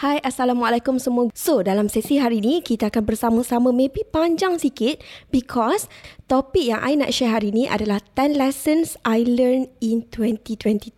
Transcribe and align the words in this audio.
Hai, 0.00 0.16
Assalamualaikum 0.24 0.96
semua. 0.96 1.28
So, 1.36 1.60
dalam 1.60 1.92
sesi 1.92 2.16
hari 2.16 2.40
ini, 2.40 2.64
kita 2.64 2.88
akan 2.88 3.04
bersama-sama 3.04 3.68
maybe 3.68 4.00
panjang 4.08 4.56
sikit 4.56 4.96
because 5.28 5.92
topik 6.24 6.72
yang 6.72 6.80
I 6.80 6.96
nak 6.96 7.12
share 7.12 7.36
hari 7.36 7.52
ini 7.52 7.68
adalah 7.68 8.00
10 8.16 8.32
lessons 8.32 8.96
I 9.04 9.28
learned 9.28 9.68
in 9.84 10.08
2022. 10.08 10.96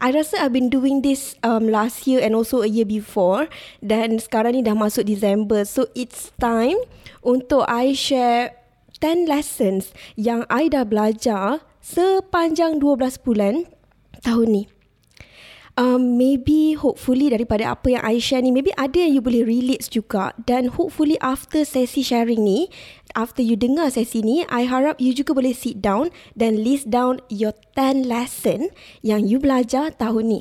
I 0.00 0.16
rasa 0.16 0.40
I've 0.40 0.56
been 0.56 0.72
doing 0.72 1.04
this 1.04 1.36
um, 1.44 1.68
last 1.68 2.08
year 2.08 2.24
and 2.24 2.32
also 2.32 2.64
a 2.64 2.70
year 2.72 2.88
before 2.88 3.52
dan 3.84 4.16
sekarang 4.16 4.56
ni 4.56 4.64
dah 4.64 4.72
masuk 4.72 5.04
December. 5.04 5.68
So, 5.68 5.92
it's 5.92 6.32
time 6.40 6.80
untuk 7.20 7.68
I 7.68 7.92
share 7.92 8.56
10 8.96 9.28
lessons 9.28 9.92
yang 10.16 10.48
I 10.48 10.72
dah 10.72 10.88
belajar 10.88 11.60
sepanjang 11.84 12.80
12 12.80 12.96
bulan 13.28 13.68
tahun 14.24 14.48
ni 14.48 14.64
um, 15.76 16.20
maybe 16.20 16.74
hopefully 16.76 17.32
daripada 17.32 17.72
apa 17.72 17.96
yang 17.96 18.02
I 18.04 18.20
share 18.20 18.44
ni 18.44 18.52
maybe 18.52 18.74
ada 18.76 18.98
yang 19.00 19.20
you 19.20 19.22
boleh 19.24 19.44
relate 19.46 19.88
juga. 19.88 20.36
Dan 20.36 20.76
hopefully 20.76 21.16
after 21.22 21.64
sesi 21.64 22.04
sharing 22.04 22.44
ni 22.44 22.68
after 23.16 23.44
you 23.44 23.56
dengar 23.56 23.92
sesi 23.92 24.24
ni 24.24 24.44
I 24.48 24.68
harap 24.68 25.00
you 25.00 25.12
juga 25.16 25.36
boleh 25.36 25.52
sit 25.56 25.80
down 25.80 26.12
dan 26.36 26.60
list 26.60 26.88
down 26.88 27.20
your 27.32 27.56
10 27.76 28.08
lesson 28.08 28.72
yang 29.00 29.24
you 29.24 29.40
belajar 29.40 29.94
tahun 29.96 30.38
ni. 30.38 30.40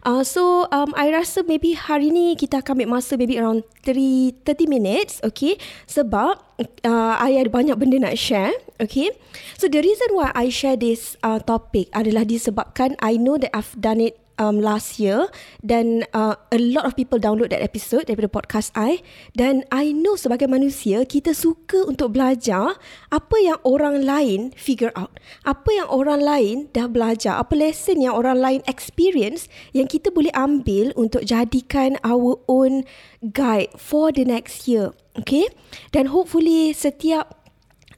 Uh, 0.00 0.24
so 0.24 0.64
um, 0.72 0.96
I 0.96 1.12
rasa 1.12 1.44
maybe 1.44 1.76
hari 1.76 2.08
ni 2.08 2.32
kita 2.32 2.64
akan 2.64 2.80
ambil 2.80 2.96
masa 2.96 3.20
maybe 3.20 3.36
around 3.36 3.68
3, 3.84 4.32
30 4.48 4.64
minutes 4.64 5.20
okay? 5.20 5.60
Sebab 5.84 6.40
uh, 6.88 7.14
I 7.20 7.36
ada 7.36 7.52
banyak 7.52 7.76
benda 7.76 8.00
nak 8.08 8.16
share 8.16 8.56
okay? 8.80 9.12
So 9.60 9.68
the 9.68 9.84
reason 9.84 10.16
why 10.16 10.32
I 10.32 10.48
share 10.48 10.80
this 10.80 11.20
uh, 11.20 11.36
topic 11.44 11.92
adalah 11.92 12.24
disebabkan 12.24 12.96
I 13.04 13.20
know 13.20 13.36
that 13.36 13.52
I've 13.52 13.76
done 13.76 14.00
it 14.00 14.16
um, 14.38 14.62
last 14.62 15.00
year. 15.00 15.26
Dan 15.64 16.06
uh, 16.14 16.36
a 16.52 16.58
lot 16.60 16.86
of 16.86 16.94
people 16.94 17.18
download 17.18 17.50
that 17.50 17.64
episode 17.64 18.06
daripada 18.06 18.30
podcast 18.30 18.70
I. 18.78 19.02
Dan 19.34 19.66
I 19.72 19.90
know 19.90 20.14
sebagai 20.14 20.46
manusia 20.46 21.02
kita 21.08 21.34
suka 21.34 21.88
untuk 21.88 22.14
belajar 22.14 22.78
apa 23.10 23.36
yang 23.40 23.58
orang 23.66 24.06
lain 24.06 24.52
figure 24.54 24.94
out. 24.94 25.16
Apa 25.42 25.72
yang 25.74 25.88
orang 25.90 26.20
lain 26.22 26.56
dah 26.70 26.86
belajar. 26.86 27.40
Apa 27.40 27.56
lesson 27.58 28.04
yang 28.04 28.14
orang 28.14 28.38
lain 28.38 28.60
experience 28.70 29.50
yang 29.74 29.90
kita 29.90 30.12
boleh 30.14 30.30
ambil 30.36 30.94
untuk 30.94 31.26
jadikan 31.26 31.98
our 32.06 32.38
own 32.46 32.86
guide 33.34 33.72
for 33.74 34.14
the 34.14 34.22
next 34.22 34.70
year. 34.70 34.94
Okay? 35.18 35.50
Dan 35.90 36.14
hopefully 36.14 36.70
setiap 36.70 37.40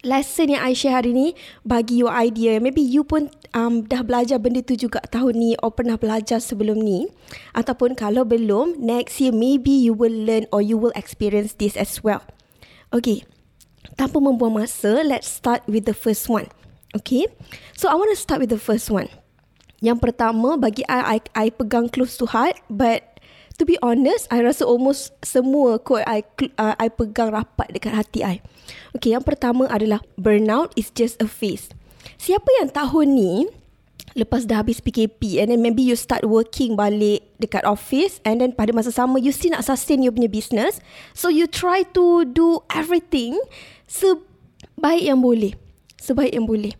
lesson 0.02 0.50
yang 0.50 0.62
I 0.62 0.74
share 0.74 0.98
hari 0.98 1.14
ni 1.14 1.28
bagi 1.62 2.02
you 2.02 2.10
idea. 2.10 2.58
Maybe 2.58 2.82
you 2.82 3.06
pun 3.06 3.30
um, 3.56 3.84
dah 3.84 4.02
belajar 4.04 4.40
benda 4.40 4.60
tu 4.64 4.76
juga 4.76 5.00
tahun 5.08 5.34
ni 5.36 5.50
or 5.60 5.72
pernah 5.72 5.96
belajar 5.96 6.40
sebelum 6.40 6.80
ni. 6.80 7.08
Ataupun 7.56 7.96
kalau 7.96 8.24
belum, 8.26 8.80
next 8.80 9.20
year 9.20 9.32
maybe 9.32 9.72
you 9.72 9.96
will 9.96 10.12
learn 10.12 10.48
or 10.50 10.60
you 10.60 10.76
will 10.76 10.92
experience 10.98 11.56
this 11.56 11.76
as 11.76 12.00
well. 12.04 12.24
Okay, 12.92 13.24
tanpa 13.96 14.20
membuang 14.20 14.60
masa, 14.64 15.00
let's 15.04 15.28
start 15.28 15.64
with 15.64 15.88
the 15.88 15.96
first 15.96 16.28
one. 16.28 16.48
Okay, 16.92 17.24
so 17.72 17.88
I 17.88 17.96
want 17.96 18.12
to 18.12 18.20
start 18.20 18.44
with 18.44 18.52
the 18.52 18.60
first 18.60 18.92
one. 18.92 19.08
Yang 19.80 19.98
pertama, 20.04 20.60
bagi 20.60 20.84
I, 20.86 21.16
I, 21.16 21.18
I 21.32 21.46
pegang 21.48 21.88
close 21.88 22.20
to 22.20 22.28
heart, 22.28 22.60
but 22.68 23.02
to 23.56 23.64
be 23.64 23.80
honest, 23.80 24.28
I 24.28 24.44
rasa 24.44 24.68
almost 24.68 25.16
semua 25.24 25.80
quote 25.80 26.04
I, 26.04 26.20
uh, 26.60 26.76
I 26.76 26.92
pegang 26.92 27.32
rapat 27.32 27.72
dekat 27.72 27.96
hati 27.96 28.20
I. 28.20 28.36
Okay, 28.92 29.16
yang 29.16 29.24
pertama 29.24 29.66
adalah 29.72 30.04
burnout 30.20 30.76
is 30.76 30.92
just 30.92 31.16
a 31.18 31.26
phase. 31.26 31.72
Siapa 32.22 32.46
yang 32.62 32.70
tahun 32.70 33.18
ni 33.18 33.32
lepas 34.14 34.46
dah 34.46 34.62
habis 34.62 34.78
PKP 34.78 35.42
and 35.42 35.50
then 35.50 35.58
maybe 35.58 35.82
you 35.82 35.98
start 35.98 36.22
working 36.22 36.78
balik 36.78 37.26
dekat 37.42 37.66
office 37.66 38.22
and 38.22 38.38
then 38.38 38.54
pada 38.54 38.70
masa 38.70 38.94
sama 38.94 39.18
you 39.18 39.34
still 39.34 39.50
nak 39.50 39.66
sustain 39.66 40.06
you 40.06 40.14
punya 40.14 40.30
business. 40.30 40.78
So 41.18 41.26
you 41.26 41.50
try 41.50 41.82
to 41.98 42.22
do 42.22 42.62
everything 42.70 43.34
sebaik 43.90 45.02
yang 45.02 45.18
boleh. 45.18 45.58
Sebaik 45.98 46.30
yang 46.30 46.46
boleh. 46.46 46.78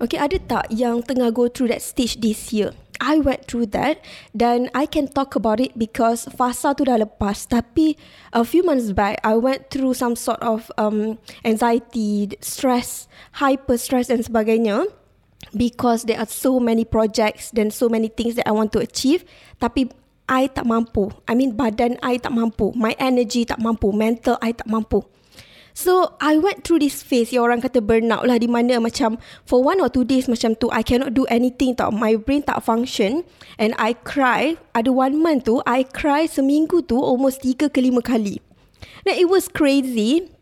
Okay, 0.00 0.16
ada 0.16 0.40
tak 0.40 0.72
yang 0.72 1.04
tengah 1.04 1.28
go 1.36 1.52
through 1.52 1.68
that 1.68 1.84
stage 1.84 2.16
this 2.24 2.48
year? 2.48 2.72
I 3.00 3.20
went 3.20 3.46
through 3.46 3.72
that 3.76 4.00
dan 4.32 4.70
I 4.74 4.86
can 4.86 5.08
talk 5.08 5.36
about 5.36 5.60
it 5.60 5.76
because 5.76 6.26
fasa 6.32 6.76
tu 6.76 6.84
dah 6.84 7.00
lepas 7.00 7.48
tapi 7.48 7.96
a 8.32 8.42
few 8.42 8.64
months 8.64 8.92
back 8.92 9.20
I 9.24 9.36
went 9.36 9.68
through 9.68 9.94
some 9.96 10.16
sort 10.16 10.40
of 10.40 10.70
um, 10.80 11.20
anxiety, 11.44 12.36
stress, 12.40 13.08
hyper 13.40 13.76
stress 13.76 14.08
dan 14.08 14.24
sebagainya 14.24 14.88
because 15.54 16.04
there 16.04 16.18
are 16.18 16.28
so 16.28 16.58
many 16.58 16.84
projects 16.84 17.52
dan 17.52 17.70
so 17.70 17.88
many 17.88 18.08
things 18.08 18.36
that 18.36 18.48
I 18.48 18.52
want 18.52 18.72
to 18.76 18.80
achieve 18.82 19.24
tapi 19.62 19.92
I 20.26 20.50
tak 20.50 20.66
mampu. 20.66 21.14
I 21.30 21.38
mean 21.38 21.54
badan 21.54 22.02
I 22.02 22.18
tak 22.18 22.34
mampu, 22.34 22.74
my 22.74 22.98
energy 22.98 23.46
tak 23.46 23.62
mampu, 23.62 23.94
mental 23.94 24.34
I 24.42 24.50
tak 24.50 24.66
mampu. 24.66 25.06
So 25.76 26.16
I 26.24 26.40
went 26.40 26.64
through 26.64 26.80
this 26.80 27.04
phase 27.04 27.36
yang 27.36 27.44
orang 27.44 27.60
kata 27.60 27.84
burnout 27.84 28.24
lah 28.24 28.40
di 28.40 28.48
mana 28.48 28.80
macam 28.80 29.20
for 29.44 29.60
one 29.60 29.76
or 29.76 29.92
two 29.92 30.08
days 30.08 30.24
macam 30.24 30.56
tu 30.56 30.72
I 30.72 30.80
cannot 30.80 31.12
do 31.12 31.28
anything 31.28 31.76
tau. 31.76 31.92
My 31.92 32.16
brain 32.16 32.48
tak 32.48 32.64
function 32.64 33.28
and 33.60 33.76
I 33.76 33.92
cry. 33.92 34.56
Ada 34.72 34.88
one 34.88 35.20
month 35.20 35.44
tu 35.44 35.60
I 35.68 35.84
cry 35.84 36.24
seminggu 36.24 36.88
tu 36.88 36.96
almost 36.96 37.44
tiga 37.44 37.68
ke 37.68 37.84
lima 37.84 38.00
kali. 38.00 38.40
Dan 39.04 39.20
it 39.20 39.28
was 39.28 39.52
crazy. 39.52 40.32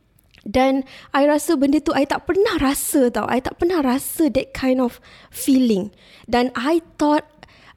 Dan 0.47 0.87
I 1.11 1.27
rasa 1.27 1.59
benda 1.59 1.83
tu 1.83 1.91
I 1.91 2.06
tak 2.06 2.31
pernah 2.31 2.62
rasa 2.62 3.11
tau. 3.11 3.27
I 3.27 3.43
tak 3.43 3.59
pernah 3.59 3.83
rasa 3.83 4.31
that 4.39 4.55
kind 4.55 4.78
of 4.78 5.03
feeling. 5.34 5.91
Dan 6.31 6.55
I 6.55 6.78
thought 6.94 7.27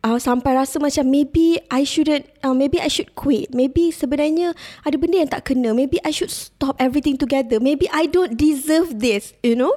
uh, 0.03 0.19
sampai 0.19 0.57
rasa 0.57 0.77
macam 0.77 1.07
maybe 1.07 1.57
I 1.71 1.87
shouldn't 1.87 2.27
uh, 2.43 2.53
maybe 2.53 2.81
I 2.81 2.89
should 2.89 3.15
quit. 3.17 3.53
Maybe 3.53 3.89
sebenarnya 3.89 4.53
ada 4.83 4.95
benda 4.99 5.17
yang 5.23 5.31
tak 5.31 5.49
kena. 5.49 5.73
Maybe 5.73 5.97
I 6.03 6.11
should 6.11 6.33
stop 6.33 6.77
everything 6.77 7.17
together. 7.17 7.57
Maybe 7.61 7.89
I 7.89 8.05
don't 8.09 8.37
deserve 8.37 8.99
this 8.99 9.33
you 9.41 9.57
know? 9.57 9.73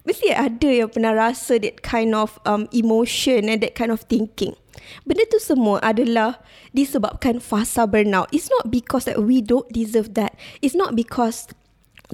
Mesti 0.00 0.32
ada 0.32 0.68
yang 0.72 0.88
pernah 0.88 1.12
rasa 1.12 1.60
that 1.60 1.84
kind 1.84 2.16
of 2.16 2.40
um, 2.48 2.64
emotion 2.72 3.52
and 3.52 3.60
that 3.60 3.76
kind 3.76 3.92
of 3.92 4.08
thinking. 4.08 4.56
Benda 5.04 5.28
tu 5.28 5.38
semua 5.38 5.78
adalah 5.84 6.40
disebabkan 6.72 7.38
fasa 7.38 7.84
burnout. 7.84 8.32
It's 8.32 8.48
not 8.48 8.72
because 8.72 9.06
that 9.06 9.20
we 9.20 9.44
don't 9.44 9.68
deserve 9.70 10.16
that. 10.16 10.34
It's 10.64 10.74
not 10.74 10.96
because 10.96 11.52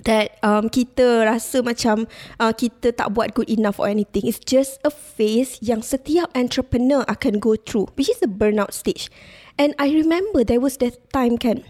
that 0.04 0.36
um, 0.44 0.68
kita 0.68 1.24
rasa 1.24 1.64
macam 1.64 2.04
uh, 2.36 2.52
kita 2.52 2.92
tak 2.92 3.16
buat 3.16 3.32
good 3.32 3.48
enough 3.48 3.80
or 3.80 3.88
anything. 3.88 4.28
It's 4.28 4.42
just 4.42 4.76
a 4.84 4.92
phase 4.92 5.56
yang 5.64 5.80
setiap 5.80 6.28
entrepreneur 6.36 7.06
akan 7.08 7.40
go 7.40 7.56
through, 7.56 7.88
which 7.96 8.12
is 8.12 8.20
the 8.20 8.28
burnout 8.28 8.76
stage. 8.76 9.08
And 9.56 9.72
I 9.80 9.88
remember 9.88 10.44
there 10.44 10.60
was 10.60 10.76
that 10.84 11.00
time 11.16 11.40
kan, 11.40 11.64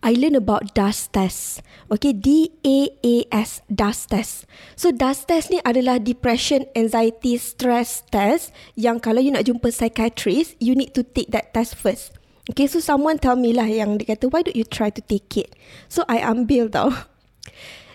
I 0.00 0.16
learn 0.16 0.32
about 0.32 0.72
DAS 0.72 1.12
test. 1.12 1.60
Okay, 1.92 2.16
D-A-A-S, 2.16 3.60
DAS 3.68 3.98
test. 4.08 4.48
So, 4.72 4.88
DAS 4.88 5.28
test 5.28 5.52
ni 5.52 5.60
adalah 5.60 6.00
depression, 6.00 6.64
anxiety, 6.72 7.36
stress 7.36 8.00
test 8.08 8.56
yang 8.80 8.96
kalau 8.96 9.20
you 9.20 9.28
nak 9.28 9.44
jumpa 9.44 9.68
psychiatrist, 9.68 10.56
you 10.56 10.72
need 10.72 10.96
to 10.96 11.04
take 11.04 11.28
that 11.36 11.52
test 11.52 11.76
first. 11.76 12.16
Okay, 12.50 12.66
so 12.66 12.82
someone 12.82 13.22
tell 13.22 13.38
me 13.38 13.54
lah 13.54 13.70
yang 13.70 14.02
dia 14.02 14.18
kata, 14.18 14.26
why 14.26 14.42
don't 14.42 14.58
you 14.58 14.66
try 14.66 14.90
to 14.90 14.98
take 15.06 15.38
it? 15.38 15.54
So, 15.86 16.02
I 16.10 16.18
ambil 16.18 16.66
tau. 16.66 16.90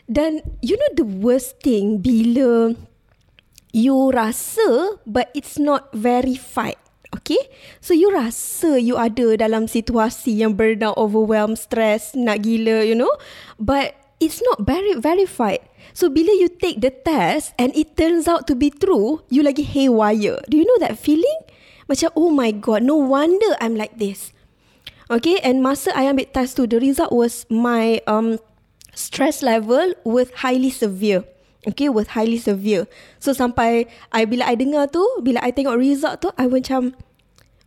Dan 0.06 0.46
you 0.62 0.78
know 0.78 0.92
the 0.94 1.08
worst 1.08 1.58
thing 1.66 1.98
bila 1.98 2.78
you 3.74 3.98
rasa 4.14 5.02
but 5.04 5.34
it's 5.34 5.58
not 5.58 5.90
verified. 5.92 6.78
Okay? 7.10 7.42
So 7.82 7.98
you 7.98 8.14
rasa 8.14 8.78
you 8.78 9.02
ada 9.02 9.34
dalam 9.34 9.66
situasi 9.66 10.46
yang 10.46 10.54
burnout, 10.54 10.94
overwhelmed, 10.94 11.58
stress, 11.58 12.14
nak 12.14 12.46
gila, 12.46 12.86
you 12.86 12.94
know? 12.94 13.12
But 13.58 13.98
it's 14.22 14.46
not 14.46 14.62
very 14.62 14.94
verified. 14.94 15.66
So 15.98 16.14
bila 16.14 16.38
you 16.38 16.54
take 16.54 16.86
the 16.86 16.94
test 16.94 17.58
and 17.58 17.74
it 17.74 17.98
turns 17.98 18.30
out 18.30 18.46
to 18.46 18.54
be 18.54 18.70
true, 18.70 19.26
you 19.34 19.42
lagi 19.42 19.66
haywire. 19.66 20.38
Do 20.46 20.54
you 20.54 20.70
know 20.70 20.80
that 20.86 21.02
feeling? 21.02 21.50
Macam, 21.90 22.14
oh 22.14 22.30
my 22.30 22.54
god, 22.54 22.86
no 22.86 22.98
wonder 22.98 23.58
I'm 23.58 23.74
like 23.74 23.98
this. 23.98 24.35
Okay, 25.06 25.38
and 25.46 25.62
masa 25.62 25.94
I 25.94 26.10
ambil 26.10 26.26
test 26.34 26.58
tu, 26.58 26.66
the 26.66 26.82
result 26.82 27.14
was 27.14 27.46
my 27.46 28.02
um 28.10 28.42
stress 28.98 29.46
level 29.46 29.94
with 30.02 30.34
highly 30.42 30.74
severe. 30.74 31.22
Okay, 31.66 31.90
with 31.90 32.14
highly 32.18 32.42
severe. 32.42 32.90
So 33.22 33.34
sampai 33.34 33.90
I 34.10 34.26
bila 34.26 34.50
I 34.50 34.58
dengar 34.58 34.90
tu, 34.90 35.02
bila 35.22 35.42
I 35.46 35.54
tengok 35.54 35.78
result 35.78 36.22
tu, 36.26 36.30
I 36.38 36.46
macam, 36.50 36.94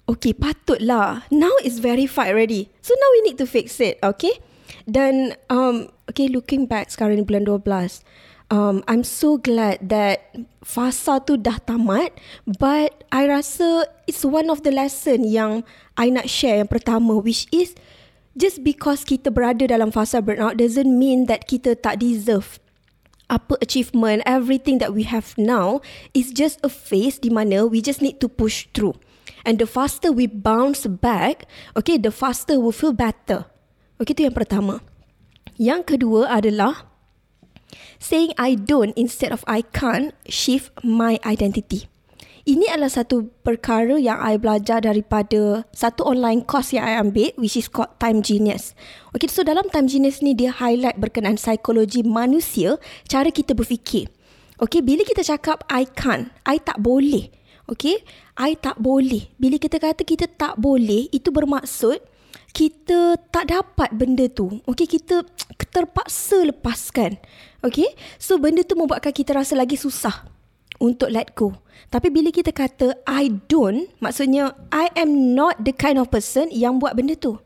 okay, 0.06 0.35
patutlah. 0.35 1.26
Now 1.31 1.50
it's 1.62 1.82
verified 1.82 2.31
already. 2.31 2.70
So 2.82 2.94
now 2.94 3.11
we 3.19 3.20
need 3.31 3.38
to 3.43 3.46
fix 3.46 3.79
it, 3.82 3.99
okay? 4.02 4.38
Dan, 4.87 5.35
um, 5.50 5.90
okay, 6.06 6.31
looking 6.31 6.70
back 6.70 6.94
sekarang 6.94 7.19
ni 7.19 7.25
bulan 7.26 7.43
12, 7.46 8.02
Um, 8.49 8.81
I'm 8.89 9.05
so 9.05 9.37
glad 9.37 9.93
that 9.93 10.33
fasa 10.65 11.21
tu 11.21 11.37
dah 11.37 11.61
tamat. 11.69 12.17
But 12.49 13.05
I 13.12 13.29
rasa 13.29 13.85
it's 14.09 14.25
one 14.25 14.49
of 14.49 14.65
the 14.65 14.73
lesson 14.73 15.29
yang 15.29 15.69
I 16.00 16.09
nak 16.09 16.33
share 16.33 16.65
yang 16.65 16.73
pertama 16.73 17.21
which 17.21 17.45
is 17.53 17.77
just 18.33 18.65
because 18.65 19.05
kita 19.05 19.29
berada 19.29 19.69
dalam 19.69 19.93
fasa 19.93 20.25
burnout 20.25 20.56
doesn't 20.56 20.89
mean 20.89 21.29
that 21.29 21.45
kita 21.45 21.77
tak 21.77 22.00
deserve 22.00 22.56
apa 23.29 23.61
achievement, 23.61 24.25
everything 24.25 24.81
that 24.81 24.97
we 24.97 25.05
have 25.05 25.37
now 25.37 25.85
is 26.17 26.33
just 26.33 26.56
a 26.65 26.73
phase 26.73 27.21
di 27.21 27.29
mana 27.29 27.69
we 27.69 27.85
just 27.85 28.00
need 28.00 28.17
to 28.25 28.29
push 28.33 28.65
through. 28.73 28.97
And 29.45 29.61
the 29.61 29.69
faster 29.69 30.09
we 30.09 30.25
bounce 30.25 30.89
back, 30.89 31.45
okay, 31.77 32.00
the 32.00 32.09
faster 32.09 32.56
we 32.56 32.73
feel 32.73 32.97
better. 32.97 33.45
Okay, 34.00 34.17
itu 34.17 34.25
yang 34.25 34.37
pertama. 34.37 34.81
Yang 35.61 35.97
kedua 35.97 36.33
adalah 36.33 36.88
saying 37.98 38.34
I 38.38 38.54
don't 38.56 38.94
instead 38.94 39.34
of 39.34 39.42
I 39.46 39.62
can't 39.62 40.14
shift 40.26 40.72
my 40.82 41.19
identity. 41.26 41.90
Ini 42.48 42.64
adalah 42.72 42.88
satu 42.88 43.28
perkara 43.44 44.00
yang 44.00 44.16
I 44.25 44.40
belajar 44.40 44.80
daripada 44.80 45.69
satu 45.76 46.08
online 46.08 46.48
course 46.48 46.72
yang 46.72 46.88
I 46.88 46.96
ambil 46.96 47.28
which 47.36 47.60
is 47.60 47.69
called 47.69 47.92
Time 48.00 48.25
Genius. 48.25 48.72
Okay, 49.12 49.28
so 49.28 49.44
dalam 49.44 49.69
Time 49.69 49.84
Genius 49.84 50.25
ni 50.25 50.32
dia 50.32 50.56
highlight 50.56 50.96
berkenaan 50.96 51.36
psikologi 51.36 52.00
manusia, 52.00 52.80
cara 53.04 53.28
kita 53.28 53.52
berfikir. 53.52 54.08
Okay, 54.64 54.80
bila 54.80 55.04
kita 55.04 55.20
cakap 55.20 55.60
I 55.69 55.84
can't, 55.92 56.32
I 56.48 56.56
tak 56.56 56.80
boleh. 56.80 57.28
Okay, 57.69 58.00
I 58.40 58.56
tak 58.56 58.80
boleh. 58.80 59.28
Bila 59.36 59.60
kita 59.60 59.76
kata 59.76 60.00
kita 60.00 60.25
tak 60.25 60.56
boleh, 60.56 61.04
itu 61.12 61.28
bermaksud 61.28 62.00
kita 62.56 63.20
tak 63.28 63.52
dapat 63.52 63.92
benda 63.92 64.25
tu. 64.32 64.56
Okay, 64.64 64.88
kita 64.88 65.20
terpaksa 65.76 66.48
lepaskan. 66.48 67.20
Okay, 67.58 67.90
so 68.22 68.38
benda 68.38 68.62
tu 68.62 68.78
membuatkan 68.78 69.10
kita 69.10 69.34
rasa 69.34 69.58
lagi 69.58 69.75
susah 69.75 70.31
untuk 70.78 71.10
let 71.10 71.34
go. 71.34 71.58
Tapi 71.90 72.06
bila 72.06 72.31
kita 72.31 72.55
kata 72.55 72.94
I 73.02 73.34
don't, 73.50 73.90
maksudnya 73.99 74.55
I 74.70 74.94
am 74.94 75.34
not 75.34 75.66
the 75.66 75.75
kind 75.75 75.99
of 75.99 76.06
person 76.06 76.55
yang 76.55 76.78
buat 76.78 76.94
benda 76.94 77.19
tu. 77.19 77.43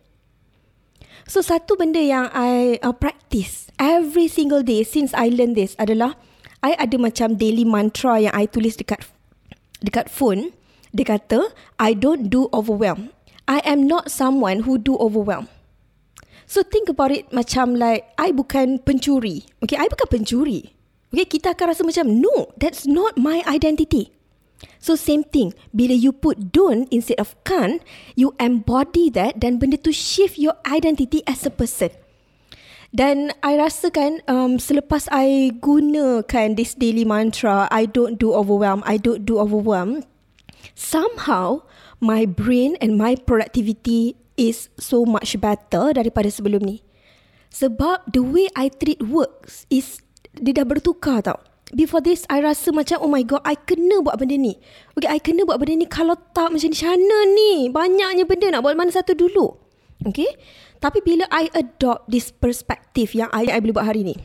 So 1.25 1.41
satu 1.41 1.79
benda 1.81 2.03
yang 2.03 2.29
I 2.35 2.83
uh, 2.83 2.93
practice 2.93 3.73
every 3.81 4.29
single 4.29 4.61
day 4.61 4.85
since 4.85 5.17
I 5.17 5.31
learn 5.33 5.57
this 5.57 5.79
adalah 5.79 6.19
I 6.61 6.77
ada 6.77 6.99
macam 7.01 7.39
daily 7.39 7.65
mantra 7.65 8.21
yang 8.21 8.35
I 8.35 8.51
tulis 8.51 8.77
dekat 8.77 9.07
dekat 9.81 10.13
phone. 10.13 10.53
Dia 10.93 11.09
kata 11.09 11.57
I 11.81 11.97
don't 11.97 12.29
do 12.29 12.53
overwhelm. 12.53 13.17
I 13.49 13.65
am 13.65 13.89
not 13.89 14.13
someone 14.13 14.69
who 14.69 14.77
do 14.77 14.99
overwhelm. 15.01 15.49
So 16.47 16.63
think 16.63 16.89
about 16.89 17.11
it 17.15 17.31
macam 17.31 17.79
like 17.79 18.13
I 18.19 18.33
bukan 18.35 18.83
pencuri. 18.83 19.47
Okay, 19.65 19.79
I 19.79 19.89
bukan 19.89 20.09
pencuri. 20.21 20.73
Okay, 21.13 21.29
kita 21.29 21.53
akan 21.53 21.77
rasa 21.77 21.85
macam, 21.85 22.25
no, 22.25 22.49
that's 22.57 22.89
not 22.89 23.21
my 23.21 23.45
identity. 23.45 24.09
So 24.79 24.97
same 24.97 25.27
thing, 25.27 25.53
bila 25.75 25.93
you 25.93 26.11
put 26.15 26.55
don't 26.55 26.89
instead 26.89 27.21
of 27.21 27.37
can, 27.45 27.85
you 28.17 28.33
embody 28.41 29.11
that 29.13 29.37
dan 29.43 29.59
benda 29.59 29.77
tu 29.77 29.93
shift 29.93 30.39
your 30.39 30.57
identity 30.65 31.21
as 31.29 31.45
a 31.45 31.53
person. 31.53 31.91
Dan 32.93 33.33
I 33.41 33.57
rasa 33.57 33.89
kan 33.89 34.21
um, 34.29 34.61
selepas 34.61 35.09
I 35.09 35.57
gunakan 35.61 36.57
this 36.57 36.77
daily 36.77 37.09
mantra, 37.09 37.65
I 37.73 37.89
don't 37.89 38.21
do 38.21 38.37
overwhelm, 38.37 38.85
I 38.85 39.01
don't 39.01 39.25
do 39.25 39.41
overwhelm, 39.41 40.05
somehow 40.77 41.65
my 42.05 42.29
brain 42.29 42.77
and 42.85 43.01
my 43.01 43.17
productivity 43.17 44.17
is 44.37 44.73
so 44.81 45.05
much 45.05 45.37
better 45.39 45.93
daripada 45.93 46.29
sebelum 46.29 46.65
ni. 46.65 46.85
Sebab 47.53 48.09
the 48.09 48.25
way 48.25 48.49
I 48.57 48.73
treat 48.73 49.05
works 49.05 49.69
is 49.69 50.01
dia 50.33 50.57
dah 50.57 50.65
bertukar 50.65 51.21
tau. 51.21 51.39
Before 51.73 52.05
this, 52.05 52.29
I 52.29 52.45
rasa 52.45 52.69
macam, 52.69 53.01
oh 53.01 53.09
my 53.09 53.25
god, 53.25 53.41
I 53.49 53.57
kena 53.57 54.05
buat 54.05 54.21
benda 54.21 54.37
ni. 54.37 54.61
Okay, 54.93 55.09
I 55.09 55.17
kena 55.17 55.49
buat 55.49 55.57
benda 55.57 55.81
ni. 55.81 55.89
Kalau 55.89 56.21
tak 56.37 56.53
macam 56.53 56.69
ni, 56.69 56.77
sana 56.77 57.19
ni. 57.33 57.73
Banyaknya 57.73 58.29
benda 58.29 58.53
nak 58.53 58.61
buat 58.61 58.77
mana 58.77 58.93
satu 58.93 59.17
dulu. 59.17 59.57
Okay? 60.05 60.37
Tapi 60.77 61.01
bila 61.01 61.25
I 61.33 61.49
adopt 61.57 62.13
this 62.13 62.29
perspective 62.29 63.17
yang 63.17 63.33
I, 63.33 63.49
I 63.49 63.63
boleh 63.65 63.73
buat 63.73 63.89
hari 63.89 64.05
ni. 64.05 64.17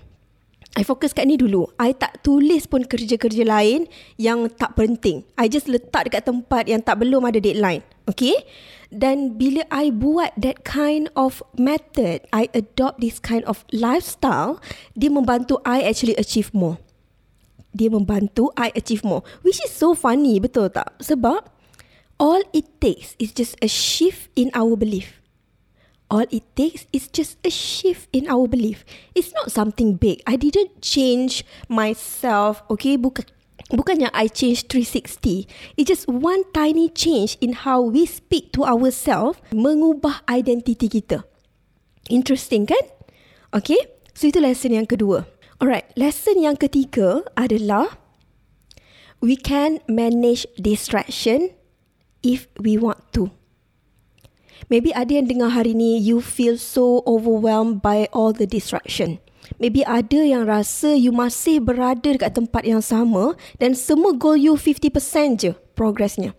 I 0.75 0.83
fokus 0.83 1.15
kat 1.15 1.23
ni 1.23 1.39
dulu. 1.39 1.71
I 1.79 1.95
tak 1.95 2.19
tulis 2.19 2.67
pun 2.67 2.83
kerja-kerja 2.83 3.47
lain 3.47 3.87
yang 4.19 4.51
tak 4.51 4.75
penting. 4.75 5.23
I 5.39 5.47
just 5.47 5.71
letak 5.71 6.11
dekat 6.11 6.27
tempat 6.27 6.67
yang 6.67 6.83
tak 6.83 6.99
belum 6.99 7.23
ada 7.23 7.39
deadline. 7.39 7.81
Okay? 8.11 8.43
Dan 8.87 9.35
bila 9.35 9.67
I 9.67 9.91
buat 9.91 10.31
that 10.39 10.63
kind 10.63 11.11
of 11.19 11.43
method, 11.59 12.23
I 12.31 12.47
adopt 12.55 13.03
this 13.03 13.19
kind 13.19 13.43
of 13.43 13.67
lifestyle, 13.75 14.63
dia 14.95 15.11
membantu 15.11 15.59
I 15.67 15.83
actually 15.83 16.15
achieve 16.15 16.55
more. 16.55 16.79
Dia 17.75 17.91
membantu 17.91 18.49
I 18.55 18.71
achieve 18.73 19.03
more. 19.03 19.27
Which 19.43 19.59
is 19.59 19.75
so 19.75 19.91
funny, 19.91 20.39
betul 20.39 20.71
tak? 20.71 20.95
Sebab 21.03 21.51
all 22.17 22.41
it 22.55 22.65
takes 22.81 23.13
is 23.19 23.35
just 23.35 23.59
a 23.61 23.69
shift 23.69 24.31
in 24.33 24.49
our 24.55 24.73
belief. 24.79 25.19
All 26.07 26.23
it 26.31 26.47
takes 26.55 26.87
is 26.95 27.11
just 27.11 27.35
a 27.43 27.51
shift 27.51 28.07
in 28.15 28.31
our 28.31 28.47
belief. 28.47 28.87
It's 29.11 29.35
not 29.35 29.51
something 29.51 29.99
big. 29.99 30.23
I 30.23 30.39
didn't 30.39 30.79
change 30.79 31.43
myself, 31.67 32.63
okay? 32.71 32.95
Bukan 32.95 33.27
Bukannya 33.67 34.07
I 34.15 34.31
change 34.31 34.71
360. 34.71 35.43
It's 35.75 35.91
just 35.91 36.07
one 36.07 36.47
tiny 36.55 36.87
change 36.87 37.35
in 37.43 37.67
how 37.67 37.83
we 37.83 38.07
speak 38.07 38.55
to 38.55 38.63
ourselves 38.63 39.43
mengubah 39.51 40.23
identiti 40.31 40.87
kita. 40.87 41.27
Interesting 42.07 42.63
kan? 42.63 42.79
Okay, 43.51 43.79
so 44.15 44.31
itu 44.31 44.39
lesson 44.39 44.71
yang 44.71 44.87
kedua. 44.87 45.27
Alright, 45.59 45.91
lesson 45.99 46.39
yang 46.39 46.55
ketiga 46.55 47.27
adalah 47.35 47.99
we 49.19 49.35
can 49.35 49.83
manage 49.91 50.47
distraction 50.55 51.51
if 52.23 52.47
we 52.55 52.79
want 52.79 53.03
to. 53.11 53.35
Maybe 54.71 54.95
ada 54.95 55.19
yang 55.19 55.27
dengar 55.27 55.55
hari 55.55 55.75
ni, 55.75 55.99
you 55.99 56.23
feel 56.23 56.55
so 56.55 57.03
overwhelmed 57.03 57.83
by 57.83 58.07
all 58.15 58.31
the 58.31 58.47
distraction. 58.47 59.19
Maybe 59.55 59.87
ada 59.87 60.19
yang 60.19 60.43
rasa 60.43 60.99
you 60.99 61.15
masih 61.15 61.63
berada 61.63 62.11
dekat 62.11 62.35
tempat 62.35 62.67
yang 62.67 62.83
sama 62.83 63.39
dan 63.63 63.71
semua 63.71 64.11
goal 64.11 64.35
you 64.35 64.59
50% 64.59 65.39
je 65.39 65.51
progressnya. 65.73 66.35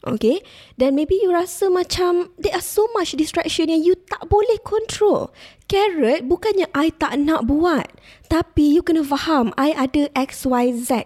Okay. 0.00 0.40
Dan 0.80 0.96
maybe 0.96 1.12
you 1.20 1.28
rasa 1.28 1.68
macam 1.68 2.32
there 2.40 2.56
are 2.56 2.64
so 2.64 2.88
much 2.96 3.12
distraction 3.12 3.68
yang 3.68 3.84
you 3.84 3.92
tak 4.08 4.24
boleh 4.32 4.56
control. 4.64 5.28
Carrot 5.68 6.24
bukannya 6.24 6.72
I 6.72 6.88
tak 6.88 7.20
nak 7.20 7.44
buat. 7.44 7.84
Tapi 8.32 8.80
you 8.80 8.80
kena 8.80 9.04
faham 9.04 9.52
I 9.60 9.76
ada 9.76 10.08
X, 10.16 10.48
Y, 10.48 10.72
Z. 10.72 11.04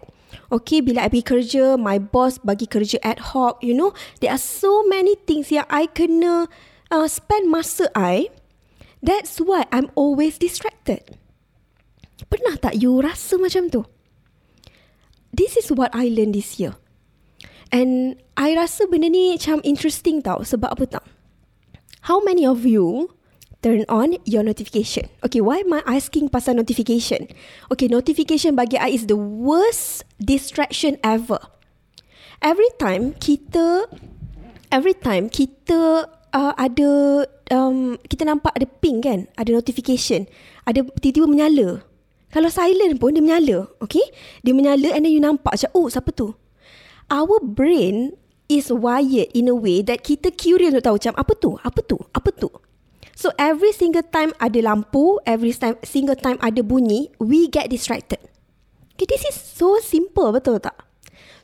Okay, 0.55 0.79
bila 0.79 1.07
I 1.07 1.11
pergi 1.11 1.27
kerja, 1.27 1.65
my 1.75 1.99
boss 1.99 2.39
bagi 2.39 2.71
kerja 2.71 3.03
ad 3.03 3.35
hoc, 3.35 3.59
you 3.59 3.75
know. 3.75 3.91
There 4.23 4.31
are 4.31 4.39
so 4.39 4.87
many 4.87 5.19
things 5.27 5.51
yang 5.51 5.67
I 5.67 5.91
kena 5.91 6.47
uh, 6.95 7.07
spend 7.11 7.51
masa 7.51 7.91
I. 7.99 8.31
That's 9.03 9.43
why 9.43 9.67
I'm 9.75 9.91
always 9.99 10.39
distracted. 10.39 11.19
Pernah 12.29 12.57
tak 12.61 12.81
you 12.81 12.99
rasa 13.01 13.37
macam 13.37 13.69
tu? 13.69 13.83
This 15.35 15.59
is 15.59 15.75
what 15.75 15.91
I 15.91 16.07
learned 16.09 16.39
this 16.39 16.63
year. 16.63 16.79
And 17.75 18.15
I 18.39 18.55
rasa 18.55 18.87
benda 18.87 19.11
ni 19.11 19.35
macam 19.35 19.59
interesting 19.67 20.23
tau. 20.23 20.47
Sebab 20.47 20.79
apa 20.79 20.85
tau? 20.87 21.05
How 22.07 22.23
many 22.23 22.47
of 22.47 22.63
you 22.63 23.11
turn 23.65 23.83
on 23.89 24.21
your 24.29 24.45
notification? 24.47 25.11
Okay, 25.25 25.41
why 25.41 25.65
am 25.65 25.73
I 25.75 25.83
asking 25.89 26.31
pasal 26.31 26.55
notification? 26.61 27.27
Okay, 27.73 27.89
notification 27.89 28.55
bagi 28.55 28.77
I 28.79 28.95
is 28.95 29.09
the 29.09 29.17
worst 29.19 30.07
distraction 30.21 31.01
ever. 31.03 31.41
Every 32.45 32.69
time 32.77 33.17
kita, 33.19 33.89
every 34.69 34.93
time 34.95 35.33
kita 35.33 36.13
uh, 36.31 36.55
ada, 36.61 37.25
um, 37.51 37.97
kita 38.05 38.29
nampak 38.29 38.53
ada 38.53 38.69
ping 38.69 39.01
kan? 39.01 39.27
Ada 39.35 39.57
notification. 39.57 40.29
Ada 40.69 40.85
tiba-tiba 41.01 41.27
menyala. 41.27 41.83
Kalau 42.35 42.51
silent 42.51 42.99
pun 42.99 43.15
dia 43.15 43.23
menyala. 43.23 43.71
Okay? 43.79 44.03
Dia 44.43 44.51
menyala 44.51 44.91
and 44.91 45.07
then 45.07 45.15
you 45.15 45.23
nampak 45.23 45.55
macam, 45.55 45.71
oh 45.71 45.87
siapa 45.87 46.11
tu? 46.11 46.35
Our 47.07 47.39
brain 47.39 48.19
is 48.51 48.75
wired 48.75 49.31
in 49.31 49.47
a 49.47 49.55
way 49.55 49.87
that 49.87 50.03
kita 50.03 50.35
curious 50.35 50.75
untuk 50.75 50.83
tahu 50.83 50.97
macam 50.99 51.15
apa 51.15 51.33
tu? 51.39 51.51
Apa 51.63 51.81
tu? 51.87 51.97
Apa 52.11 52.35
tu? 52.35 52.51
So 53.15 53.31
every 53.39 53.71
single 53.71 54.03
time 54.03 54.35
ada 54.43 54.59
lampu, 54.59 55.23
every 55.23 55.55
time, 55.55 55.79
single 55.87 56.19
time 56.19 56.35
ada 56.43 56.59
bunyi, 56.67 57.15
we 57.23 57.47
get 57.47 57.71
distracted. 57.71 58.19
Okay, 58.99 59.07
this 59.07 59.23
is 59.31 59.39
so 59.39 59.79
simple, 59.79 60.35
betul 60.35 60.59
tak? 60.59 60.75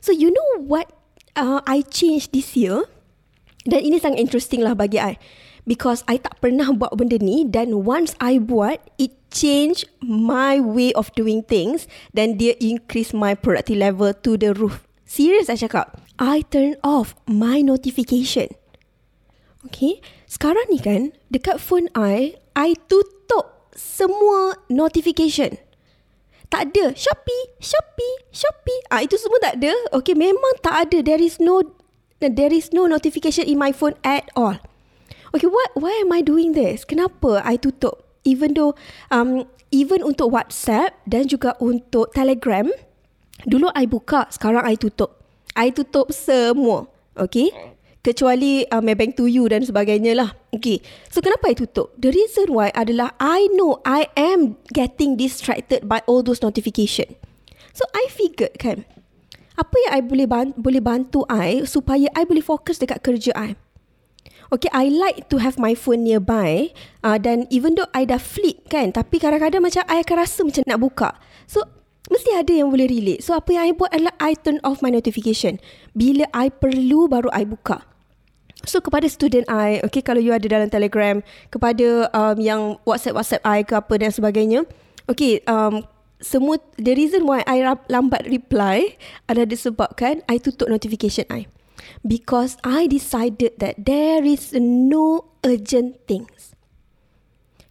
So 0.03 0.11
you 0.11 0.27
know 0.27 0.67
what 0.67 0.91
uh, 1.39 1.63
I 1.63 1.87
changed 1.87 2.35
this 2.35 2.59
year? 2.59 2.83
Dan 3.63 3.87
ini 3.87 3.95
sangat 4.03 4.19
interesting 4.19 4.59
lah 4.59 4.75
bagi 4.75 4.99
I 4.99 5.15
because 5.69 6.01
I 6.09 6.17
tak 6.17 6.41
pernah 6.41 6.73
buat 6.73 6.97
benda 6.97 7.21
ni 7.21 7.45
dan 7.45 7.85
once 7.85 8.17
I 8.17 8.41
buat 8.41 8.81
it 8.97 9.13
change 9.31 9.87
my 10.03 10.59
way 10.59 10.91
of 10.93 11.09
doing 11.15 11.41
things 11.41 11.87
dan 12.11 12.37
dia 12.37 12.53
increase 12.59 13.15
my 13.15 13.33
productivity 13.33 13.79
level 13.79 14.11
to 14.11 14.35
the 14.35 14.51
roof. 14.51 14.85
Serious 15.07 15.47
saya 15.47 15.67
cakap. 15.67 16.03
I 16.21 16.45
turn 16.51 16.77
off 16.85 17.17
my 17.25 17.63
notification. 17.63 18.51
Okay. 19.65 20.03
Sekarang 20.27 20.69
ni 20.69 20.79
kan, 20.79 21.15
dekat 21.31 21.57
phone 21.59 21.89
I, 21.97 22.37
I 22.53 22.77
tutup 22.87 23.71
semua 23.75 24.59
notification. 24.67 25.57
Tak 26.51 26.75
ada. 26.75 26.91
Shopee, 26.91 27.55
Shopee, 27.63 28.27
Shopee. 28.35 28.81
Ah 28.91 28.99
itu 28.99 29.15
semua 29.15 29.39
tak 29.39 29.63
ada. 29.63 29.71
Okay, 29.95 30.11
memang 30.11 30.59
tak 30.59 30.87
ada. 30.87 30.99
There 30.99 31.23
is 31.23 31.39
no 31.39 31.63
there 32.19 32.51
is 32.51 32.75
no 32.75 32.91
notification 32.91 33.47
in 33.47 33.55
my 33.55 33.71
phone 33.71 33.95
at 34.03 34.27
all. 34.35 34.59
Okay, 35.31 35.47
what 35.47 35.71
why 35.79 35.95
am 36.03 36.11
I 36.11 36.19
doing 36.19 36.51
this? 36.51 36.83
Kenapa 36.83 37.39
I 37.47 37.55
tutup? 37.55 38.10
Even 38.21 38.53
though 38.53 38.77
um 39.09 39.49
even 39.73 40.03
untuk 40.05 40.29
WhatsApp 40.29 40.93
dan 41.07 41.25
juga 41.25 41.55
untuk 41.57 42.11
Telegram, 42.13 42.67
dulu 43.47 43.71
I 43.73 43.87
buka, 43.87 44.27
sekarang 44.29 44.67
I 44.67 44.75
tutup. 44.77 45.23
I 45.55 45.71
tutup 45.73 46.11
semua. 46.13 46.87
Okay? 47.17 47.51
Kecuali 48.01 48.65
uh, 48.65 48.81
Maybank 48.81 49.13
to 49.13 49.29
you 49.29 49.45
dan 49.45 49.61
sebagainya 49.61 50.17
lah. 50.17 50.33
Okay. 50.49 50.81
So, 51.13 51.21
kenapa 51.21 51.53
I 51.53 51.55
tutup? 51.55 51.93
The 52.01 52.09
reason 52.09 52.49
why 52.49 52.73
adalah 52.73 53.13
I 53.21 53.45
know 53.53 53.77
I 53.85 54.09
am 54.17 54.57
getting 54.73 55.21
distracted 55.21 55.85
by 55.85 56.01
all 56.09 56.25
those 56.25 56.41
notification. 56.41 57.13
So, 57.77 57.85
I 57.93 58.09
figured 58.09 58.57
kan, 58.57 58.89
apa 59.53 59.75
yang 59.85 59.91
I 59.93 60.01
boleh 60.01 60.27
bantu, 60.27 60.53
boleh 60.57 60.81
bantu 60.81 61.19
I 61.29 61.61
supaya 61.69 62.09
I 62.17 62.25
boleh 62.25 62.41
fokus 62.41 62.81
dekat 62.81 63.05
kerja 63.05 63.31
I. 63.37 63.53
Okay, 64.51 64.67
I 64.75 64.91
like 64.91 65.31
to 65.31 65.39
have 65.39 65.55
my 65.55 65.71
phone 65.79 66.03
nearby 66.03 66.75
uh, 67.07 67.15
dan 67.15 67.47
even 67.47 67.79
though 67.79 67.87
I 67.95 68.03
dah 68.03 68.19
flip 68.19 68.67
kan, 68.67 68.91
tapi 68.91 69.15
kadang-kadang 69.15 69.63
macam 69.63 69.87
I 69.87 70.03
akan 70.03 70.15
rasa 70.19 70.43
macam 70.43 70.67
nak 70.67 70.79
buka. 70.83 71.09
So, 71.47 71.63
mesti 72.11 72.35
ada 72.35 72.51
yang 72.51 72.67
boleh 72.67 72.91
relate. 72.91 73.23
So, 73.23 73.31
apa 73.31 73.55
yang 73.55 73.63
I 73.63 73.71
buat 73.71 73.95
adalah 73.95 74.11
I 74.19 74.35
turn 74.35 74.59
off 74.67 74.83
my 74.83 74.91
notification. 74.91 75.55
Bila 75.95 76.27
I 76.35 76.51
perlu, 76.51 77.07
baru 77.07 77.31
I 77.31 77.47
buka. 77.47 77.87
So 78.61 78.77
kepada 78.77 79.09
student 79.09 79.49
I, 79.49 79.81
okay 79.81 80.05
kalau 80.05 80.21
you 80.21 80.33
ada 80.33 80.45
dalam 80.45 80.69
Telegram, 80.69 81.17
kepada 81.49 82.11
um, 82.13 82.37
yang 82.37 82.61
WhatsApp 82.85 83.17
WhatsApp 83.17 83.41
I 83.45 83.65
ke 83.65 83.73
apa 83.73 83.93
dan 83.97 84.13
sebagainya, 84.13 84.69
okay 85.09 85.41
um, 85.49 85.81
semua 86.21 86.61
the 86.77 86.93
reason 86.93 87.25
why 87.25 87.41
I 87.49 87.65
lambat 87.89 88.29
reply 88.29 89.01
adalah 89.25 89.49
disebabkan 89.49 90.21
I 90.29 90.37
tutup 90.37 90.69
notification 90.69 91.25
I. 91.33 91.49
Because 92.01 92.57
I 92.65 92.87
decided 92.87 93.57
that 93.61 93.85
there 93.87 94.25
is 94.25 94.53
no 94.57 95.31
urgent 95.45 96.03
things. 96.05 96.53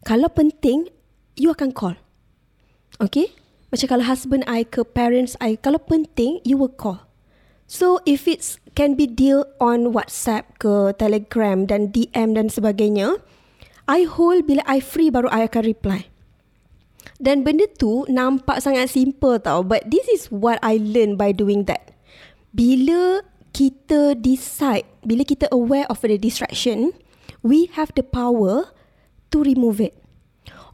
Kalau 0.07 0.33
penting, 0.33 0.89
you 1.37 1.53
akan 1.53 1.75
call. 1.77 1.97
Okay? 3.01 3.33
Macam 3.71 3.87
kalau 3.87 4.05
husband 4.05 4.43
I 4.51 4.67
ke 4.67 4.83
parents 4.83 5.39
I, 5.39 5.55
kalau 5.55 5.79
penting, 5.79 6.43
you 6.43 6.59
will 6.59 6.73
call. 6.73 7.07
So 7.71 8.03
if 8.03 8.27
it's 8.27 8.59
can 8.75 8.99
be 8.99 9.07
deal 9.07 9.47
on 9.63 9.95
WhatsApp 9.95 10.59
ke 10.59 10.91
Telegram 10.99 11.71
dan 11.71 11.95
DM 11.95 12.35
dan 12.35 12.51
sebagainya, 12.51 13.23
I 13.87 14.11
hold 14.11 14.51
bila 14.51 14.67
I 14.67 14.83
free 14.83 15.07
baru 15.07 15.31
I 15.31 15.47
akan 15.47 15.63
reply. 15.63 16.11
Dan 17.23 17.47
benda 17.47 17.71
tu 17.79 18.03
nampak 18.11 18.59
sangat 18.59 18.91
simple 18.91 19.39
tau, 19.39 19.63
but 19.63 19.87
this 19.87 20.03
is 20.11 20.27
what 20.35 20.59
I 20.67 20.83
learn 20.83 21.15
by 21.15 21.31
doing 21.31 21.69
that. 21.71 21.95
Bila 22.51 23.23
kita 23.51 24.15
decide, 24.19 24.87
bila 25.03 25.27
kita 25.27 25.51
aware 25.51 25.87
of 25.91 26.03
the 26.03 26.19
distraction, 26.19 26.95
we 27.43 27.71
have 27.75 27.91
the 27.95 28.05
power 28.05 28.71
to 29.31 29.43
remove 29.43 29.81
it. 29.81 29.97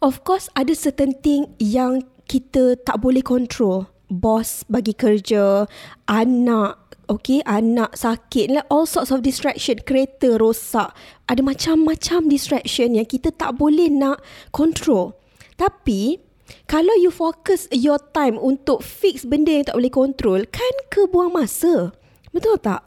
Of 0.04 0.24
course, 0.28 0.52
ada 0.52 0.76
certain 0.76 1.16
thing 1.16 1.56
yang 1.56 2.04
kita 2.28 2.76
tak 2.84 3.00
boleh 3.00 3.24
control. 3.24 3.88
Bos 4.06 4.62
bagi 4.70 4.94
kerja, 4.94 5.66
anak, 6.06 6.86
Okay, 7.06 7.38
anak 7.46 7.94
sakit 7.94 8.50
lah. 8.50 8.66
All 8.66 8.82
sorts 8.82 9.14
of 9.14 9.22
distraction. 9.22 9.78
Kereta 9.78 10.42
rosak. 10.42 10.90
Ada 11.30 11.38
macam-macam 11.38 12.26
distraction 12.26 12.98
yang 12.98 13.06
kita 13.06 13.30
tak 13.30 13.62
boleh 13.62 13.86
nak 13.86 14.18
control. 14.50 15.14
Tapi, 15.54 16.18
kalau 16.66 16.90
you 16.98 17.14
focus 17.14 17.70
your 17.70 18.02
time 18.10 18.34
untuk 18.42 18.82
fix 18.82 19.22
benda 19.22 19.54
yang 19.54 19.70
tak 19.70 19.78
boleh 19.78 19.94
control, 19.94 20.40
kan 20.50 20.74
kebuang 20.90 21.30
masa. 21.30 21.94
Betul 22.30 22.58
tak? 22.62 22.82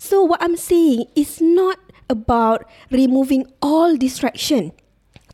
So, 0.00 0.24
what 0.24 0.40
I'm 0.40 0.56
saying 0.56 1.12
is 1.12 1.44
not 1.44 1.76
about 2.08 2.64
removing 2.88 3.44
all 3.60 3.96
distraction. 4.00 4.72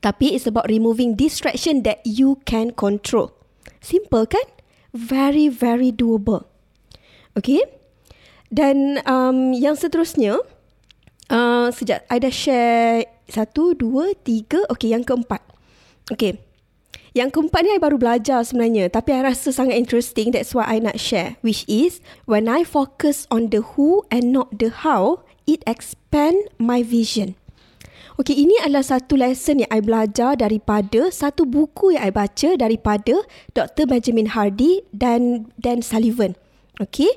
Tapi, 0.03 0.35
it's 0.35 0.47
about 0.47 0.67
removing 0.67 1.15
distraction 1.15 1.87
that 1.87 2.03
you 2.03 2.43
can 2.45 2.75
control. 2.75 3.31
Simple 3.79 4.27
kan? 4.27 4.45
Very, 4.91 5.47
very 5.47 5.95
doable. 5.95 6.51
Okay? 7.39 7.63
Dan 8.51 9.03
um, 9.07 9.55
yang 9.55 9.79
seterusnya, 9.79 10.43
uh, 11.31 11.69
sejak 11.71 12.07
I 12.11 12.19
dah 12.19 12.31
share 12.31 13.07
satu, 13.27 13.75
dua, 13.75 14.15
tiga, 14.23 14.63
okay 14.71 14.95
yang 14.95 15.03
keempat. 15.03 15.43
Okay, 16.07 16.39
yang 17.17 17.33
keempat 17.33 17.65
ni 17.65 17.73
I 17.73 17.81
baru 17.81 17.97
belajar 17.97 18.45
sebenarnya 18.45 18.93
tapi 18.93 19.17
I 19.17 19.25
rasa 19.25 19.49
sangat 19.49 19.81
interesting 19.81 20.37
that's 20.37 20.53
why 20.53 20.69
I 20.69 20.85
nak 20.85 21.01
share 21.01 21.41
which 21.41 21.65
is 21.65 22.05
when 22.29 22.45
I 22.45 22.61
focus 22.61 23.25
on 23.33 23.49
the 23.49 23.65
who 23.65 24.05
and 24.13 24.37
not 24.37 24.53
the 24.61 24.69
how, 24.69 25.25
it 25.49 25.65
expand 25.65 26.53
my 26.61 26.85
vision. 26.85 27.41
Okay, 28.17 28.33
ini 28.33 28.57
adalah 28.65 28.81
satu 28.81 29.17
lesson 29.17 29.61
yang 29.61 29.69
I 29.73 29.81
belajar 29.85 30.41
daripada 30.41 31.13
satu 31.13 31.45
buku 31.45 31.97
yang 31.97 32.09
I 32.09 32.13
baca 32.13 32.57
daripada 32.57 33.25
Dr. 33.53 33.85
Benjamin 33.85 34.33
Hardy 34.33 34.85
dan 34.93 35.53
Dan 35.61 35.85
Sullivan. 35.85 36.33
Okay, 36.81 37.13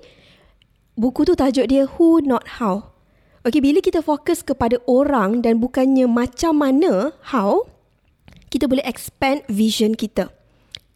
buku 1.00 1.24
tu 1.24 1.40
tajuk 1.40 1.72
dia 1.72 1.88
Who 1.88 2.20
Not 2.20 2.60
How. 2.60 2.92
Okey, 3.48 3.64
bila 3.64 3.80
kita 3.80 4.04
fokus 4.04 4.44
kepada 4.44 4.76
orang 4.92 5.40
dan 5.40 5.64
bukannya 5.64 6.04
macam 6.12 6.60
mana, 6.60 7.16
how, 7.32 7.64
kita 8.50 8.66
boleh 8.66 8.86
expand 8.86 9.46
vision 9.50 9.94
kita. 9.94 10.34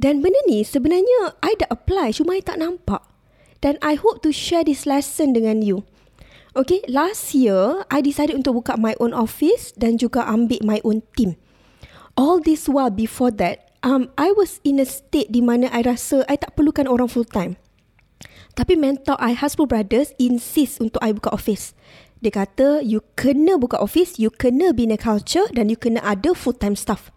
Dan 0.01 0.19
benda 0.19 0.41
ni 0.49 0.65
sebenarnya 0.65 1.37
I 1.39 1.55
dah 1.55 1.69
apply 1.69 2.11
cuma 2.17 2.35
I 2.37 2.43
tak 2.43 2.59
nampak. 2.59 3.01
Dan 3.63 3.79
I 3.79 3.95
hope 3.95 4.19
to 4.27 4.35
share 4.35 4.67
this 4.67 4.83
lesson 4.83 5.31
dengan 5.31 5.63
you. 5.63 5.87
Okay, 6.53 6.83
last 6.85 7.31
year 7.31 7.87
I 7.87 8.03
decided 8.03 8.37
untuk 8.37 8.61
buka 8.61 8.77
my 8.77 8.93
own 8.99 9.15
office 9.15 9.71
dan 9.73 9.97
juga 9.97 10.27
ambil 10.27 10.61
my 10.61 10.83
own 10.83 11.01
team. 11.15 11.39
All 12.13 12.37
this 12.43 12.69
while 12.69 12.93
before 12.93 13.33
that, 13.41 13.73
um, 13.81 14.11
I 14.19 14.35
was 14.35 14.61
in 14.61 14.77
a 14.77 14.85
state 14.85 15.33
di 15.33 15.41
mana 15.41 15.71
I 15.73 15.81
rasa 15.81 16.21
I 16.29 16.37
tak 16.37 16.53
perlukan 16.53 16.85
orang 16.85 17.09
full 17.09 17.25
time. 17.25 17.57
Tapi 18.53 18.77
mentor 18.77 19.17
I, 19.17 19.33
Hasbro 19.33 19.65
Brothers, 19.65 20.13
insist 20.21 20.77
untuk 20.77 21.01
I 21.01 21.09
buka 21.09 21.33
office. 21.33 21.73
Dia 22.21 22.29
kata, 22.29 22.85
you 22.85 23.01
kena 23.17 23.57
buka 23.57 23.81
office, 23.81 24.21
you 24.21 24.29
kena 24.29 24.77
bina 24.77 24.93
culture 24.93 25.49
dan 25.57 25.73
you 25.73 25.77
kena 25.79 26.05
ada 26.05 26.37
full-time 26.37 26.77
staff. 26.77 27.09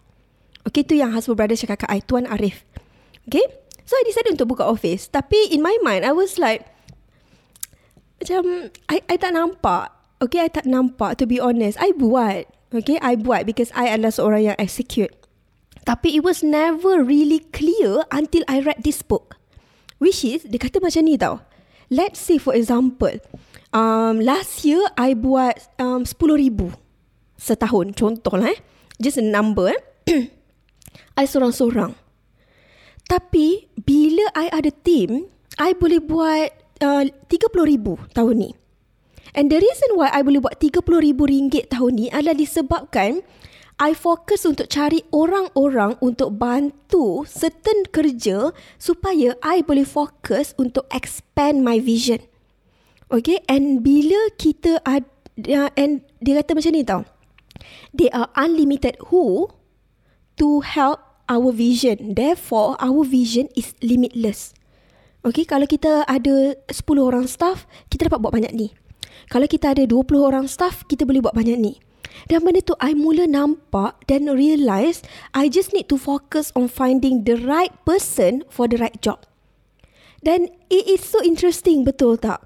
Okay, 0.67 0.83
tu 0.83 0.99
yang 0.99 1.15
Hasbro 1.15 1.39
Brothers 1.39 1.63
cakap 1.63 1.87
kat 1.87 1.89
I, 1.95 2.03
Tuan 2.03 2.27
Arif. 2.27 2.67
Okay, 3.23 3.43
so 3.87 3.95
I 3.95 4.03
decided 4.03 4.35
untuk 4.35 4.51
buka 4.51 4.67
office. 4.67 5.07
Tapi 5.07 5.55
in 5.55 5.63
my 5.63 5.79
mind, 5.79 6.03
I 6.03 6.11
was 6.11 6.35
like, 6.35 6.67
macam, 8.19 8.67
I, 8.91 8.99
I 9.07 9.15
tak 9.15 9.31
nampak. 9.31 9.95
Okay, 10.19 10.43
I 10.43 10.51
tak 10.51 10.67
nampak, 10.67 11.23
to 11.23 11.25
be 11.29 11.39
honest. 11.39 11.79
I 11.79 11.95
buat. 11.95 12.51
Okay, 12.75 12.99
I 12.99 13.15
buat 13.15 13.47
because 13.47 13.71
I 13.71 13.95
adalah 13.95 14.11
seorang 14.11 14.51
yang 14.51 14.57
execute. 14.59 15.15
Tapi 15.87 16.19
it 16.19 16.21
was 16.27 16.43
never 16.43 16.99
really 16.99 17.47
clear 17.55 18.03
until 18.11 18.43
I 18.51 18.59
read 18.59 18.83
this 18.83 18.99
book. 18.99 19.39
Which 20.03 20.27
is, 20.27 20.43
dia 20.43 20.59
kata 20.59 20.83
macam 20.83 21.07
ni 21.07 21.15
tau. 21.15 21.39
Let's 21.87 22.19
say 22.19 22.35
for 22.35 22.51
example, 22.51 23.23
um, 23.71 24.19
last 24.19 24.67
year 24.67 24.83
I 24.99 25.15
buat 25.15 25.63
um, 25.79 26.03
10,000 26.03 26.75
setahun. 27.39 27.95
Contoh 27.95 28.35
lah 28.35 28.51
eh. 28.51 28.59
Just 28.99 29.23
a 29.23 29.23
number 29.23 29.71
eh. 29.71 29.79
I 31.17 31.25
seorang-seorang. 31.25 31.95
Tapi, 33.07 33.71
bila 33.79 34.27
I 34.35 34.51
ada 34.51 34.69
team, 34.69 35.31
I 35.57 35.73
boleh 35.73 36.03
buat 36.03 36.51
uh, 36.83 37.03
30,000 37.31 38.13
tahun 38.13 38.35
ni. 38.35 38.51
And 39.37 39.53
the 39.53 39.61
reason 39.61 39.95
why 39.95 40.09
I 40.11 40.25
boleh 40.25 40.41
buat 40.41 40.57
30,000 40.59 40.83
ringgit 41.13 41.69
tahun 41.69 41.91
ni 41.93 42.05
adalah 42.09 42.37
disebabkan 42.37 43.21
I 43.77 43.93
fokus 43.93 44.41
untuk 44.41 44.73
cari 44.73 45.05
orang-orang 45.13 46.01
untuk 46.01 46.33
bantu 46.33 47.29
certain 47.29 47.85
kerja 47.93 48.49
supaya 48.81 49.37
I 49.45 49.61
boleh 49.61 49.85
fokus 49.85 50.57
untuk 50.57 50.89
expand 50.89 51.61
my 51.61 51.77
vision. 51.77 52.17
Okay, 53.13 53.37
and 53.45 53.85
bila 53.85 54.33
kita 54.41 54.81
ada, 54.81 55.69
and 55.77 56.01
dia 56.17 56.41
kata 56.41 56.57
macam 56.57 56.73
ni 56.73 56.81
tau, 56.81 57.05
they 57.93 58.09
are 58.09 58.33
unlimited 58.33 58.97
who 59.13 59.45
to 60.37 60.61
help 60.63 61.01
our 61.27 61.51
vision. 61.51 62.15
Therefore, 62.15 62.79
our 62.79 63.03
vision 63.03 63.51
is 63.53 63.75
limitless. 63.83 64.55
Okay, 65.27 65.43
kalau 65.43 65.67
kita 65.67 66.07
ada 66.07 66.55
10 66.71 66.73
orang 67.03 67.27
staff, 67.27 67.67
kita 67.91 68.07
dapat 68.07 68.23
buat 68.23 68.33
banyak 68.33 68.53
ni. 68.55 68.71
Kalau 69.27 69.49
kita 69.49 69.75
ada 69.75 69.83
20 69.83 70.23
orang 70.23 70.47
staff, 70.47 70.87
kita 70.87 71.03
boleh 71.03 71.19
buat 71.19 71.35
banyak 71.35 71.59
ni. 71.59 71.73
Dan 72.25 72.41
benda 72.41 72.63
tu 72.63 72.73
I 72.81 72.97
mula 72.97 73.29
nampak 73.29 74.07
dan 74.09 74.25
realise 74.31 75.05
I 75.37 75.51
just 75.51 75.69
need 75.75 75.85
to 75.93 75.99
focus 75.99 76.49
on 76.57 76.65
finding 76.65 77.27
the 77.29 77.37
right 77.37 77.69
person 77.85 78.41
for 78.49 78.65
the 78.65 78.81
right 78.81 78.97
job. 79.03 79.27
Dan 80.25 80.49
it 80.73 80.89
is 80.89 81.05
so 81.05 81.21
interesting 81.21 81.85
betul 81.85 82.17
tak? 82.17 82.41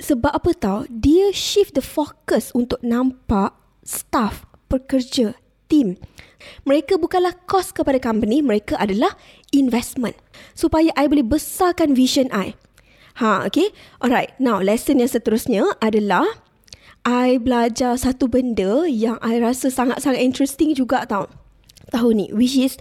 Sebab 0.00 0.32
apa 0.32 0.50
tau? 0.56 0.88
Dia 0.88 1.28
shift 1.34 1.76
the 1.76 1.84
focus 1.84 2.56
untuk 2.56 2.80
nampak 2.80 3.52
staff, 3.84 4.48
pekerja, 4.72 5.36
team. 5.68 6.00
Mereka 6.64 6.96
bukanlah 6.98 7.34
cost 7.50 7.74
kepada 7.74 7.98
company, 7.98 8.40
mereka 8.40 8.78
adalah 8.78 9.14
investment. 9.50 10.16
Supaya 10.52 10.92
I 10.94 11.08
boleh 11.10 11.26
besarkan 11.26 11.92
vision 11.96 12.30
I. 12.30 12.54
Ha, 13.20 13.44
okay. 13.44 13.74
Alright, 14.00 14.32
now 14.40 14.62
lesson 14.62 15.02
yang 15.02 15.10
seterusnya 15.10 15.76
adalah 15.84 16.24
I 17.02 17.36
belajar 17.42 17.98
satu 17.98 18.30
benda 18.30 18.86
yang 18.86 19.18
I 19.20 19.42
rasa 19.42 19.68
sangat-sangat 19.68 20.22
interesting 20.22 20.72
juga 20.72 21.02
tau. 21.04 21.26
Tahun 21.90 22.14
ni, 22.14 22.30
which 22.30 22.56
is 22.56 22.78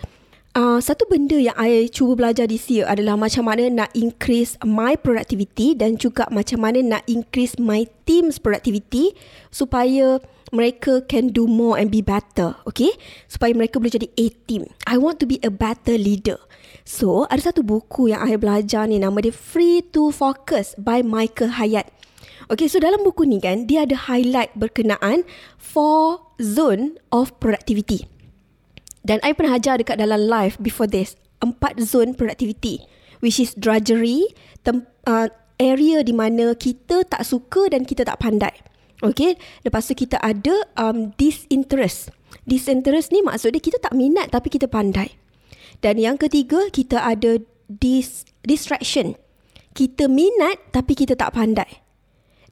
Uh, 0.52 0.84
satu 0.84 1.08
benda 1.08 1.40
yang 1.40 1.56
I 1.56 1.88
cuba 1.88 2.20
belajar 2.20 2.44
di 2.44 2.60
sini 2.60 2.84
adalah 2.84 3.16
macam 3.16 3.48
mana 3.48 3.72
nak 3.72 3.96
increase 3.96 4.60
my 4.60 5.00
productivity 5.00 5.72
dan 5.72 5.96
juga 5.96 6.28
macam 6.28 6.68
mana 6.68 6.84
nak 6.84 7.08
increase 7.08 7.56
my 7.56 7.88
team's 8.04 8.36
productivity 8.36 9.16
supaya 9.48 10.20
mereka 10.52 11.08
can 11.08 11.32
do 11.32 11.48
more 11.48 11.80
and 11.80 11.88
be 11.88 12.04
better. 12.04 12.60
Okay? 12.68 12.92
Supaya 13.32 13.56
mereka 13.56 13.80
boleh 13.80 13.96
jadi 13.96 14.12
A 14.12 14.28
team. 14.44 14.68
I 14.84 15.00
want 15.00 15.24
to 15.24 15.26
be 15.26 15.40
a 15.40 15.48
better 15.48 15.96
leader. 15.96 16.36
So, 16.84 17.24
ada 17.32 17.40
satu 17.40 17.64
buku 17.64 18.12
yang 18.12 18.20
I 18.20 18.36
belajar 18.36 18.92
ni 18.92 19.00
nama 19.00 19.24
dia 19.24 19.32
Free 19.32 19.80
to 19.96 20.12
Focus 20.12 20.76
by 20.76 21.00
Michael 21.00 21.56
Hyatt. 21.64 21.88
Okay, 22.52 22.68
so 22.68 22.84
dalam 22.84 23.08
buku 23.08 23.24
ni 23.24 23.40
kan, 23.40 23.72
dia 23.72 23.88
ada 23.88 23.96
highlight 23.96 24.52
berkenaan 24.60 25.24
four 25.56 26.28
zone 26.44 27.00
of 27.08 27.32
productivity. 27.40 28.04
Dan 29.02 29.18
I 29.26 29.34
pernah 29.34 29.58
ajar 29.58 29.82
dekat 29.82 29.98
dalam 29.98 30.30
live 30.30 30.58
before 30.62 30.90
this. 30.90 31.18
Empat 31.42 31.82
zone 31.82 32.14
productivity. 32.14 32.86
Which 33.22 33.42
is 33.42 33.54
drudgery, 33.58 34.30
tem- 34.66 34.90
uh, 35.06 35.30
area 35.62 36.02
di 36.02 36.14
mana 36.14 36.58
kita 36.58 37.06
tak 37.06 37.22
suka 37.22 37.70
dan 37.70 37.86
kita 37.86 38.02
tak 38.06 38.22
pandai. 38.22 38.54
Okay. 39.02 39.38
Lepas 39.66 39.90
tu 39.90 39.98
kita 39.98 40.22
ada 40.22 40.54
um, 40.78 41.14
disinterest. 41.18 42.14
Disinterest 42.46 43.14
ni 43.14 43.22
maksudnya 43.22 43.62
kita 43.62 43.78
tak 43.82 43.94
minat 43.98 44.30
tapi 44.34 44.50
kita 44.50 44.70
pandai. 44.70 45.14
Dan 45.82 45.98
yang 45.98 46.22
ketiga, 46.22 46.70
kita 46.70 47.02
ada 47.02 47.42
dis- 47.66 48.30
distraction. 48.46 49.18
Kita 49.74 50.06
minat 50.06 50.62
tapi 50.70 50.94
kita 50.94 51.18
tak 51.18 51.34
pandai. 51.34 51.82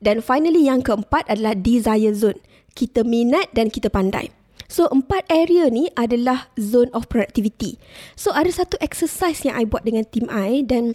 Dan 0.01 0.25
finally 0.25 0.65
yang 0.65 0.81
keempat 0.81 1.29
adalah 1.29 1.53
desire 1.53 2.15
zone. 2.15 2.41
Kita 2.73 3.05
minat 3.05 3.51
dan 3.53 3.69
kita 3.69 3.91
pandai. 3.91 4.31
So 4.69 4.85
empat 4.93 5.25
area 5.33 5.65
ni 5.67 5.89
adalah 5.97 6.53
zone 6.61 6.93
of 6.93 7.09
productivity. 7.09 7.81
So 8.13 8.31
ada 8.37 8.53
satu 8.53 8.77
exercise 8.79 9.41
yang 9.41 9.57
I 9.57 9.65
buat 9.65 9.81
dengan 9.81 10.05
team 10.05 10.29
I 10.29 10.61
dan 10.61 10.93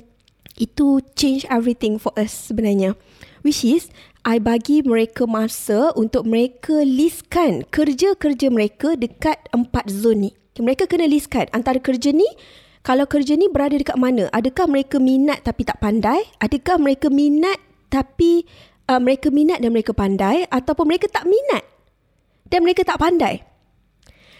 itu 0.55 1.03
change 1.19 1.43
everything 1.51 1.99
for 1.99 2.15
us 2.15 2.31
sebenarnya. 2.31 2.95
Which 3.43 3.67
is 3.67 3.91
I 4.23 4.39
bagi 4.39 4.81
mereka 4.87 5.27
masa 5.27 5.91
untuk 5.99 6.25
mereka 6.25 6.87
listkan 6.87 7.67
kerja-kerja 7.69 8.49
mereka 8.49 8.95
dekat 8.95 9.37
empat 9.51 9.91
zone 9.91 10.31
ni. 10.31 10.33
Mereka 10.55 10.87
kena 10.87 11.11
listkan 11.11 11.51
antara 11.51 11.83
kerja 11.83 12.15
ni 12.15 12.31
kalau 12.87 13.09
kerja 13.09 13.35
ni 13.35 13.51
berada 13.51 13.75
dekat 13.75 13.99
mana? 13.99 14.31
Adakah 14.31 14.71
mereka 14.71 15.03
minat 15.03 15.43
tapi 15.43 15.67
tak 15.67 15.83
pandai? 15.83 16.21
Adakah 16.39 16.77
mereka 16.79 17.11
minat 17.11 17.59
tapi 17.91 18.47
uh, 18.87 19.01
mereka 19.03 19.35
minat 19.35 19.59
dan 19.59 19.75
mereka 19.75 19.97
pandai 19.97 20.47
ataupun 20.47 20.87
mereka 20.87 21.11
tak 21.11 21.27
minat 21.27 21.65
dan 22.47 22.63
mereka 22.63 22.87
tak 22.87 23.03
pandai? 23.03 23.54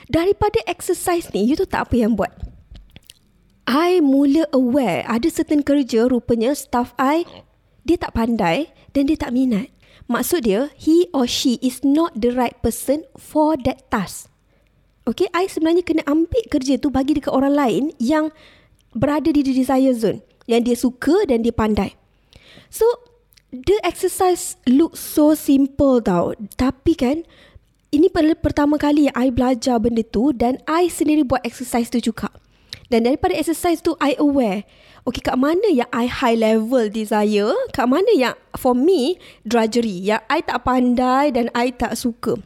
Daripada 0.09 0.61
exercise 0.69 1.33
ni, 1.33 1.49
you 1.49 1.57
tahu 1.57 1.69
tak 1.69 1.83
apa 1.89 1.95
yang 1.97 2.13
buat? 2.17 2.33
I 3.65 4.05
mula 4.05 4.45
aware 4.53 5.09
ada 5.09 5.25
certain 5.33 5.65
kerja 5.65 6.05
rupanya 6.05 6.53
staff 6.53 6.93
I 7.01 7.25
dia 7.89 7.97
tak 7.97 8.13
pandai 8.13 8.69
dan 8.93 9.09
dia 9.09 9.17
tak 9.17 9.33
minat. 9.33 9.73
Maksud 10.05 10.45
dia, 10.45 10.69
he 10.77 11.09
or 11.17 11.25
she 11.25 11.57
is 11.65 11.81
not 11.81 12.13
the 12.13 12.29
right 12.29 12.57
person 12.61 13.09
for 13.17 13.57
that 13.65 13.89
task. 13.89 14.29
Okay, 15.09 15.29
I 15.33 15.49
sebenarnya 15.49 15.85
kena 15.85 16.05
ambil 16.05 16.45
kerja 16.49 16.77
tu 16.77 16.93
bagi 16.93 17.17
dekat 17.17 17.33
orang 17.33 17.57
lain 17.57 17.83
yang 17.97 18.29
berada 18.93 19.33
di 19.33 19.41
desire 19.41 19.97
zone. 19.97 20.21
Yang 20.45 20.61
dia 20.65 20.77
suka 20.77 21.17
dan 21.25 21.41
dia 21.41 21.57
pandai. 21.57 21.97
So, 22.69 22.85
the 23.49 23.81
exercise 23.81 24.61
look 24.69 24.97
so 24.97 25.33
simple 25.33 26.05
tau. 26.05 26.37
Tapi 26.57 26.93
kan, 26.97 27.25
ini 27.95 28.11
pertama 28.43 28.75
kali 28.75 29.07
I 29.15 29.31
belajar 29.31 29.79
benda 29.79 30.03
tu 30.03 30.35
dan 30.35 30.59
I 30.67 30.91
sendiri 30.91 31.23
buat 31.23 31.47
exercise 31.47 31.87
tu 31.87 32.03
juga. 32.03 32.27
Dan 32.93 33.09
daripada 33.09 33.33
exercise 33.33 33.81
tu, 33.81 33.97
I 34.03 34.19
aware. 34.21 34.67
Okay, 35.09 35.21
kat 35.21 35.37
mana 35.37 35.69
yang 35.73 35.89
I 35.93 36.09
high 36.09 36.37
level 36.37 36.89
desire? 36.89 37.53
Kat 37.73 37.89
mana 37.89 38.09
yang 38.13 38.37
for 38.57 38.77
me, 38.77 39.17
drudgery. 39.45 40.05
Yang 40.05 40.23
I 40.29 40.41
tak 40.45 40.65
pandai 40.65 41.33
dan 41.33 41.49
I 41.57 41.73
tak 41.73 41.97
suka. 41.97 42.41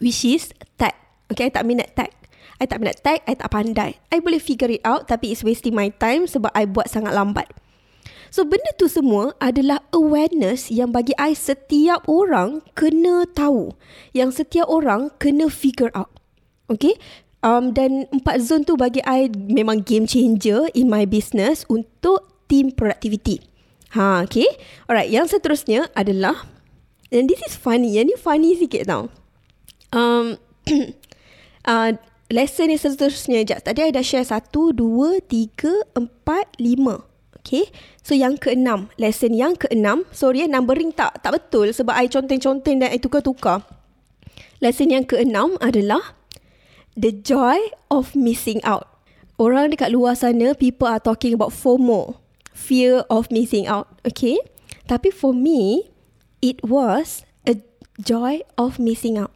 Which 0.00 0.24
is 0.24 0.54
tag. 0.80 0.96
Okay, 1.28 1.48
I 1.48 1.52
tak 1.52 1.68
minat 1.68 1.92
tag. 1.92 2.12
I 2.58 2.66
tak 2.66 2.82
minat 2.82 2.98
tag, 3.04 3.22
I 3.28 3.38
tak 3.38 3.50
pandai. 3.54 3.98
I 4.10 4.18
boleh 4.18 4.42
figure 4.42 4.70
it 4.72 4.82
out 4.82 5.06
tapi 5.06 5.30
it's 5.30 5.46
wasting 5.46 5.78
my 5.78 5.94
time 5.94 6.26
sebab 6.26 6.50
I 6.54 6.66
buat 6.66 6.90
sangat 6.90 7.14
lambat. 7.14 7.46
So 8.28 8.44
benda 8.44 8.72
tu 8.76 8.86
semua 8.86 9.32
adalah 9.40 9.84
awareness 9.92 10.68
yang 10.68 10.92
bagi 10.92 11.16
I 11.16 11.32
setiap 11.32 12.04
orang 12.08 12.64
kena 12.76 13.24
tahu. 13.32 13.72
Yang 14.12 14.44
setiap 14.44 14.68
orang 14.68 15.12
kena 15.16 15.48
figure 15.48 15.92
out. 15.96 16.12
Okay? 16.68 16.96
Um, 17.40 17.70
dan 17.70 18.10
empat 18.10 18.42
zone 18.42 18.66
tu 18.66 18.74
bagi 18.74 19.00
I 19.06 19.30
memang 19.30 19.86
game 19.86 20.10
changer 20.10 20.68
in 20.74 20.90
my 20.90 21.06
business 21.06 21.62
untuk 21.70 22.26
team 22.50 22.74
productivity. 22.74 23.40
Ha, 23.96 24.26
okay? 24.26 24.48
Alright, 24.84 25.08
yang 25.08 25.24
seterusnya 25.30 25.88
adalah 25.96 26.44
and 27.08 27.28
this 27.28 27.40
is 27.44 27.56
funny. 27.56 27.96
Yang 27.96 28.12
ni 28.12 28.16
funny 28.20 28.50
sikit 28.56 28.82
tau. 28.84 29.08
Um, 29.94 30.36
uh, 31.70 31.96
lesson 32.28 32.72
yang 32.72 32.80
seterusnya. 32.80 33.44
Sekejap. 33.44 33.60
Tadi 33.64 33.80
I 33.88 33.92
dah 33.92 34.04
share 34.04 34.26
satu, 34.26 34.76
dua, 34.76 35.20
tiga, 35.24 35.72
empat, 35.96 36.60
lima. 36.60 37.04
Okay. 37.40 37.70
So 38.02 38.16
yang 38.16 38.36
keenam. 38.40 38.90
Lesson 39.00 39.32
yang 39.36 39.54
keenam. 39.54 40.04
Sorry 40.12 40.44
eh, 40.44 40.48
numbering 40.50 40.92
tak 40.92 41.22
tak 41.24 41.38
betul 41.38 41.72
sebab 41.72 41.94
I 41.96 42.10
conteng-conteng 42.10 42.82
dan 42.82 42.88
I 42.92 42.98
tukar-tukar. 43.00 43.64
Lesson 44.58 44.90
yang 44.90 45.06
keenam 45.06 45.54
adalah 45.62 46.18
the 46.98 47.14
joy 47.14 47.58
of 47.92 48.18
missing 48.18 48.58
out. 48.66 48.90
Orang 49.38 49.70
dekat 49.70 49.94
luar 49.94 50.18
sana, 50.18 50.50
people 50.58 50.90
are 50.90 50.98
talking 50.98 51.30
about 51.30 51.54
FOMO. 51.54 52.18
Fear 52.50 53.06
of 53.06 53.30
missing 53.30 53.70
out. 53.70 53.86
Okay. 54.02 54.34
Tapi 54.90 55.14
for 55.14 55.30
me, 55.30 55.94
it 56.42 56.58
was 56.66 57.22
a 57.46 57.62
joy 58.02 58.42
of 58.58 58.82
missing 58.82 59.14
out. 59.14 59.30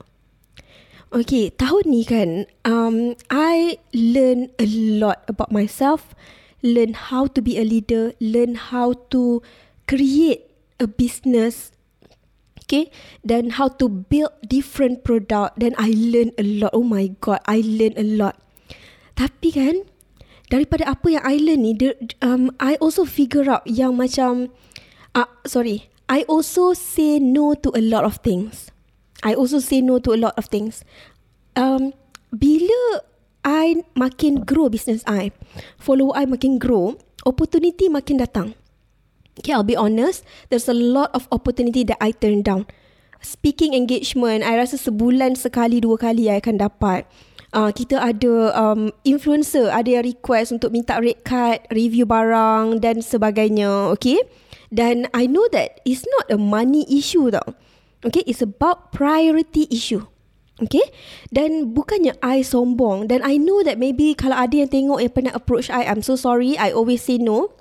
Okay, 1.12 1.52
tahun 1.52 1.92
ni 1.92 2.08
kan, 2.08 2.48
um, 2.64 3.12
I 3.28 3.76
learn 3.92 4.48
a 4.56 4.64
lot 4.96 5.28
about 5.28 5.52
myself 5.52 6.16
learn 6.62 6.94
how 6.94 7.27
to 7.27 7.42
be 7.42 7.59
a 7.59 7.66
leader, 7.66 8.14
learn 8.22 8.55
how 8.55 8.94
to 9.11 9.42
create 9.87 10.46
a 10.79 10.87
business, 10.87 11.75
okay, 12.62 12.88
then 13.22 13.59
how 13.59 13.68
to 13.68 13.90
build 13.90 14.33
different 14.46 15.05
product. 15.05 15.59
Then 15.59 15.75
I 15.77 15.92
learn 15.92 16.33
a 16.38 16.44
lot. 16.62 16.70
Oh 16.72 16.87
my 16.87 17.12
god, 17.20 17.42
I 17.44 17.61
learn 17.61 17.98
a 17.98 18.07
lot. 18.07 18.38
Tapi 19.18 19.53
kan, 19.53 19.85
daripada 20.48 20.88
apa 20.88 21.07
yang 21.12 21.25
I 21.27 21.37
learn 21.37 21.62
ni, 21.66 21.75
um, 22.25 22.55
I 22.57 22.81
also 22.81 23.05
figure 23.05 23.51
out 23.51 23.66
yang 23.68 23.98
macam, 23.98 24.48
ah 25.12 25.27
uh, 25.27 25.29
sorry, 25.44 25.92
I 26.09 26.25
also 26.31 26.72
say 26.72 27.20
no 27.20 27.53
to 27.59 27.68
a 27.77 27.83
lot 27.83 28.09
of 28.09 28.25
things. 28.25 28.72
I 29.22 29.35
also 29.35 29.62
say 29.62 29.81
no 29.81 30.03
to 30.03 30.12
a 30.12 30.18
lot 30.18 30.35
of 30.35 30.51
things. 30.51 30.83
Um, 31.55 31.94
bila 32.33 33.05
I 33.42 33.83
makin 33.98 34.46
grow 34.46 34.70
business 34.70 35.02
I, 35.07 35.35
follower 35.78 36.14
I 36.14 36.26
makin 36.26 36.62
grow, 36.62 36.98
opportunity 37.26 37.90
makin 37.90 38.22
datang. 38.22 38.55
Okay, 39.38 39.50
I'll 39.50 39.66
be 39.66 39.74
honest, 39.74 40.22
there's 40.50 40.68
a 40.68 40.76
lot 40.76 41.11
of 41.16 41.26
opportunity 41.33 41.83
that 41.88 41.98
I 41.98 42.12
turn 42.12 42.46
down. 42.46 42.70
Speaking 43.22 43.74
engagement, 43.74 44.42
I 44.42 44.59
rasa 44.59 44.76
sebulan 44.78 45.38
sekali, 45.38 45.78
dua 45.78 45.96
kali 45.98 46.26
I 46.26 46.42
akan 46.42 46.59
dapat. 46.59 47.07
Uh, 47.52 47.70
kita 47.70 48.00
ada 48.00 48.50
um, 48.57 48.90
influencer, 49.05 49.68
ada 49.68 49.87
yang 50.00 50.05
request 50.09 50.57
untuk 50.57 50.72
minta 50.72 50.98
rate 50.98 51.22
card, 51.22 51.62
review 51.70 52.09
barang 52.09 52.81
dan 52.81 53.05
sebagainya. 53.05 53.92
Okay, 53.94 54.18
dan 54.72 55.07
I 55.12 55.28
know 55.28 55.44
that 55.52 55.85
it's 55.85 56.05
not 56.18 56.33
a 56.33 56.38
money 56.40 56.83
issue 56.88 57.28
tau. 57.28 57.57
Okay, 58.02 58.24
it's 58.26 58.42
about 58.42 58.90
priority 58.90 59.70
issue. 59.70 60.02
Okay? 60.60 60.84
Dan 61.32 61.72
bukannya 61.72 62.18
I 62.20 62.44
sombong. 62.44 63.08
Dan 63.08 63.24
I 63.24 63.40
know 63.40 63.64
that 63.64 63.80
maybe 63.80 64.12
Kalau 64.12 64.36
ada 64.36 64.52
yang 64.52 64.68
tengok 64.68 65.00
Yang 65.00 65.14
pernah 65.16 65.32
approach 65.32 65.72
I 65.72 65.88
I'm 65.88 66.04
so 66.04 66.18
sorry. 66.18 66.60
I 66.60 66.74
always 66.74 67.00
say 67.00 67.16
no. 67.16 67.56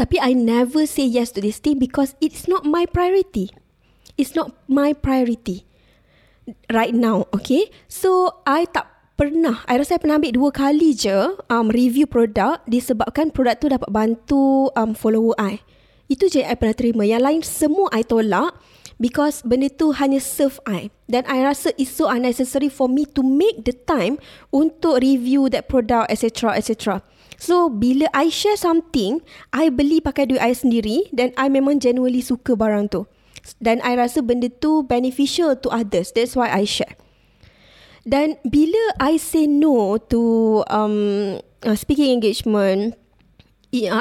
Tapi 0.00 0.16
I 0.16 0.32
never 0.32 0.88
say 0.88 1.04
yes 1.04 1.34
to 1.36 1.44
this 1.44 1.60
thing 1.60 1.76
Because 1.76 2.16
it's 2.24 2.48
not 2.48 2.64
my 2.64 2.88
priority. 2.88 3.52
It's 4.16 4.32
not 4.32 4.56
my 4.64 4.96
priority 4.96 5.68
Right 6.72 6.96
now 6.96 7.28
Okay? 7.36 7.68
So 7.84 8.40
I 8.48 8.64
tak 8.64 8.88
pernah 9.20 9.60
I 9.68 9.76
rasa 9.76 10.00
I 10.00 10.00
pernah 10.00 10.16
ambil 10.16 10.32
dua 10.32 10.48
kali 10.48 10.96
je 10.96 11.36
um, 11.52 11.68
Review 11.68 12.08
produk 12.08 12.64
Disebabkan 12.64 13.28
produk 13.28 13.60
tu 13.60 13.68
dapat 13.68 13.92
bantu 13.92 14.72
um, 14.72 14.96
Follower 14.96 15.36
I. 15.36 15.60
Itu 16.10 16.26
je 16.26 16.42
I 16.42 16.58
pernah 16.58 16.74
terima. 16.74 17.06
Yang 17.06 17.22
lain 17.22 17.40
semua 17.46 17.86
I 17.94 18.02
tolak 18.02 18.56
because 19.00 19.40
benda 19.42 19.72
tu 19.72 19.96
hanya 19.96 20.20
serve 20.20 20.60
I. 20.68 20.92
Dan 21.08 21.24
I 21.26 21.42
rasa 21.42 21.72
it's 21.80 21.96
so 21.96 22.06
unnecessary 22.06 22.68
for 22.68 22.86
me 22.86 23.08
to 23.16 23.24
make 23.24 23.64
the 23.64 23.74
time 23.74 24.20
untuk 24.54 25.00
review 25.02 25.48
that 25.50 25.66
product 25.66 26.12
etc 26.12 26.54
etc 26.54 27.02
so 27.40 27.72
bila 27.72 28.04
I 28.12 28.28
share 28.28 28.60
something 28.60 29.24
I 29.56 29.72
beli 29.72 30.04
pakai 30.04 30.28
duit 30.28 30.44
I 30.44 30.52
sendiri 30.52 31.08
dan 31.08 31.32
I 31.40 31.48
memang 31.48 31.80
genuinely 31.80 32.20
suka 32.20 32.52
barang 32.52 32.92
tu. 32.92 33.08
Dan 33.56 33.80
I 33.80 33.96
rasa 33.96 34.20
benda 34.20 34.52
tu 34.52 34.84
beneficial 34.84 35.56
to 35.64 35.72
others. 35.72 36.12
That's 36.12 36.36
why 36.36 36.52
I 36.52 36.68
share. 36.68 36.92
Dan 38.04 38.36
bila 38.44 39.00
I 39.00 39.16
say 39.16 39.48
no 39.48 39.96
to 40.12 40.20
um, 40.68 41.40
uh, 41.64 41.76
speaking 41.80 42.12
engagement 42.12 43.00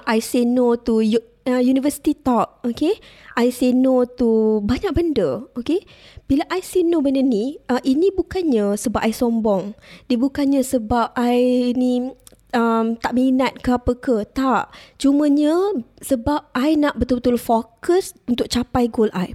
I 0.03 0.19
say 0.19 0.43
no 0.43 0.75
to 0.75 0.99
uh, 1.47 1.61
university 1.61 2.17
talk, 2.17 2.59
okay? 2.65 2.99
I 3.37 3.53
say 3.53 3.71
no 3.71 4.03
to 4.19 4.59
banyak 4.65 4.91
benda, 4.91 5.47
okay? 5.55 5.85
Bila 6.27 6.43
I 6.51 6.59
say 6.59 6.83
no 6.83 6.99
benda 6.99 7.23
ni, 7.23 7.59
uh, 7.71 7.79
ini 7.85 8.11
bukannya 8.11 8.75
sebab 8.75 8.99
I 9.05 9.13
sombong. 9.15 9.77
Dia 10.11 10.19
bukannya 10.19 10.59
sebab 10.65 11.15
I 11.15 11.71
ni 11.77 12.11
um, 12.53 12.97
tak 12.97 13.13
minat 13.15 13.61
ke 13.61 13.73
apa 13.73 13.93
ke. 13.95 14.25
Tak. 14.29 14.73
Cumanya 14.99 15.55
sebab 16.01 16.51
I 16.53 16.75
nak 16.77 16.97
betul-betul 16.97 17.39
fokus 17.39 18.13
untuk 18.27 18.49
capai 18.49 18.89
goal 18.89 19.09
I. 19.15 19.33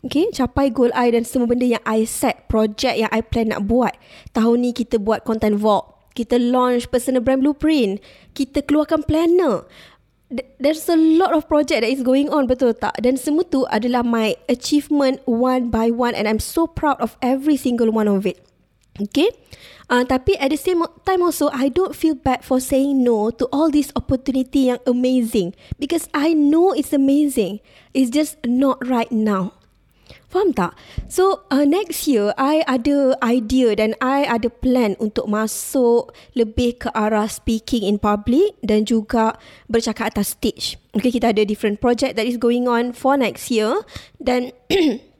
Okay, 0.00 0.32
capai 0.32 0.72
goal 0.72 0.88
I 0.96 1.12
dan 1.12 1.28
semua 1.28 1.44
benda 1.44 1.68
yang 1.68 1.84
I 1.84 2.08
set, 2.08 2.48
project 2.48 2.96
yang 2.96 3.12
I 3.12 3.20
plan 3.20 3.52
nak 3.52 3.68
buat. 3.68 3.92
Tahun 4.32 4.56
ni 4.56 4.72
kita 4.72 4.96
buat 4.96 5.28
content 5.28 5.60
vlog. 5.60 5.92
Kita 6.16 6.40
launch 6.40 6.88
personal 6.88 7.20
brand 7.20 7.44
blueprint. 7.44 8.00
Kita 8.32 8.64
keluarkan 8.64 9.04
planner 9.04 9.68
there's 10.58 10.88
a 10.88 10.96
lot 10.96 11.34
of 11.34 11.48
project 11.48 11.82
that 11.82 11.90
is 11.90 12.02
going 12.02 12.30
on 12.30 12.46
betul 12.46 12.70
tak? 12.72 12.94
Dan 13.02 13.18
semua 13.18 13.42
tu 13.42 13.66
adalah 13.66 14.06
my 14.06 14.38
achievement 14.46 15.18
one 15.26 15.68
by 15.68 15.90
one 15.90 16.14
and 16.14 16.30
I'm 16.30 16.38
so 16.38 16.70
proud 16.70 17.02
of 17.02 17.18
every 17.18 17.58
single 17.58 17.90
one 17.90 18.06
of 18.06 18.22
it. 18.24 18.38
Okay? 18.98 19.30
Uh, 19.90 20.06
tapi 20.06 20.38
at 20.38 20.54
the 20.54 20.60
same 20.60 20.86
time 21.02 21.18
also 21.18 21.50
I 21.50 21.66
don't 21.66 21.98
feel 21.98 22.14
bad 22.14 22.46
for 22.46 22.62
saying 22.62 23.02
no 23.02 23.34
to 23.34 23.50
all 23.50 23.74
this 23.74 23.90
opportunity 23.98 24.70
yang 24.70 24.78
amazing. 24.86 25.58
Because 25.82 26.06
I 26.14 26.30
know 26.30 26.70
it's 26.70 26.94
amazing. 26.94 27.58
It's 27.90 28.10
just 28.10 28.38
not 28.46 28.78
right 28.86 29.10
now 29.10 29.59
Faham 30.30 30.54
tak? 30.54 30.78
So 31.10 31.42
uh, 31.50 31.66
next 31.66 32.06
year 32.06 32.30
I 32.38 32.62
ada 32.70 33.18
idea 33.18 33.74
dan 33.74 33.98
I 33.98 34.22
ada 34.26 34.46
plan 34.46 34.94
untuk 35.02 35.26
masuk 35.26 36.14
lebih 36.38 36.86
ke 36.86 36.88
arah 36.94 37.26
speaking 37.26 37.82
in 37.82 37.98
public 37.98 38.54
dan 38.62 38.86
juga 38.86 39.34
bercakap 39.66 40.14
atas 40.14 40.38
stage. 40.38 40.78
Okay, 40.94 41.10
kita 41.10 41.34
ada 41.34 41.42
different 41.42 41.82
project 41.82 42.14
that 42.14 42.26
is 42.26 42.38
going 42.38 42.70
on 42.70 42.94
for 42.94 43.18
next 43.18 43.50
year 43.50 43.82
dan 44.22 44.54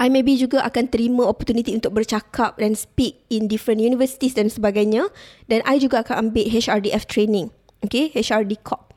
I 0.00 0.08
maybe 0.08 0.34
juga 0.40 0.64
akan 0.64 0.88
terima 0.88 1.28
opportunity 1.28 1.76
untuk 1.76 1.92
bercakap 1.92 2.56
dan 2.56 2.72
speak 2.72 3.20
in 3.28 3.52
different 3.52 3.84
universities 3.84 4.32
dan 4.32 4.48
sebagainya 4.48 5.12
dan 5.46 5.60
I 5.68 5.76
juga 5.76 6.00
akan 6.02 6.32
ambil 6.32 6.48
HRDF 6.48 7.04
training. 7.04 7.52
Okay, 7.84 8.12
HRD 8.12 8.60
Corp. 8.64 8.92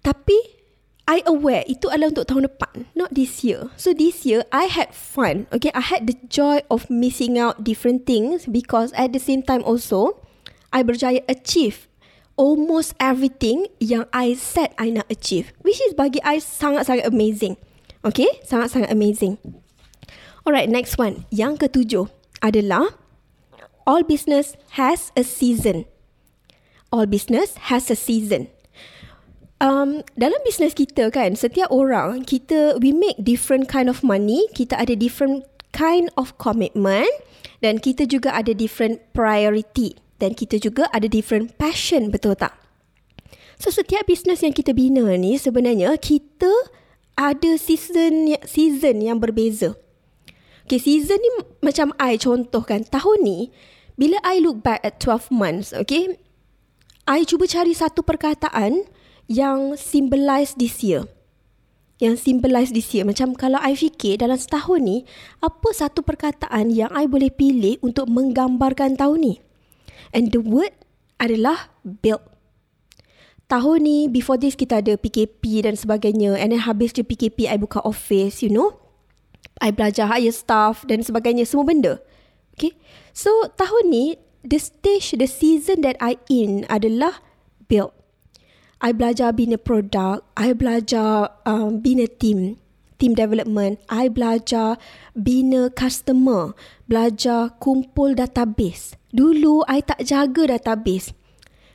Tapi 0.00 0.59
I 1.10 1.26
aware 1.26 1.66
itu 1.66 1.90
adalah 1.90 2.14
untuk 2.14 2.30
tahun 2.30 2.46
depan, 2.46 2.86
not 2.94 3.10
this 3.10 3.42
year. 3.42 3.66
So 3.74 3.90
this 3.90 4.22
year 4.22 4.46
I 4.54 4.70
had 4.70 4.94
fun. 4.94 5.50
Okay, 5.50 5.74
I 5.74 5.82
had 5.82 6.06
the 6.06 6.14
joy 6.30 6.62
of 6.70 6.86
missing 6.86 7.34
out 7.34 7.66
different 7.66 8.06
things 8.06 8.46
because 8.46 8.94
at 8.94 9.10
the 9.10 9.18
same 9.18 9.42
time 9.42 9.66
also 9.66 10.22
I 10.70 10.86
berjaya 10.86 11.26
achieve 11.26 11.90
almost 12.38 12.94
everything 13.02 13.66
yang 13.82 14.06
I 14.14 14.38
said 14.38 14.70
I 14.78 14.94
nak 14.94 15.10
achieve, 15.10 15.50
which 15.66 15.82
is 15.82 15.98
bagi 15.98 16.22
I 16.22 16.38
sangat-sangat 16.38 17.10
amazing. 17.10 17.58
Okay, 18.06 18.30
sangat-sangat 18.46 18.94
amazing. 18.94 19.42
Alright, 20.46 20.70
next 20.70 20.94
one. 20.94 21.26
Yang 21.34 21.66
ketujuh 21.66 22.06
adalah 22.38 22.94
all 23.82 24.06
business 24.06 24.54
has 24.78 25.10
a 25.18 25.26
season. 25.26 25.90
All 26.94 27.10
business 27.10 27.66
has 27.66 27.90
a 27.90 27.98
season 27.98 28.54
um, 29.60 30.02
dalam 30.16 30.40
bisnes 30.42 30.74
kita 30.74 31.12
kan 31.12 31.36
setiap 31.36 31.68
orang 31.70 32.24
kita 32.24 32.80
we 32.80 32.90
make 32.90 33.20
different 33.20 33.68
kind 33.68 33.86
of 33.86 34.00
money. 34.02 34.48
Kita 34.56 34.80
ada 34.80 34.96
different 34.96 35.46
kind 35.70 36.10
of 36.18 36.34
commitment 36.40 37.08
dan 37.62 37.78
kita 37.78 38.08
juga 38.08 38.34
ada 38.34 38.50
different 38.56 38.98
priority 39.14 39.94
dan 40.18 40.34
kita 40.34 40.58
juga 40.58 40.88
ada 40.90 41.06
different 41.06 41.54
passion 41.60 42.10
betul 42.10 42.34
tak? 42.34 42.56
So 43.60 43.68
setiap 43.68 44.08
bisnes 44.08 44.40
yang 44.40 44.56
kita 44.56 44.72
bina 44.72 45.04
ni 45.20 45.36
sebenarnya 45.36 45.94
kita 46.00 46.48
ada 47.20 47.60
season 47.60 48.32
season 48.48 49.04
yang 49.04 49.20
berbeza. 49.20 49.76
Okay 50.64 50.80
season 50.80 51.20
ni 51.20 51.30
macam 51.60 51.92
I 52.00 52.16
contohkan. 52.16 52.88
Tahun 52.88 53.18
ni 53.20 53.52
bila 54.00 54.16
I 54.24 54.40
look 54.40 54.64
back 54.64 54.80
at 54.80 54.96
12 54.96 55.28
months 55.28 55.76
okay 55.76 56.16
I 57.04 57.28
cuba 57.28 57.44
cari 57.44 57.76
satu 57.76 58.00
perkataan 58.00 58.88
yang 59.30 59.78
symbolize 59.78 60.58
this 60.58 60.82
year. 60.82 61.06
Yang 62.02 62.26
symbolize 62.26 62.74
this 62.74 62.90
year. 62.90 63.06
Macam 63.06 63.38
kalau 63.38 63.62
I 63.62 63.78
fikir 63.78 64.18
dalam 64.18 64.34
setahun 64.34 64.82
ni, 64.82 65.06
apa 65.38 65.70
satu 65.70 66.02
perkataan 66.02 66.74
yang 66.74 66.90
I 66.90 67.06
boleh 67.06 67.30
pilih 67.30 67.78
untuk 67.86 68.10
menggambarkan 68.10 68.98
tahun 68.98 69.18
ni? 69.22 69.34
And 70.10 70.34
the 70.34 70.42
word 70.42 70.74
adalah 71.22 71.70
build. 71.86 72.26
Tahun 73.46 73.78
ni, 73.82 74.10
before 74.10 74.38
this 74.38 74.58
kita 74.58 74.82
ada 74.82 74.98
PKP 74.98 75.62
dan 75.62 75.78
sebagainya. 75.78 76.34
And 76.34 76.50
then 76.50 76.66
habis 76.66 76.90
je 76.90 77.06
PKP, 77.06 77.46
I 77.46 77.58
buka 77.58 77.78
office, 77.86 78.42
you 78.42 78.50
know. 78.50 78.74
I 79.62 79.70
belajar 79.70 80.10
hire 80.10 80.34
staff 80.34 80.82
dan 80.88 81.06
sebagainya, 81.06 81.46
semua 81.46 81.68
benda. 81.68 82.02
Okay. 82.56 82.74
So, 83.14 83.30
tahun 83.54 83.92
ni, 83.92 84.06
the 84.42 84.58
stage, 84.58 85.14
the 85.14 85.28
season 85.28 85.82
that 85.84 86.00
I 86.00 86.18
in 86.32 86.64
adalah 86.70 87.22
build. 87.68 87.99
I 88.80 88.96
belajar 88.96 89.36
bina 89.36 89.60
produk, 89.60 90.24
I 90.40 90.56
belajar 90.56 91.36
um, 91.44 91.84
bina 91.84 92.08
team, 92.08 92.56
team 92.96 93.12
development, 93.12 93.76
I 93.92 94.08
belajar 94.08 94.80
bina 95.12 95.68
customer, 95.68 96.56
belajar 96.88 97.52
kumpul 97.60 98.16
database. 98.16 98.96
Dulu 99.12 99.68
I 99.68 99.84
tak 99.84 100.00
jaga 100.00 100.56
database. 100.56 101.12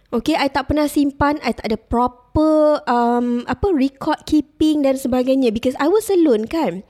Okay, 0.10 0.34
I 0.34 0.50
tak 0.50 0.74
pernah 0.74 0.90
simpan, 0.90 1.38
I 1.46 1.54
tak 1.54 1.70
ada 1.70 1.78
proper 1.78 2.82
um, 2.90 3.46
apa 3.46 3.68
record 3.70 4.26
keeping 4.26 4.82
dan 4.82 4.98
sebagainya 4.98 5.54
because 5.54 5.78
I 5.78 5.86
was 5.86 6.10
alone 6.10 6.50
kan. 6.50 6.82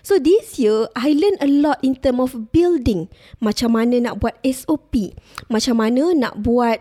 So 0.00 0.16
this 0.16 0.56
year, 0.56 0.88
I 0.96 1.12
learn 1.12 1.36
a 1.44 1.48
lot 1.50 1.84
in 1.84 1.98
term 1.98 2.24
of 2.24 2.54
building. 2.54 3.12
Macam 3.44 3.76
mana 3.76 4.00
nak 4.00 4.24
buat 4.24 4.40
SOP. 4.40 5.12
Macam 5.52 5.84
mana 5.84 6.16
nak 6.16 6.40
buat 6.40 6.80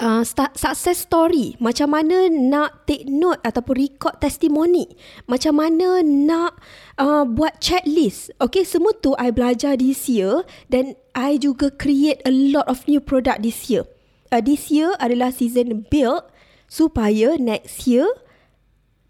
uh, 0.00 0.22
success 0.26 1.06
story. 1.06 1.54
Macam 1.62 1.94
mana 1.94 2.26
nak 2.30 2.86
take 2.88 3.06
note 3.06 3.38
ataupun 3.44 3.74
record 3.78 4.16
testimoni? 4.18 4.90
Macam 5.30 5.60
mana 5.60 6.02
nak 6.02 6.58
uh, 6.98 7.22
buat 7.28 7.60
checklist? 7.62 8.34
Okay 8.42 8.66
semua 8.66 8.96
tu 8.98 9.14
I 9.20 9.30
belajar 9.30 9.78
this 9.78 10.10
year. 10.10 10.42
Dan 10.66 10.98
I 11.14 11.38
juga 11.38 11.70
create 11.70 12.24
a 12.26 12.32
lot 12.32 12.66
of 12.66 12.82
new 12.90 12.98
product 12.98 13.44
this 13.44 13.70
year. 13.70 13.86
Uh, 14.34 14.42
this 14.42 14.72
year 14.72 14.98
adalah 14.98 15.30
season 15.30 15.86
build 15.86 16.26
supaya 16.66 17.38
next 17.38 17.86
year 17.86 18.08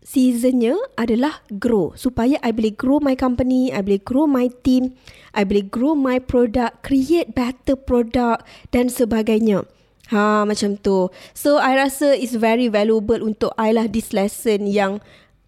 seasonnya 0.04 0.76
adalah 1.00 1.40
grow. 1.48 1.96
Supaya 1.96 2.36
I 2.44 2.52
boleh 2.52 2.76
grow 2.76 3.00
my 3.00 3.16
company, 3.16 3.72
I 3.72 3.80
boleh 3.80 4.04
grow 4.04 4.28
my 4.28 4.52
team, 4.60 4.92
I 5.32 5.48
boleh 5.48 5.64
grow 5.64 5.96
my 5.96 6.20
product, 6.20 6.84
create 6.84 7.32
better 7.32 7.72
product 7.72 8.44
dan 8.68 8.92
sebagainya. 8.92 9.64
Ha 10.12 10.44
macam 10.44 10.76
tu. 10.76 11.08
So 11.32 11.56
I 11.56 11.80
rasa 11.80 12.12
it's 12.12 12.36
very 12.36 12.68
valuable 12.68 13.24
untuk 13.24 13.56
I 13.56 13.72
lah 13.72 13.88
this 13.88 14.12
lesson 14.12 14.68
yang 14.68 15.00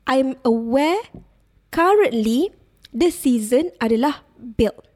I'm 0.08 0.40
aware 0.46 1.12
currently 1.74 2.54
the 2.94 3.12
season 3.12 3.74
adalah 3.82 4.24
build. 4.38 4.86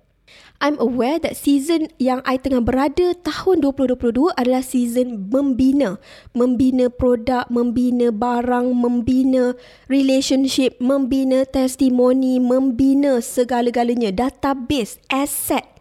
I'm 0.61 0.77
aware 0.77 1.17
that 1.25 1.41
season 1.41 1.89
yang 1.97 2.21
I 2.29 2.37
tengah 2.37 2.61
berada 2.61 3.17
tahun 3.25 3.65
2022 3.65 4.37
adalah 4.37 4.61
season 4.61 5.33
membina. 5.33 5.97
Membina 6.37 6.93
produk, 6.93 7.49
membina 7.49 8.13
barang, 8.13 8.69
membina 8.77 9.57
relationship, 9.89 10.77
membina 10.77 11.49
testimoni, 11.49 12.37
membina 12.37 13.25
segala-galanya. 13.25 14.13
Database, 14.13 15.01
asset. 15.09 15.80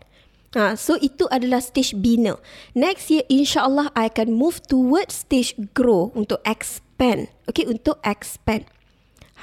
Ha, 0.58 0.74
so 0.74 0.98
itu 0.98 1.30
adalah 1.30 1.62
stage 1.62 1.94
bina. 1.94 2.34
Next 2.74 3.14
year 3.14 3.22
insya-Allah 3.30 3.94
I 3.94 4.10
akan 4.10 4.34
move 4.34 4.66
towards 4.66 5.22
stage 5.22 5.54
grow 5.78 6.10
untuk 6.18 6.42
expand. 6.42 7.30
Okay, 7.46 7.70
untuk 7.70 8.02
expand. 8.02 8.66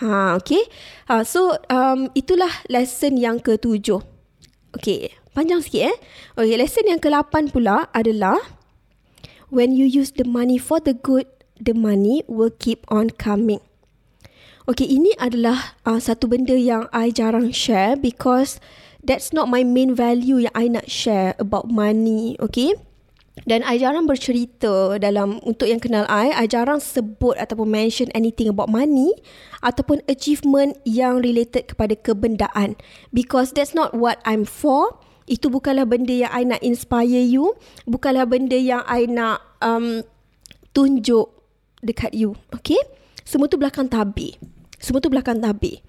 Ha, 0.03 0.35
okay. 0.35 0.67
Ha, 1.07 1.23
so 1.23 1.55
um, 1.71 2.11
itulah 2.19 2.51
lesson 2.67 3.23
yang 3.23 3.39
ketujuh. 3.39 4.03
Okay, 4.75 5.15
panjang 5.31 5.63
sikit 5.63 5.95
eh. 5.95 5.97
Okay, 6.35 6.59
lesson 6.59 6.91
yang 6.91 6.99
ke-8 6.99 7.55
pula 7.55 7.87
adalah 7.95 8.43
when 9.55 9.73
you 9.73 9.87
use 9.87 10.11
the 10.19 10.27
money 10.27 10.59
for 10.59 10.83
the 10.83 10.93
good, 10.93 11.31
the 11.55 11.73
money 11.73 12.27
will 12.27 12.51
keep 12.51 12.83
on 12.91 13.15
coming. 13.15 13.63
Okay, 14.67 14.91
ini 14.91 15.15
adalah 15.23 15.79
uh, 15.87 16.03
satu 16.03 16.27
benda 16.27 16.59
yang 16.59 16.91
I 16.91 17.15
jarang 17.15 17.55
share 17.55 17.95
because 17.95 18.59
that's 19.07 19.31
not 19.31 19.47
my 19.47 19.63
main 19.63 19.95
value 19.95 20.43
yang 20.43 20.55
I 20.55 20.67
nak 20.67 20.91
share 20.91 21.39
about 21.39 21.71
money, 21.71 22.35
okay? 22.43 22.75
Dan 23.47 23.63
I 23.63 23.79
jarang 23.79 24.09
bercerita 24.09 24.99
dalam 24.99 25.39
untuk 25.45 25.69
yang 25.71 25.79
kenal 25.79 26.09
I, 26.11 26.33
I 26.35 26.51
jarang 26.51 26.83
sebut 26.83 27.37
ataupun 27.39 27.69
mention 27.69 28.09
anything 28.17 28.49
about 28.51 28.73
money 28.73 29.13
ataupun 29.61 30.01
achievement 30.11 30.75
yang 30.89 31.21
related 31.21 31.69
kepada 31.69 31.95
kebendaan 31.95 32.81
because 33.13 33.53
that's 33.53 33.77
not 33.77 33.95
what 33.95 34.19
I'm 34.27 34.49
for. 34.49 34.99
Itu 35.27 35.51
bukanlah 35.53 35.91
benda 35.91 36.15
yang 36.15 36.33
I 36.33 36.43
nak 36.47 36.63
inspire 36.63 37.23
you, 37.23 37.55
bukanlah 37.85 38.31
benda 38.31 38.57
yang 38.57 38.87
I 38.87 39.11
nak 39.11 39.43
um, 39.59 40.07
tunjuk 40.71 41.29
dekat 41.83 42.15
you, 42.15 42.39
okay? 42.55 42.79
Semua 43.27 43.51
tu 43.51 43.59
belakang 43.59 43.91
tabir. 43.91 44.39
Semua 44.79 45.03
tu 45.03 45.11
belakang 45.11 45.43
tabir. 45.43 45.83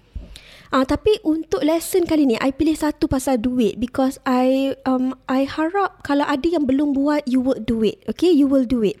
Ah 0.68 0.82
uh, 0.82 0.84
tapi 0.84 1.16
untuk 1.24 1.64
lesson 1.64 2.04
kali 2.04 2.28
ni 2.28 2.36
I 2.36 2.52
pilih 2.52 2.76
satu 2.76 3.08
pasal 3.08 3.40
duit 3.40 3.80
because 3.80 4.20
I 4.28 4.76
um 4.84 5.16
I 5.24 5.48
harap 5.48 6.04
kalau 6.04 6.28
ada 6.28 6.44
yang 6.44 6.68
belum 6.68 6.92
buat 6.92 7.24
you 7.24 7.40
will 7.40 7.56
do 7.56 7.80
it. 7.80 8.04
Okay, 8.04 8.28
you 8.28 8.44
will 8.44 8.68
do 8.68 8.84
it. 8.84 9.00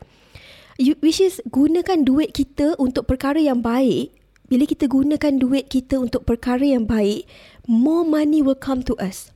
You, 0.80 0.96
which 1.04 1.20
is 1.20 1.44
gunakan 1.50 2.08
duit 2.08 2.32
kita 2.32 2.78
untuk 2.80 3.04
perkara 3.10 3.36
yang 3.36 3.60
baik. 3.60 4.14
Bila 4.48 4.64
kita 4.64 4.88
gunakan 4.88 5.36
duit 5.36 5.68
kita 5.68 6.00
untuk 6.00 6.24
perkara 6.24 6.64
yang 6.64 6.88
baik, 6.88 7.28
more 7.68 8.06
money 8.06 8.40
will 8.40 8.56
come 8.56 8.80
to 8.80 8.96
us. 8.96 9.28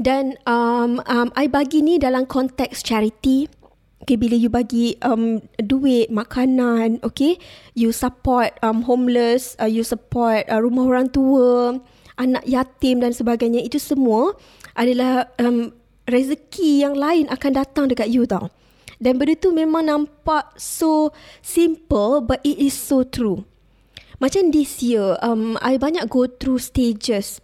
Dan 0.00 0.40
um, 0.48 1.04
um, 1.04 1.28
I 1.36 1.50
bagi 1.50 1.84
ni 1.84 2.00
dalam 2.00 2.24
konteks 2.24 2.80
charity, 2.80 3.50
Okay, 3.98 4.14
bila 4.14 4.38
you 4.38 4.46
bagi 4.46 4.94
um, 5.02 5.42
duit, 5.58 6.06
makanan, 6.08 7.02
okay, 7.02 7.34
you 7.74 7.90
support 7.90 8.54
um, 8.62 8.86
homeless, 8.86 9.58
uh, 9.58 9.66
you 9.66 9.82
support 9.82 10.46
uh, 10.46 10.62
rumah 10.62 10.86
orang 10.86 11.10
tua, 11.10 11.82
anak 12.14 12.46
yatim 12.46 13.02
dan 13.02 13.10
sebagainya, 13.10 13.58
itu 13.58 13.82
semua 13.82 14.38
adalah 14.78 15.26
um, 15.42 15.74
rezeki 16.06 16.86
yang 16.86 16.94
lain 16.94 17.26
akan 17.26 17.52
datang 17.58 17.90
dekat 17.90 18.06
you 18.06 18.22
tau. 18.22 18.54
Dan 18.98 19.18
benda 19.18 19.34
tu 19.38 19.54
memang 19.54 19.86
nampak 19.86 20.54
so 20.58 21.14
simple 21.42 22.18
but 22.22 22.42
it 22.42 22.58
is 22.58 22.74
so 22.74 23.06
true. 23.06 23.46
Macam 24.18 24.50
this 24.50 24.82
year, 24.82 25.14
um, 25.22 25.54
I 25.62 25.78
banyak 25.78 26.10
go 26.10 26.26
through 26.26 26.58
stages 26.58 27.38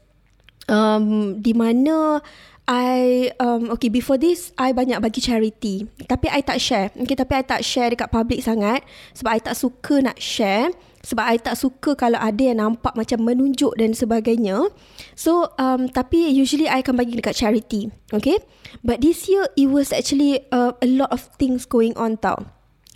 um, 0.67 1.39
di 1.39 1.55
mana 1.55 2.19
I 2.65 3.29
um 3.45 3.69
okay 3.77 3.93
before 3.93 4.17
this 4.17 4.49
I 4.57 4.73
banyak 4.73 4.97
bagi 5.05 5.21
charity 5.21 5.85
tapi 6.09 6.33
I 6.33 6.41
tak 6.41 6.57
share. 6.65 6.89
Okay 6.97 7.13
tapi 7.13 7.37
I 7.37 7.45
tak 7.45 7.61
share 7.61 7.93
dekat 7.93 8.09
public 8.09 8.41
sangat 8.41 8.81
sebab 9.13 9.37
I 9.37 9.41
tak 9.45 9.53
suka 9.53 10.01
nak 10.01 10.17
share 10.17 10.73
sebab 11.05 11.25
I 11.29 11.37
tak 11.37 11.61
suka 11.61 11.93
kalau 11.93 12.17
ada 12.17 12.41
yang 12.41 12.65
nampak 12.65 12.97
macam 12.97 13.21
menunjuk 13.21 13.77
dan 13.77 13.93
sebagainya. 13.93 14.73
So 15.13 15.53
um 15.61 15.93
tapi 15.93 16.33
usually 16.33 16.65
I 16.65 16.81
akan 16.81 16.97
bagi 16.97 17.21
dekat 17.21 17.37
charity. 17.37 17.93
Okay? 18.09 18.41
But 18.81 19.05
this 19.05 19.29
year 19.29 19.45
it 19.61 19.69
was 19.69 19.93
actually 19.93 20.41
uh, 20.49 20.73
a 20.81 20.89
lot 20.89 21.13
of 21.13 21.29
things 21.37 21.69
going 21.69 21.93
on 22.01 22.17
tau 22.17 22.49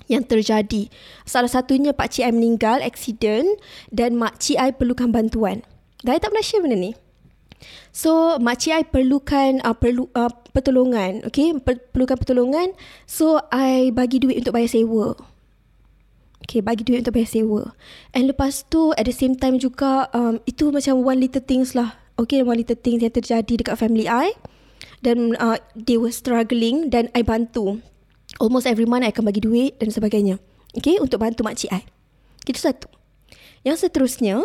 yang 0.08 0.24
terjadi. 0.24 0.88
Salah 1.28 1.52
satunya 1.52 1.92
Pak 1.92 2.16
Cik 2.16 2.24
I 2.24 2.32
meninggal 2.32 2.80
accident 2.80 3.60
dan 3.92 4.16
Mak 4.16 4.40
Cik 4.40 4.56
I 4.56 4.72
perlukan 4.72 5.12
bantuan. 5.12 5.60
Dah 6.00 6.16
I 6.16 6.20
tak 6.24 6.32
pernah 6.32 6.40
share 6.40 6.64
benda 6.64 6.80
ni. 6.80 6.96
So 7.90 8.38
makcik 8.38 8.72
I 8.72 8.82
perlukan 8.86 9.62
uh, 9.66 9.74
perlu 9.74 10.06
uh, 10.14 10.30
pertolongan, 10.54 11.26
okay? 11.26 11.50
Per- 11.58 11.90
perlukan 11.90 12.18
pertolongan. 12.18 12.74
So 13.04 13.42
I 13.50 13.90
bagi 13.90 14.22
duit 14.22 14.42
untuk 14.42 14.54
bayar 14.54 14.70
sewa. 14.70 15.18
Okay, 16.48 16.64
bagi 16.64 16.86
duit 16.86 17.04
untuk 17.04 17.18
bayar 17.18 17.28
sewa. 17.28 17.62
And 18.16 18.30
lepas 18.30 18.64
tu 18.72 18.96
at 18.96 19.04
the 19.04 19.12
same 19.12 19.36
time 19.36 19.60
juga 19.60 20.08
um, 20.16 20.40
itu 20.48 20.72
macam 20.72 21.02
one 21.04 21.20
little 21.20 21.44
things 21.44 21.76
lah. 21.76 21.98
Okay, 22.16 22.40
one 22.40 22.58
little 22.58 22.78
things 22.78 23.04
yang 23.04 23.12
terjadi 23.12 23.62
dekat 23.62 23.76
family 23.76 24.08
I. 24.08 24.32
Dan 25.04 25.38
uh, 25.38 25.60
they 25.74 25.94
were 25.94 26.14
struggling 26.14 26.90
dan 26.90 27.12
I 27.14 27.22
bantu. 27.22 27.82
Almost 28.42 28.66
every 28.66 28.86
month 28.86 29.06
I 29.06 29.10
akan 29.10 29.28
bagi 29.28 29.42
duit 29.42 29.78
dan 29.82 29.90
sebagainya. 29.92 30.38
Okay, 30.72 30.96
untuk 31.02 31.20
bantu 31.20 31.42
makcik 31.42 31.70
I. 31.74 31.82
Itu 32.48 32.58
satu. 32.58 32.88
Yang 33.66 33.86
seterusnya, 33.86 34.40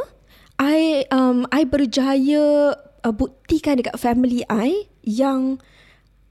I 0.59 1.07
um 1.09 1.49
I 1.49 1.65
berjaya 1.65 2.75
uh, 3.03 3.13
buktikan 3.13 3.77
dekat 3.77 3.99
family 3.99 4.41
I 4.47 4.87
yang 5.03 5.59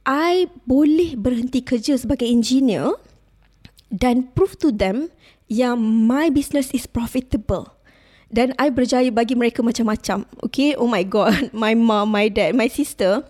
I 0.02 0.50
boleh 0.66 1.14
berhenti 1.14 1.62
kerja 1.62 1.94
sebagai 1.94 2.26
engineer 2.26 2.98
dan 3.92 4.32
prove 4.34 4.58
to 4.58 4.74
them 4.74 5.12
yang 5.46 5.78
my 5.78 6.32
business 6.32 6.72
is 6.74 6.88
profitable. 6.88 7.76
Dan 8.32 8.56
I 8.56 8.72
berjaya 8.72 9.12
bagi 9.12 9.36
mereka 9.36 9.60
macam-macam. 9.60 10.24
Okay, 10.48 10.72
oh 10.80 10.88
my 10.88 11.04
god, 11.04 11.36
my 11.52 11.76
mom, 11.76 12.08
my 12.08 12.32
dad, 12.32 12.56
my 12.56 12.66
sister. 12.66 13.20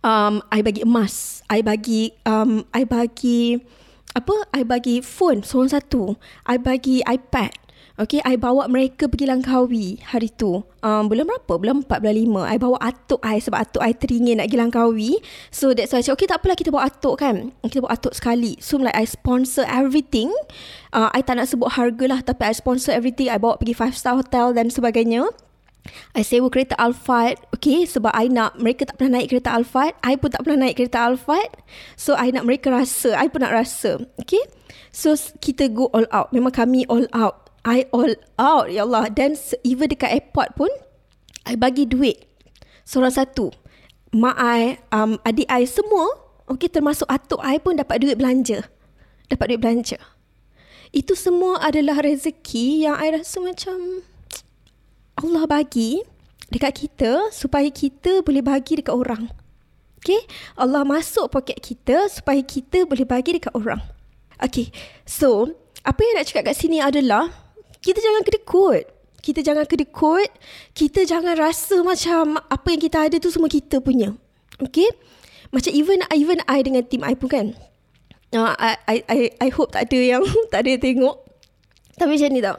Um, 0.00 0.40
I 0.48 0.64
bagi 0.64 0.80
emas. 0.80 1.44
I 1.52 1.60
bagi, 1.60 2.16
um, 2.24 2.64
I 2.72 2.88
bagi 2.88 3.60
apa? 4.16 4.48
I 4.56 4.64
bagi 4.64 5.04
phone 5.04 5.44
seorang 5.44 5.76
satu. 5.76 6.16
I 6.48 6.56
bagi 6.56 7.04
iPad. 7.04 7.59
Okay, 8.00 8.24
I 8.24 8.40
bawa 8.40 8.64
mereka 8.64 9.12
pergi 9.12 9.28
Langkawi 9.28 10.00
hari 10.00 10.32
tu. 10.32 10.64
Um, 10.80 11.04
bulan 11.04 11.28
berapa? 11.28 11.52
Bulan 11.60 11.84
4, 11.84 12.00
bulan 12.00 12.48
5. 12.48 12.48
I 12.48 12.56
bawa 12.56 12.78
atuk 12.80 13.20
I 13.20 13.36
sebab 13.44 13.60
atuk 13.60 13.84
I 13.84 13.92
teringin 13.92 14.40
nak 14.40 14.48
pergi 14.48 14.56
Langkawi. 14.56 15.10
So, 15.52 15.76
that's 15.76 15.92
why 15.92 16.00
I 16.00 16.04
cakap, 16.08 16.16
okay, 16.16 16.28
tak 16.32 16.38
apalah 16.40 16.56
kita 16.56 16.72
bawa 16.72 16.88
atuk 16.88 17.20
kan. 17.20 17.52
Kita 17.60 17.84
bawa 17.84 17.92
atuk 17.92 18.16
sekali. 18.16 18.56
So, 18.56 18.80
like, 18.80 18.96
I 18.96 19.04
sponsor 19.04 19.68
everything. 19.68 20.32
Uh, 20.96 21.12
I 21.12 21.20
tak 21.20 21.36
nak 21.36 21.52
sebut 21.52 21.76
harga 21.76 22.08
lah, 22.08 22.24
tapi 22.24 22.48
I 22.48 22.56
sponsor 22.56 22.96
everything. 22.96 23.28
I 23.28 23.36
bawa 23.36 23.60
pergi 23.60 23.76
5-star 23.76 24.16
hotel 24.16 24.56
dan 24.56 24.72
sebagainya. 24.72 25.28
I 26.16 26.24
sewa 26.24 26.48
kereta 26.48 26.80
Alphard, 26.80 27.36
okay, 27.52 27.84
sebab 27.84 28.16
I 28.16 28.32
nak 28.32 28.56
mereka 28.56 28.88
tak 28.88 28.96
pernah 28.96 29.20
naik 29.20 29.28
kereta 29.28 29.52
Alphard. 29.52 29.92
I 30.00 30.16
pun 30.16 30.32
tak 30.32 30.48
pernah 30.48 30.64
naik 30.64 30.80
kereta 30.80 31.04
Alphard. 31.04 31.52
So, 32.00 32.16
I 32.16 32.32
nak 32.32 32.48
mereka 32.48 32.72
rasa. 32.72 33.12
I 33.12 33.28
pun 33.28 33.44
nak 33.44 33.52
rasa, 33.52 34.00
okay. 34.16 34.40
So, 34.88 35.12
kita 35.44 35.68
go 35.68 35.92
all 35.92 36.08
out. 36.08 36.32
Memang 36.32 36.56
kami 36.56 36.88
all 36.88 37.04
out. 37.12 37.49
I 37.66 37.84
all 37.92 38.16
out 38.40 38.72
ya 38.72 38.88
Allah. 38.88 39.12
Dan 39.12 39.36
even 39.64 39.92
dekat 39.92 40.10
airport 40.10 40.56
pun 40.56 40.70
I 41.44 41.56
bagi 41.56 41.84
duit. 41.84 42.24
Seorang 42.88 43.12
satu. 43.12 43.52
Mak 44.10 44.36
I 44.36 44.80
um, 44.90 45.20
adik 45.22 45.46
I 45.46 45.62
semua 45.68 46.10
okay 46.50 46.66
termasuk 46.66 47.06
atuk 47.06 47.38
I 47.46 47.62
pun 47.62 47.78
dapat 47.78 48.02
duit 48.02 48.18
belanja. 48.18 48.66
Dapat 49.30 49.54
duit 49.54 49.60
belanja. 49.62 49.98
Itu 50.90 51.14
semua 51.14 51.62
adalah 51.62 52.02
rezeki 52.02 52.90
yang 52.90 52.98
I 52.98 53.14
rasa 53.14 53.38
macam 53.38 54.02
Allah 55.14 55.46
bagi 55.46 56.02
dekat 56.50 56.82
kita 56.82 57.30
supaya 57.30 57.70
kita 57.70 58.26
boleh 58.26 58.42
bagi 58.42 58.82
dekat 58.82 58.90
orang. 58.90 59.30
Okay? 60.02 60.26
Allah 60.58 60.82
masuk 60.82 61.30
poket 61.30 61.62
kita 61.62 62.10
supaya 62.10 62.42
kita 62.42 62.88
boleh 62.88 63.06
bagi 63.06 63.38
dekat 63.38 63.54
orang. 63.54 63.78
Okay 64.40 64.72
so 65.04 65.52
apa 65.84 66.00
yang 66.00 66.14
nak 66.18 66.26
cakap 66.26 66.50
kat 66.50 66.56
sini 66.56 66.80
adalah 66.80 67.28
kita 67.80 67.98
jangan 68.00 68.22
kedekut. 68.24 68.84
Kita 69.20 69.40
jangan 69.44 69.64
kedekut. 69.68 70.28
Kita 70.72 71.04
jangan 71.04 71.36
rasa 71.36 71.80
macam 71.84 72.40
apa 72.40 72.66
yang 72.72 72.80
kita 72.80 72.98
ada 73.08 73.16
tu 73.20 73.28
semua 73.32 73.48
kita 73.48 73.80
punya. 73.80 74.16
Okay? 74.60 74.88
Macam 75.52 75.72
even 75.72 76.00
even 76.14 76.38
I 76.46 76.60
dengan 76.60 76.84
team 76.86 77.02
I 77.04 77.16
pun 77.16 77.28
kan. 77.28 77.46
Uh, 78.30 78.54
I, 78.54 78.78
I, 78.86 78.96
I, 79.10 79.18
I 79.42 79.48
hope 79.50 79.74
tak 79.74 79.90
ada 79.90 79.98
yang 79.98 80.22
tak 80.52 80.64
ada 80.64 80.68
yang 80.76 80.82
tengok. 80.82 81.16
Tapi 81.98 82.16
macam 82.16 82.30
ni 82.30 82.40
tau. 82.40 82.58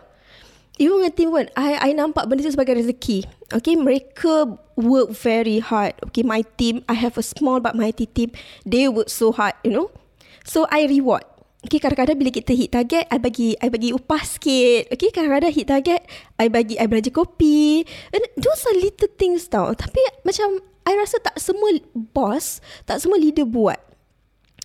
Even 0.82 0.98
dengan 0.98 1.14
team 1.14 1.30
pun, 1.30 1.46
I, 1.54 1.72
I 1.78 1.90
nampak 1.94 2.26
benda 2.26 2.42
tu 2.42 2.52
sebagai 2.52 2.74
rezeki. 2.74 3.24
Okay, 3.54 3.78
mereka 3.78 4.50
work 4.74 5.14
very 5.14 5.62
hard. 5.62 5.94
Okay, 6.10 6.26
my 6.26 6.42
team, 6.58 6.82
I 6.90 6.98
have 6.98 7.22
a 7.22 7.26
small 7.26 7.62
but 7.62 7.78
mighty 7.78 8.10
team. 8.10 8.34
They 8.66 8.90
work 8.90 9.08
so 9.08 9.30
hard, 9.30 9.54
you 9.62 9.70
know. 9.70 9.94
So, 10.42 10.66
I 10.74 10.90
reward. 10.90 11.22
Okay, 11.62 11.78
kadang-kadang 11.78 12.18
bila 12.18 12.34
kita 12.34 12.58
hit 12.58 12.74
target, 12.74 13.06
I 13.14 13.22
bagi 13.22 13.54
I 13.62 13.70
bagi 13.70 13.94
upah 13.94 14.26
sikit. 14.26 14.90
Okay, 14.98 15.14
kadang-kadang 15.14 15.54
hit 15.54 15.70
target, 15.70 16.02
I 16.42 16.50
bagi 16.50 16.74
I 16.82 16.90
belanja 16.90 17.14
kopi. 17.14 17.86
And 18.10 18.24
those 18.34 18.66
are 18.66 18.78
little 18.82 19.12
things 19.14 19.46
tau. 19.46 19.70
Tapi 19.78 20.02
macam, 20.26 20.58
I 20.90 20.98
rasa 20.98 21.22
tak 21.22 21.38
semua 21.38 21.78
boss, 21.94 22.66
tak 22.90 22.98
semua 22.98 23.22
leader 23.22 23.46
buat. 23.46 23.78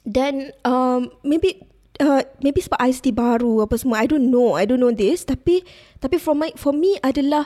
Dan 0.09 0.57
um, 0.65 1.13
maybe 1.21 1.61
uh, 2.01 2.25
maybe 2.41 2.65
sebab 2.65 2.81
IST 2.81 3.13
baru 3.13 3.69
apa 3.69 3.77
semua, 3.77 4.01
I 4.01 4.09
don't 4.09 4.33
know, 4.33 4.57
I 4.57 4.65
don't 4.65 4.81
know 4.81 4.95
this. 4.95 5.29
Tapi 5.29 5.69
tapi 6.01 6.17
for 6.17 6.33
my 6.33 6.49
for 6.57 6.73
me 6.73 6.97
adalah 7.05 7.45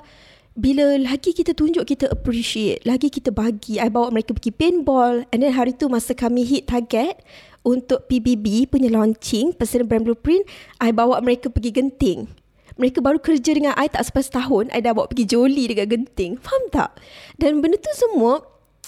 bila 0.59 0.99
lagi 0.99 1.31
kita 1.31 1.55
tunjuk 1.55 1.87
kita 1.87 2.11
appreciate, 2.11 2.83
lagi 2.83 3.09
kita 3.09 3.31
bagi, 3.31 3.79
I 3.79 3.89
bawa 3.89 4.11
mereka 4.11 4.35
pergi 4.35 4.53
paintball. 4.55 5.27
And 5.31 5.43
then 5.43 5.55
hari 5.55 5.75
tu 5.75 5.87
masa 5.87 6.13
kami 6.13 6.43
hit 6.43 6.69
target, 6.71 7.23
untuk 7.67 8.09
PBB 8.09 8.71
punya 8.71 8.89
launching 8.89 9.53
personal 9.53 9.87
brand 9.87 10.09
blueprint 10.09 10.45
I 10.81 10.93
bawa 10.93 11.21
mereka 11.21 11.53
pergi 11.53 11.71
genting. 11.75 12.31
Mereka 12.81 13.05
baru 13.05 13.21
kerja 13.21 13.53
dengan 13.53 13.77
I 13.77 13.93
tak 13.93 14.09
sampai 14.09 14.25
setahun 14.25 14.65
I 14.73 14.81
dah 14.81 14.97
bawa 14.97 15.11
pergi 15.11 15.29
joli 15.29 15.69
dekat 15.69 15.93
genting. 15.93 16.41
Faham 16.41 16.63
tak? 16.73 16.97
Dan 17.37 17.61
benda 17.61 17.77
tu 17.77 17.93
semua 17.93 18.41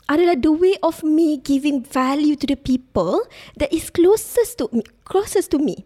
adalah 0.09 0.35
the 0.35 0.51
way 0.51 0.75
of 0.81 1.05
me 1.05 1.37
giving 1.39 1.85
value 1.85 2.35
to 2.35 2.49
the 2.49 2.59
people 2.59 3.23
that 3.61 3.71
is 3.71 3.93
closest 3.93 4.59
to 4.59 4.67
me 4.73 4.83
closest 5.05 5.53
to 5.53 5.61
me. 5.61 5.85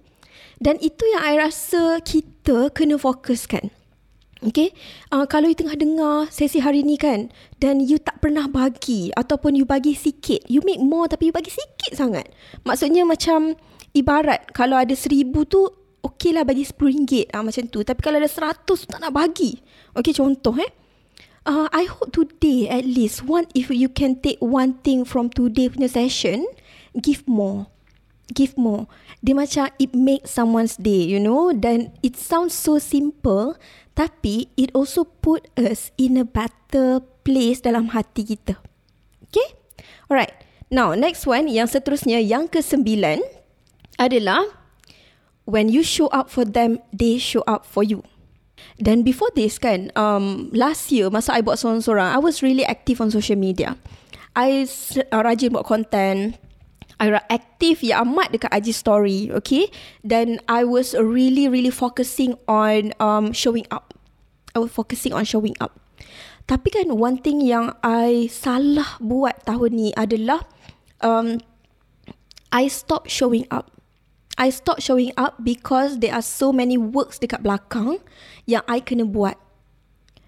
Dan 0.56 0.80
itu 0.80 1.04
yang 1.12 1.22
I 1.26 1.34
rasa 1.36 2.00
kita 2.00 2.72
kena 2.72 2.96
fokuskan 2.96 3.68
Okay, 4.44 4.76
uh, 5.16 5.24
kalau 5.24 5.48
you 5.48 5.56
tengah 5.56 5.80
dengar 5.80 6.28
sesi 6.28 6.60
hari 6.60 6.84
ni 6.84 7.00
kan 7.00 7.32
dan 7.56 7.80
you 7.80 7.96
tak 7.96 8.20
pernah 8.20 8.44
bagi 8.44 9.08
ataupun 9.16 9.56
you 9.56 9.64
bagi 9.64 9.96
sikit, 9.96 10.44
you 10.44 10.60
make 10.60 10.76
more 10.76 11.08
tapi 11.08 11.32
you 11.32 11.34
bagi 11.34 11.48
sikit 11.48 11.96
sangat. 11.96 12.28
Maksudnya 12.60 13.08
macam 13.08 13.56
ibarat 13.96 14.52
kalau 14.52 14.76
ada 14.76 14.92
seribu 14.92 15.48
tu 15.48 15.64
okey 16.04 16.36
lah 16.36 16.44
bagi 16.44 16.68
sepuluh 16.68 16.92
ringgit 16.92 17.32
uh, 17.32 17.40
macam 17.40 17.64
tu. 17.72 17.80
Tapi 17.80 17.96
kalau 18.04 18.20
ada 18.20 18.28
seratus 18.28 18.84
tak 18.84 19.00
nak 19.00 19.16
bagi. 19.16 19.56
Okay, 19.96 20.12
contoh 20.12 20.52
eh. 20.60 20.68
Uh, 21.48 21.72
I 21.72 21.88
hope 21.88 22.12
today 22.12 22.68
at 22.68 22.84
least 22.84 23.24
one 23.24 23.48
if 23.56 23.72
you 23.72 23.88
can 23.88 24.20
take 24.20 24.36
one 24.44 24.82
thing 24.84 25.08
from 25.08 25.32
today 25.32 25.72
punya 25.72 25.88
session, 25.88 26.44
give 26.92 27.24
more. 27.24 27.72
Give 28.34 28.54
more. 28.58 28.90
Dia 29.22 29.38
macam 29.38 29.70
it 29.78 29.94
make 29.94 30.26
someone's 30.26 30.74
day, 30.74 31.06
you 31.06 31.22
know. 31.22 31.54
Dan 31.54 31.94
it 32.02 32.18
sounds 32.18 32.54
so 32.54 32.82
simple 32.82 33.54
tapi 33.96 34.52
it 34.60 34.68
also 34.76 35.08
put 35.08 35.48
us 35.56 35.90
in 35.96 36.20
a 36.20 36.26
better 36.28 37.00
place 37.24 37.64
dalam 37.64 37.90
hati 37.96 38.36
kita. 38.36 38.60
Okay? 39.30 39.56
Alright. 40.12 40.36
Now, 40.68 40.92
next 40.92 41.24
one 41.24 41.48
yang 41.48 41.70
seterusnya 41.70 42.20
yang 42.20 42.50
ke-9 42.50 42.84
adalah 43.96 44.44
when 45.48 45.72
you 45.72 45.80
show 45.80 46.10
up 46.12 46.28
for 46.28 46.44
them, 46.44 46.82
they 46.92 47.16
show 47.16 47.40
up 47.48 47.64
for 47.64 47.86
you. 47.86 48.04
Dan 48.76 49.00
before 49.00 49.32
this 49.32 49.56
kan, 49.56 49.88
um, 49.96 50.52
last 50.52 50.92
year 50.92 51.08
masa 51.08 51.38
I 51.38 51.40
buat 51.40 51.56
seorang-seorang, 51.56 52.12
I 52.12 52.20
was 52.20 52.44
really 52.44 52.66
active 52.66 53.00
on 53.00 53.08
social 53.08 53.38
media. 53.38 53.80
I 54.36 54.68
uh, 54.68 55.22
rajin 55.24 55.56
buat 55.56 55.64
content, 55.64 56.36
I 56.96 57.12
aktif 57.28 57.84
ya 57.84 58.00
amat 58.00 58.32
dekat 58.32 58.50
IG 58.56 58.72
story, 58.72 59.28
okay? 59.28 59.68
Dan 60.00 60.40
I 60.48 60.64
was 60.64 60.96
really 60.96 61.44
really 61.44 61.72
focusing 61.72 62.40
on 62.48 62.96
um 62.96 63.36
showing 63.36 63.68
up. 63.68 63.92
I 64.56 64.64
was 64.64 64.72
focusing 64.72 65.12
on 65.12 65.28
showing 65.28 65.52
up. 65.60 65.76
Tapi 66.48 66.72
kan 66.72 66.88
one 66.96 67.20
thing 67.20 67.44
yang 67.44 67.76
I 67.84 68.32
salah 68.32 68.96
buat 69.02 69.44
tahun 69.44 69.70
ni 69.76 69.88
adalah 69.92 70.48
um 71.04 71.36
I 72.48 72.72
stop 72.72 73.12
showing 73.12 73.44
up. 73.52 73.76
I 74.40 74.48
stop 74.48 74.80
showing 74.80 75.12
up 75.16 75.40
because 75.40 76.00
there 76.00 76.16
are 76.16 76.24
so 76.24 76.52
many 76.52 76.76
works 76.80 77.20
dekat 77.20 77.44
belakang 77.44 78.00
yang 78.48 78.64
I 78.64 78.80
kena 78.80 79.04
buat. 79.04 79.36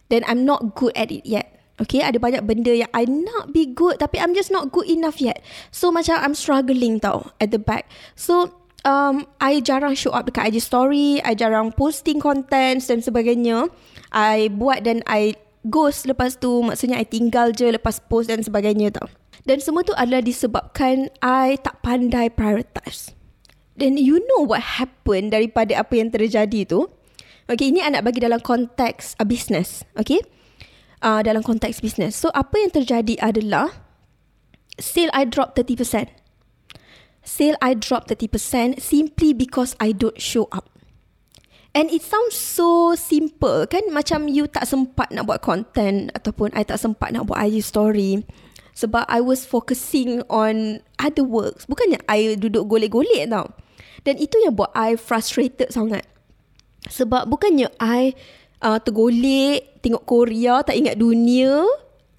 Then 0.09 0.25
I'm 0.29 0.45
not 0.45 0.77
good 0.77 0.93
at 0.97 1.09
it 1.13 1.25
yet. 1.25 1.58
Okay, 1.79 2.03
ada 2.03 2.19
banyak 2.19 2.43
benda 2.43 2.75
yang 2.75 2.91
I 2.91 3.07
nak 3.07 3.55
be 3.55 3.71
good 3.71 4.03
tapi 4.03 4.19
I'm 4.19 4.35
just 4.35 4.51
not 4.51 4.75
good 4.75 4.91
enough 4.91 5.23
yet. 5.23 5.39
So 5.71 5.95
macam 5.95 6.19
I'm 6.19 6.35
struggling 6.35 6.99
tau 6.99 7.31
at 7.39 7.55
the 7.55 7.63
back. 7.63 7.87
So 8.19 8.51
um, 8.83 9.31
I 9.39 9.63
jarang 9.63 9.95
show 9.95 10.11
up 10.11 10.27
dekat 10.27 10.51
IG 10.51 10.59
story, 10.59 11.23
I 11.23 11.39
jarang 11.39 11.71
posting 11.71 12.19
contents 12.19 12.91
dan 12.91 12.99
sebagainya. 12.99 13.71
I 14.11 14.51
buat 14.51 14.83
dan 14.83 15.07
I 15.07 15.39
ghost 15.71 16.11
lepas 16.11 16.43
tu 16.43 16.67
maksudnya 16.67 16.99
I 16.99 17.07
tinggal 17.07 17.55
je 17.55 17.71
lepas 17.71 18.03
post 18.11 18.27
dan 18.27 18.43
sebagainya 18.43 18.99
tau. 18.99 19.07
Dan 19.47 19.63
semua 19.63 19.87
tu 19.87 19.95
adalah 19.95 20.21
disebabkan 20.21 21.15
I 21.23 21.63
tak 21.63 21.79
pandai 21.87 22.29
prioritize. 22.35 23.15
Dan 23.79 23.95
you 23.95 24.19
know 24.27 24.43
what 24.43 24.83
happened 24.83 25.31
daripada 25.31 25.79
apa 25.79 25.95
yang 25.95 26.11
terjadi 26.11 26.67
tu? 26.67 26.91
Okay, 27.47 27.71
ini 27.71 27.81
I 27.81 27.95
nak 27.95 28.05
bagi 28.05 28.19
dalam 28.19 28.43
konteks 28.43 29.17
a 29.17 29.25
business. 29.25 29.87
Okay? 29.95 30.21
Uh, 31.03 31.21
dalam 31.23 31.43
konteks 31.43 31.83
bisnes. 31.83 32.15
So 32.15 32.31
apa 32.35 32.59
yang 32.59 32.71
terjadi 32.75 33.19
adalah 33.21 33.73
sale 34.79 35.11
I 35.15 35.27
drop 35.27 35.55
30%. 35.55 36.09
Sale 37.23 37.59
I 37.61 37.77
drop 37.77 38.09
30% 38.09 38.81
simply 38.81 39.37
because 39.37 39.77
I 39.77 39.93
don't 39.93 40.17
show 40.17 40.49
up. 40.49 40.71
And 41.77 41.93
it 41.93 42.01
sounds 42.01 42.35
so 42.35 42.97
simple 42.97 43.69
kan 43.69 43.93
macam 43.93 44.27
you 44.27 44.49
tak 44.49 44.65
sempat 44.65 45.13
nak 45.13 45.29
buat 45.29 45.45
content 45.45 46.09
ataupun 46.17 46.51
I 46.57 46.65
tak 46.65 46.81
sempat 46.81 47.13
nak 47.13 47.29
buat 47.29 47.39
IG 47.45 47.61
story 47.61 48.25
sebab 48.73 49.05
I 49.11 49.21
was 49.21 49.45
focusing 49.45 50.25
on 50.33 50.81
other 50.97 51.27
works. 51.27 51.69
Bukannya 51.69 52.01
I 52.09 52.39
duduk 52.39 52.71
golek-golek 52.71 53.27
tau. 53.27 53.53
Dan 54.07 54.17
itu 54.23 54.39
yang 54.39 54.55
buat 54.55 54.71
I 54.73 54.95
frustrated 54.95 55.75
sangat. 55.75 56.07
Sebab 56.87 57.27
bukannya 57.27 57.69
I 57.83 58.15
uh, 58.63 58.79
tergolek 58.83 59.83
tengok 59.83 60.05
Korea 60.07 60.63
tak 60.63 60.79
ingat 60.79 60.99
dunia 60.99 61.63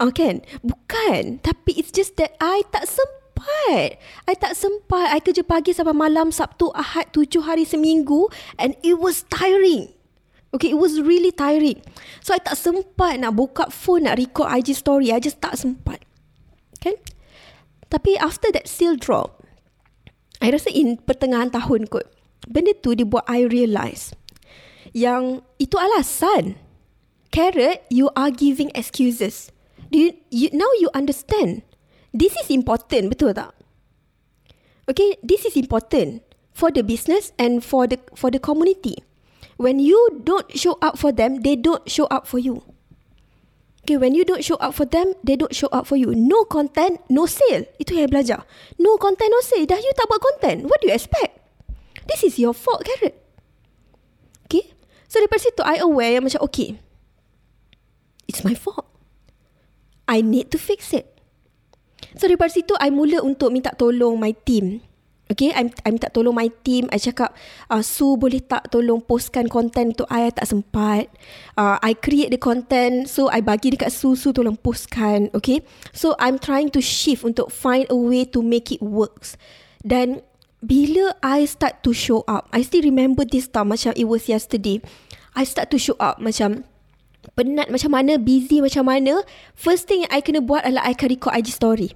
uh, 0.00 0.12
kan 0.12 0.40
bukan 0.64 1.40
tapi 1.40 1.76
it's 1.76 1.92
just 1.92 2.16
that 2.16 2.36
I 2.40 2.64
tak 2.72 2.88
sempat 2.88 4.00
I 4.28 4.34
tak 4.36 4.56
sempat 4.56 5.16
I 5.16 5.20
kerja 5.20 5.44
pagi 5.44 5.72
sampai 5.72 5.96
malam 5.96 6.32
Sabtu 6.32 6.72
Ahad 6.72 7.12
tujuh 7.12 7.44
hari 7.44 7.64
seminggu 7.64 8.28
and 8.60 8.76
it 8.84 8.96
was 9.00 9.24
tiring 9.28 9.92
Okay, 10.50 10.74
it 10.74 10.78
was 10.82 10.98
really 10.98 11.30
tiring. 11.30 11.78
So, 12.26 12.34
I 12.34 12.42
tak 12.42 12.58
sempat 12.58 13.22
nak 13.22 13.38
buka 13.38 13.70
phone, 13.70 14.10
nak 14.10 14.18
record 14.18 14.50
IG 14.50 14.74
story. 14.74 15.14
I 15.14 15.22
just 15.22 15.38
tak 15.38 15.54
sempat. 15.54 16.02
Kan? 16.82 16.98
Tapi 17.86 18.18
after 18.18 18.50
that 18.50 18.66
still 18.66 18.98
drop, 18.98 19.46
I 20.42 20.50
rasa 20.50 20.74
in 20.74 20.98
pertengahan 20.98 21.54
tahun 21.54 21.86
kot, 21.86 22.10
benda 22.50 22.74
tu 22.74 22.98
dia 22.98 23.06
buat 23.06 23.22
I 23.30 23.46
realise 23.46 24.10
yang 24.92 25.42
itu 25.58 25.76
alasan. 25.78 26.58
Carrot, 27.30 27.86
you 27.94 28.10
are 28.18 28.34
giving 28.34 28.74
excuses. 28.74 29.54
Do 29.90 29.98
you, 29.98 30.18
you 30.34 30.50
now 30.50 30.70
you 30.82 30.90
understand? 30.94 31.62
This 32.10 32.34
is 32.34 32.50
important, 32.50 33.14
betul 33.14 33.30
tak? 33.38 33.54
Okay, 34.90 35.14
this 35.22 35.46
is 35.46 35.54
important 35.54 36.26
for 36.50 36.74
the 36.74 36.82
business 36.82 37.30
and 37.38 37.62
for 37.62 37.86
the 37.86 38.02
for 38.18 38.34
the 38.34 38.42
community. 38.42 38.98
When 39.60 39.78
you 39.78 40.18
don't 40.26 40.50
show 40.58 40.74
up 40.82 40.98
for 40.98 41.14
them, 41.14 41.46
they 41.46 41.54
don't 41.54 41.86
show 41.86 42.10
up 42.10 42.26
for 42.26 42.42
you. 42.42 42.66
Okay, 43.86 43.94
when 43.94 44.18
you 44.18 44.26
don't 44.26 44.42
show 44.42 44.58
up 44.58 44.74
for 44.74 44.84
them, 44.84 45.14
they 45.22 45.38
don't 45.38 45.54
show 45.54 45.70
up 45.70 45.86
for 45.86 45.94
you. 45.94 46.10
No 46.16 46.42
content, 46.50 46.98
no 47.06 47.30
sale. 47.30 47.70
Itu 47.78 47.94
yang 47.94 48.10
belajar. 48.10 48.42
No 48.76 48.98
content, 48.98 49.30
no 49.30 49.40
sale. 49.44 49.70
Dah 49.70 49.78
you 49.78 49.94
tak 49.94 50.10
buat 50.10 50.18
content. 50.18 50.66
What 50.66 50.82
do 50.82 50.90
you 50.90 50.94
expect? 50.96 51.38
This 52.10 52.26
is 52.26 52.42
your 52.42 52.52
fault, 52.56 52.82
Carrot. 52.82 53.14
So 55.10 55.18
daripada 55.18 55.42
situ 55.42 55.62
I 55.66 55.82
aware 55.82 56.14
yang 56.14 56.22
macam 56.22 56.46
okay. 56.46 56.78
It's 58.30 58.46
my 58.46 58.54
fault. 58.54 58.86
I 60.06 60.22
need 60.22 60.54
to 60.54 60.58
fix 60.58 60.94
it. 60.94 61.10
So 62.14 62.30
daripada 62.30 62.54
situ 62.54 62.78
I 62.78 62.94
mula 62.94 63.18
untuk 63.26 63.50
minta 63.50 63.74
tolong 63.74 64.22
my 64.22 64.30
team. 64.46 64.86
Okay, 65.30 65.54
I, 65.54 65.70
I 65.86 65.88
minta 65.94 66.10
tolong 66.10 66.34
my 66.34 66.50
team. 66.66 66.90
I 66.90 66.98
cakap, 66.98 67.30
uh, 67.70 67.86
Su 67.86 68.18
boleh 68.18 68.42
tak 68.42 68.66
tolong 68.74 68.98
postkan 68.98 69.46
content 69.46 69.94
untuk 69.94 70.10
I, 70.10 70.26
I 70.26 70.34
tak 70.34 70.50
sempat. 70.50 71.06
Uh, 71.54 71.78
I 71.78 71.94
create 71.94 72.34
the 72.34 72.40
content, 72.42 73.06
so 73.06 73.30
I 73.30 73.38
bagi 73.38 73.70
dekat 73.70 73.94
Su, 73.94 74.18
Su 74.18 74.34
tolong 74.34 74.58
postkan. 74.58 75.30
Okay, 75.30 75.62
so 75.94 76.18
I'm 76.18 76.34
trying 76.42 76.74
to 76.74 76.82
shift 76.82 77.22
untuk 77.22 77.54
find 77.54 77.86
a 77.86 77.98
way 77.98 78.26
to 78.26 78.42
make 78.42 78.74
it 78.74 78.82
works. 78.82 79.38
Dan 79.86 80.26
bila 80.60 81.16
I 81.24 81.48
start 81.48 81.80
to 81.88 81.96
show 81.96 82.24
up, 82.28 82.48
I 82.52 82.60
still 82.60 82.84
remember 82.84 83.24
this 83.24 83.48
time 83.48 83.72
macam 83.72 83.96
it 83.96 84.04
was 84.08 84.28
yesterday. 84.28 84.84
I 85.32 85.48
start 85.48 85.72
to 85.72 85.78
show 85.80 85.96
up 85.96 86.20
macam 86.20 86.68
penat 87.36 87.72
macam 87.72 87.90
mana, 87.96 88.20
busy 88.20 88.60
macam 88.60 88.88
mana. 88.88 89.24
First 89.56 89.88
thing 89.88 90.04
yang 90.04 90.12
I 90.12 90.20
kena 90.20 90.44
buat 90.44 90.64
adalah 90.64 90.84
I 90.84 90.92
akan 90.96 91.08
record 91.08 91.32
IG 91.36 91.48
story. 91.52 91.88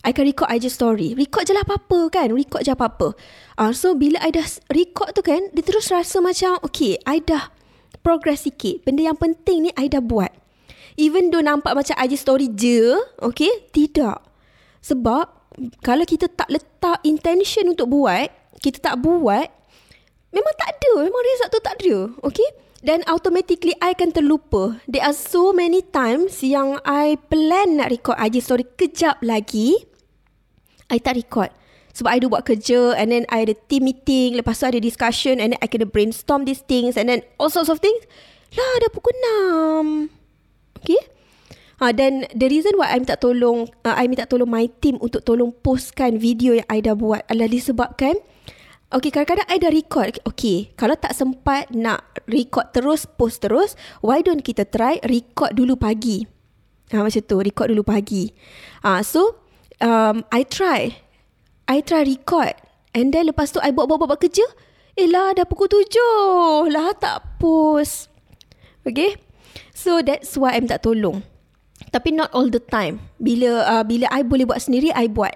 I 0.00 0.16
akan 0.16 0.24
record 0.28 0.48
IG 0.48 0.72
story. 0.72 1.12
Record 1.12 1.48
je 1.48 1.52
lah 1.52 1.64
apa-apa 1.64 2.08
kan. 2.08 2.28
Record 2.32 2.64
je 2.64 2.72
apa-apa. 2.72 3.12
Uh, 3.60 3.72
so 3.72 3.92
bila 3.92 4.16
I 4.24 4.32
dah 4.32 4.44
record 4.72 5.12
tu 5.12 5.20
kan, 5.20 5.52
dia 5.52 5.64
terus 5.64 5.92
rasa 5.92 6.24
macam 6.24 6.56
okay, 6.64 6.96
I 7.04 7.20
dah 7.20 7.52
progress 8.00 8.48
sikit. 8.48 8.84
Benda 8.84 9.08
yang 9.12 9.16
penting 9.20 9.68
ni 9.68 9.70
I 9.76 9.92
dah 9.92 10.00
buat. 10.00 10.32
Even 10.96 11.32
though 11.32 11.44
nampak 11.44 11.72
macam 11.76 11.96
IG 11.96 12.16
story 12.16 12.48
je, 12.52 12.96
okay, 13.20 13.68
tidak. 13.72 14.20
Sebab 14.80 15.39
kalau 15.82 16.04
kita 16.06 16.30
tak 16.30 16.48
letak 16.48 17.02
intention 17.02 17.74
untuk 17.74 17.90
buat, 17.90 18.30
kita 18.62 18.78
tak 18.78 18.96
buat, 19.02 19.48
memang 20.30 20.54
tak 20.56 20.70
ada. 20.78 20.92
Memang 21.02 21.22
result 21.26 21.50
tu 21.50 21.60
tak 21.62 21.74
ada. 21.82 21.96
Okay? 22.26 22.48
Dan 22.80 23.04
automatically 23.04 23.76
I 23.84 23.92
akan 23.92 24.16
terlupa. 24.16 24.80
There 24.88 25.04
are 25.04 25.12
so 25.12 25.52
many 25.52 25.84
times 25.84 26.40
yang 26.40 26.80
I 26.86 27.20
plan 27.28 27.76
nak 27.76 27.92
record 27.92 28.16
IG 28.16 28.40
story 28.40 28.64
kejap 28.64 29.20
lagi. 29.20 29.76
I 30.88 30.96
tak 30.96 31.20
record. 31.20 31.52
Sebab 31.92 32.08
I 32.08 32.18
do 32.22 32.32
buat 32.32 32.46
kerja 32.46 32.96
and 32.96 33.12
then 33.12 33.28
I 33.28 33.44
ada 33.44 33.52
team 33.68 33.84
meeting. 33.84 34.38
Lepas 34.38 34.62
tu 34.62 34.64
ada 34.64 34.80
discussion 34.80 35.42
and 35.42 35.52
then 35.52 35.60
I 35.60 35.68
kena 35.68 35.84
brainstorm 35.84 36.48
these 36.48 36.64
things 36.64 36.96
and 36.96 37.12
then 37.12 37.20
all 37.36 37.52
sorts 37.52 37.68
of 37.68 37.84
things. 37.84 38.00
Lah 38.56 38.80
dah 38.80 38.90
pukul 38.94 39.12
6. 40.08 40.80
Okay? 40.80 41.19
Ha, 41.80 41.96
dan 41.96 42.28
the 42.36 42.46
reason 42.46 42.76
why 42.76 42.92
I 42.92 43.00
minta 43.00 43.16
tolong, 43.16 43.72
uh, 43.88 43.96
I 43.96 44.04
minta 44.04 44.28
tolong 44.28 44.52
my 44.52 44.68
team 44.84 45.00
untuk 45.00 45.24
tolong 45.24 45.56
postkan 45.64 46.20
video 46.20 46.52
yang 46.52 46.68
I 46.68 46.84
dah 46.84 46.92
buat 46.92 47.24
adalah 47.28 47.48
disebabkan 47.48 48.20
Okay, 48.90 49.14
kadang-kadang 49.14 49.46
I 49.46 49.62
dah 49.62 49.70
record. 49.70 50.18
Okay, 50.26 50.74
kalau 50.74 50.98
tak 50.98 51.14
sempat 51.14 51.70
nak 51.70 52.10
record 52.26 52.74
terus, 52.74 53.06
post 53.06 53.38
terus, 53.38 53.78
why 54.02 54.18
don't 54.18 54.42
kita 54.42 54.66
try 54.66 54.98
record 55.06 55.54
dulu 55.54 55.78
pagi? 55.78 56.26
Ha, 56.90 56.98
macam 56.98 57.22
tu, 57.22 57.38
record 57.38 57.70
dulu 57.70 57.86
pagi. 57.86 58.34
Ha, 58.82 59.06
so, 59.06 59.46
um, 59.78 60.26
I 60.34 60.42
try. 60.42 60.90
I 61.70 61.86
try 61.86 62.02
record. 62.02 62.58
And 62.90 63.14
then 63.14 63.30
lepas 63.30 63.54
tu, 63.54 63.62
I 63.62 63.70
buat-buat-buat 63.70 64.18
kerja. 64.18 64.42
Eh 64.98 65.06
lah, 65.06 65.38
dah 65.38 65.46
pukul 65.46 65.70
tujuh. 65.70 66.66
Lah, 66.74 66.90
tak 66.98 67.38
post. 67.38 68.10
Okay. 68.82 69.14
So 69.70 70.02
that's 70.02 70.34
why 70.34 70.58
I 70.58 70.66
minta 70.66 70.82
tolong. 70.82 71.22
Tapi 71.90 72.14
not 72.14 72.30
all 72.30 72.46
the 72.50 72.62
time. 72.62 73.02
Bila 73.18 73.66
uh, 73.66 73.84
bila 73.84 74.06
I 74.10 74.22
boleh 74.22 74.46
buat 74.46 74.62
sendiri, 74.62 74.94
I 74.94 75.10
buat. 75.10 75.34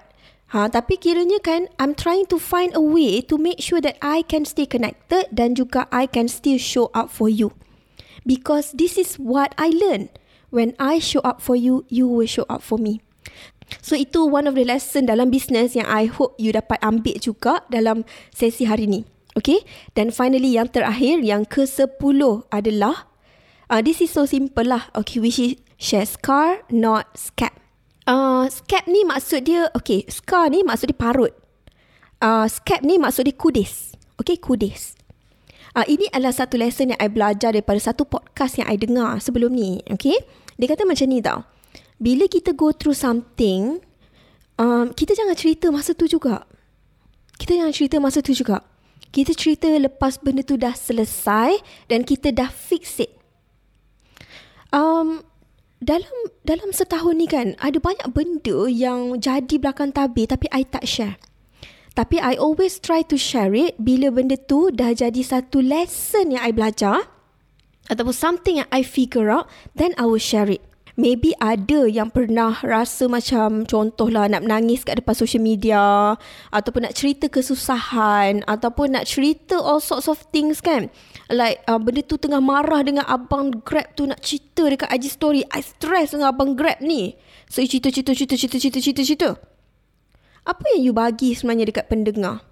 Ha, 0.55 0.71
tapi 0.71 0.95
kiranya 0.95 1.41
kan, 1.41 1.67
I'm 1.81 1.97
trying 1.97 2.29
to 2.31 2.37
find 2.37 2.71
a 2.77 2.83
way 2.83 3.19
to 3.27 3.35
make 3.35 3.59
sure 3.59 3.81
that 3.83 3.99
I 3.99 4.23
can 4.23 4.45
stay 4.47 4.69
connected 4.69 5.27
dan 5.33 5.57
juga 5.57 5.89
I 5.89 6.05
can 6.05 6.29
still 6.29 6.61
show 6.61 6.93
up 6.95 7.11
for 7.11 7.27
you. 7.27 7.51
Because 8.23 8.71
this 8.71 8.95
is 8.95 9.17
what 9.19 9.51
I 9.59 9.73
learn. 9.73 10.13
When 10.53 10.77
I 10.79 11.03
show 11.03 11.19
up 11.25 11.43
for 11.43 11.57
you, 11.57 11.83
you 11.91 12.07
will 12.07 12.29
show 12.29 12.47
up 12.47 12.63
for 12.63 12.79
me. 12.79 13.03
So 13.81 13.97
itu 13.97 14.29
one 14.29 14.45
of 14.45 14.53
the 14.53 14.63
lesson 14.63 15.09
dalam 15.09 15.33
business 15.33 15.73
yang 15.73 15.89
I 15.89 16.05
hope 16.05 16.37
you 16.37 16.53
dapat 16.53 16.79
ambil 16.85 17.17
juga 17.17 17.65
dalam 17.67 18.05
sesi 18.29 18.69
hari 18.69 18.85
ni. 18.85 19.03
Okay. 19.35 19.65
Dan 19.91 20.13
finally 20.15 20.55
yang 20.55 20.71
terakhir, 20.71 21.19
yang 21.19 21.43
ke-10 21.43 21.99
adalah, 22.53 23.11
uh, 23.67 23.83
this 23.83 23.99
is 23.99 24.13
so 24.13 24.23
simple 24.23 24.63
lah. 24.63 24.87
Okay, 24.95 25.19
which 25.19 25.41
is 25.41 25.59
share 25.79 26.07
scar, 26.07 26.63
not 26.71 27.15
scap. 27.15 27.55
Uh, 28.05 28.45
scap 28.51 28.85
ni 28.85 29.01
maksud 29.01 29.49
dia, 29.49 29.67
okay, 29.73 30.05
scar 30.07 30.53
ni 30.53 30.61
maksud 30.61 30.93
dia 30.93 30.97
parut. 30.97 31.33
Uh, 32.21 32.45
scap 32.45 32.85
ni 32.85 33.01
maksud 33.01 33.25
dia 33.27 33.35
kudis. 33.35 33.97
Okay, 34.15 34.39
kudis. 34.39 34.95
Uh, 35.75 35.83
ini 35.91 36.07
adalah 36.15 36.31
satu 36.31 36.55
lesson 36.55 36.95
yang 36.95 36.99
I 37.03 37.11
belajar 37.11 37.51
daripada 37.51 37.75
satu 37.83 38.07
podcast 38.07 38.55
yang 38.55 38.71
I 38.71 38.79
dengar 38.79 39.19
sebelum 39.19 39.51
ni. 39.51 39.83
Okay. 39.91 40.15
Dia 40.55 40.71
kata 40.71 40.87
macam 40.87 41.07
ni 41.11 41.19
tau. 41.19 41.43
Bila 41.99 42.31
kita 42.31 42.55
go 42.55 42.71
through 42.71 42.95
something, 42.95 43.83
um, 44.55 44.95
kita 44.95 45.11
jangan 45.11 45.35
cerita 45.35 45.67
masa 45.67 45.91
tu 45.91 46.07
juga. 46.07 46.47
Kita 47.35 47.59
jangan 47.59 47.75
cerita 47.75 47.99
masa 47.99 48.23
tu 48.23 48.31
juga. 48.31 48.63
Kita 49.11 49.35
cerita 49.35 49.67
lepas 49.67 50.19
benda 50.19 50.43
tu 50.43 50.55
dah 50.55 50.71
selesai 50.71 51.59
dan 51.91 52.07
kita 52.07 52.31
dah 52.31 52.47
fix 52.47 52.99
it. 53.03 53.11
Um, 54.71 55.23
dalam 55.85 56.15
dalam 56.41 56.73
setahun 56.73 57.13
ni 57.13 57.29
kan, 57.29 57.53
ada 57.61 57.77
banyak 57.77 58.09
benda 58.09 58.65
yang 58.65 59.21
jadi 59.21 59.61
belakang 59.61 59.93
tabir 59.93 60.25
tapi 60.25 60.49
I 60.49 60.65
tak 60.65 60.89
share. 60.89 61.21
Tapi 61.95 62.19
I 62.19 62.35
always 62.35 62.81
try 62.81 63.07
to 63.07 63.15
share 63.15 63.55
it 63.55 63.79
bila 63.79 64.11
benda 64.11 64.35
tu 64.35 64.67
dah 64.67 64.91
jadi 64.91 65.21
satu 65.23 65.63
lesson 65.63 66.35
yang 66.35 66.43
I 66.43 66.51
belajar 66.51 67.07
ataupun 67.87 68.11
something 68.11 68.59
yang 68.59 68.69
I 68.73 68.83
figure 68.83 69.31
out, 69.31 69.47
then 69.77 69.95
I 69.95 70.03
will 70.09 70.19
share 70.19 70.49
it. 70.49 70.59
Maybe 70.95 71.35
ada 71.43 71.91
yang 71.91 72.07
pernah 72.07 72.55
rasa 72.63 73.11
macam 73.11 73.67
contohlah 73.67 74.31
nak 74.31 74.47
menangis 74.47 74.87
kat 74.87 75.03
depan 75.03 75.11
social 75.11 75.43
media 75.43 76.15
ataupun 76.55 76.87
nak 76.87 76.95
cerita 76.95 77.27
kesusahan 77.27 78.47
ataupun 78.47 78.95
nak 78.95 79.03
cerita 79.03 79.59
all 79.59 79.83
sorts 79.83 80.07
of 80.07 80.23
things 80.31 80.63
kan. 80.63 80.87
Like 81.29 81.65
uh, 81.65 81.81
benda 81.81 82.05
tu 82.05 82.21
tengah 82.21 82.37
marah 82.37 82.85
dengan 82.85 83.05
abang 83.09 83.49
Grab 83.65 83.97
tu 83.97 84.05
nak 84.05 84.21
cerita 84.21 84.69
dekat 84.69 84.89
IG 84.93 85.05
story. 85.09 85.41
I 85.49 85.61
stress 85.65 86.13
dengan 86.13 86.29
abang 86.29 86.53
Grab 86.53 86.77
ni. 86.81 87.17
So 87.49 87.65
cerita 87.65 87.89
cerita 87.89 88.13
cerita 88.13 88.35
cerita 88.37 88.57
cerita 88.61 88.79
cerita 88.81 89.01
cerita. 89.01 89.29
Apa 90.45 90.61
yang 90.77 90.81
you 90.85 90.93
bagi 90.93 91.33
sebenarnya 91.33 91.73
dekat 91.73 91.89
pendengar? 91.89 92.45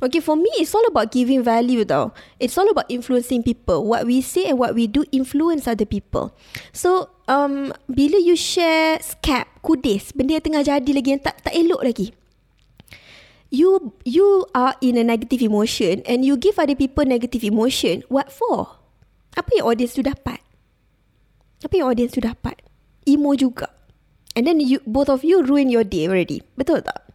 Okay, 0.00 0.24
for 0.24 0.32
me, 0.32 0.48
it's 0.56 0.72
all 0.72 0.88
about 0.88 1.12
giving 1.12 1.44
value 1.44 1.84
tau. 1.84 2.16
It's 2.40 2.56
all 2.56 2.64
about 2.72 2.88
influencing 2.88 3.44
people. 3.44 3.84
What 3.84 4.08
we 4.08 4.24
say 4.24 4.48
and 4.48 4.56
what 4.56 4.72
we 4.72 4.88
do 4.88 5.04
influence 5.12 5.68
other 5.68 5.84
people. 5.84 6.32
So, 6.72 7.12
um, 7.28 7.76
bila 7.84 8.16
you 8.16 8.32
share 8.32 8.96
scap, 9.04 9.60
kudis, 9.60 10.16
benda 10.16 10.40
yang 10.40 10.44
tengah 10.48 10.64
jadi 10.64 10.90
lagi 10.96 11.08
yang 11.12 11.20
tak 11.20 11.44
tak 11.44 11.52
elok 11.52 11.84
lagi. 11.84 12.16
You 13.50 13.98
you 14.06 14.46
are 14.54 14.78
in 14.78 14.94
a 14.94 15.02
negative 15.02 15.42
emotion 15.42 16.06
and 16.06 16.22
you 16.22 16.38
give 16.38 16.54
other 16.58 16.78
people 16.78 17.02
negative 17.02 17.42
emotion. 17.42 18.06
What 18.06 18.30
for? 18.30 18.78
Apa 19.34 19.50
yang 19.58 19.66
audience 19.66 19.98
tu 19.98 20.06
dapat? 20.06 20.38
Apa 21.66 21.74
yang 21.74 21.90
audience 21.90 22.14
tu 22.14 22.22
dapat? 22.22 22.62
Emo 23.10 23.34
juga. 23.34 23.74
And 24.38 24.46
then 24.46 24.62
you 24.62 24.78
both 24.86 25.10
of 25.10 25.26
you 25.26 25.42
ruin 25.42 25.66
your 25.66 25.82
day 25.82 26.06
already. 26.06 26.46
Betul 26.54 26.86
tak? 26.86 27.10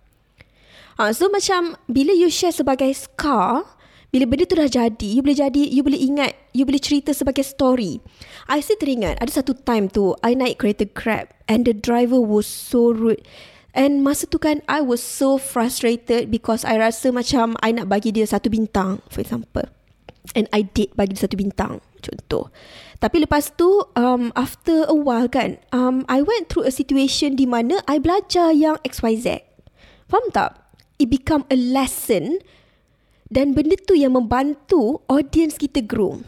Ha, 0.99 1.11
so 1.11 1.27
macam 1.27 1.75
bila 1.91 2.15
you 2.15 2.31
share 2.31 2.55
sebagai 2.55 2.91
scar, 2.95 3.67
bila 4.15 4.23
benda 4.31 4.47
tu 4.47 4.55
dah 4.55 4.71
jadi, 4.71 5.07
you 5.11 5.19
boleh 5.19 5.35
jadi, 5.35 5.63
you 5.67 5.83
boleh 5.83 5.99
ingat, 5.99 6.31
you 6.55 6.63
boleh 6.63 6.79
cerita 6.79 7.11
sebagai 7.11 7.43
story. 7.43 7.99
I 8.47 8.63
still 8.63 8.79
teringat, 8.79 9.19
ada 9.19 9.27
satu 9.27 9.59
time 9.67 9.91
tu, 9.91 10.15
I 10.23 10.39
naik 10.39 10.63
kereta 10.63 10.87
Grab 10.87 11.35
and 11.51 11.67
the 11.67 11.75
driver 11.75 12.23
was 12.23 12.47
so 12.47 12.95
rude. 12.95 13.27
And 13.75 14.07
masa 14.07 14.31
tu 14.31 14.39
kan, 14.39 14.63
I 14.71 14.79
was 14.79 15.03
so 15.03 15.35
frustrated 15.35 16.31
because 16.31 16.63
I 16.63 16.79
rasa 16.79 17.11
macam 17.11 17.59
I 17.59 17.75
nak 17.75 17.91
bagi 17.91 18.15
dia 18.15 18.23
satu 18.23 18.47
bintang, 18.47 19.03
for 19.11 19.19
example. 19.19 19.67
And 20.31 20.47
I 20.55 20.63
did 20.63 20.95
bagi 20.95 21.13
dia 21.13 21.27
satu 21.27 21.35
bintang, 21.35 21.83
contoh. 21.99 22.49
Tapi 23.03 23.27
lepas 23.27 23.51
tu, 23.59 23.67
um, 23.99 24.31
after 24.39 24.87
a 24.87 24.95
while 24.95 25.27
kan, 25.27 25.59
um, 25.75 26.07
I 26.07 26.23
went 26.23 26.47
through 26.47 26.65
a 26.65 26.73
situation 26.73 27.35
di 27.35 27.43
mana 27.43 27.83
I 27.85 27.99
belajar 27.99 28.55
yang 28.55 28.79
XYZ. 28.87 29.43
Faham 30.07 30.31
tak? 30.31 30.65
it 30.99 31.09
become 31.11 31.43
a 31.51 31.57
lesson 31.57 32.39
dan 33.27 33.57
benda 33.57 33.75
tu 33.75 33.97
yang 33.97 34.15
membantu 34.15 35.01
audience 35.11 35.59
kita 35.59 35.83
grow. 35.83 36.21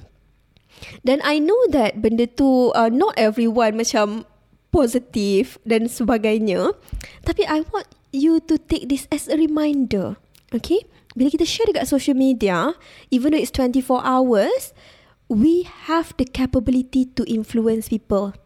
Dan 1.01 1.23
I 1.25 1.41
know 1.41 1.57
that 1.73 2.01
benda 2.03 2.29
tu 2.29 2.69
uh, 2.73 2.91
not 2.91 3.17
everyone 3.17 3.79
macam 3.79 4.29
positif 4.77 5.57
dan 5.65 5.89
sebagainya. 5.89 6.77
Tapi 7.25 7.49
I 7.49 7.65
want 7.73 7.89
you 8.13 8.37
to 8.45 8.61
take 8.61 8.85
this 8.85 9.09
as 9.09 9.25
a 9.25 9.33
reminder. 9.33 10.21
Okay? 10.53 10.85
Bila 11.17 11.33
kita 11.33 11.49
share 11.49 11.73
dekat 11.73 11.89
social 11.89 12.13
media, 12.13 12.77
even 13.09 13.33
though 13.33 13.41
it's 13.41 13.49
24 13.49 14.05
hours, 14.05 14.77
we 15.25 15.65
have 15.89 16.13
the 16.21 16.29
capability 16.29 17.09
to 17.17 17.25
influence 17.25 17.89
people 17.89 18.37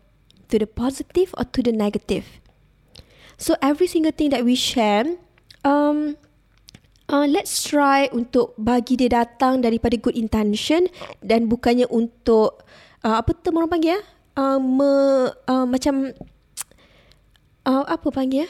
to 0.48 0.56
the 0.56 0.68
positive 0.68 1.36
or 1.36 1.44
to 1.52 1.60
the 1.60 1.76
negative. 1.76 2.40
So 3.36 3.60
every 3.60 3.92
single 3.92 4.16
thing 4.16 4.32
that 4.32 4.48
we 4.48 4.56
share, 4.56 5.04
um, 5.68 6.16
uh, 7.12 7.28
let's 7.28 7.60
try 7.68 8.08
untuk 8.16 8.56
bagi 8.56 8.96
dia 8.96 9.12
datang 9.12 9.60
daripada 9.60 10.00
good 10.00 10.16
intention 10.16 10.88
dan 11.20 11.52
bukannya 11.52 11.92
untuk 11.92 12.64
uh, 13.04 13.20
apa 13.20 13.36
term 13.36 13.60
orang 13.60 13.72
panggil 13.72 13.98
ya? 13.98 14.02
Uh, 14.42 14.58
me, 14.58 14.90
uh, 15.46 15.70
macam 15.70 16.10
uh, 17.70 17.86
apa 17.86 18.08
panggil 18.10 18.50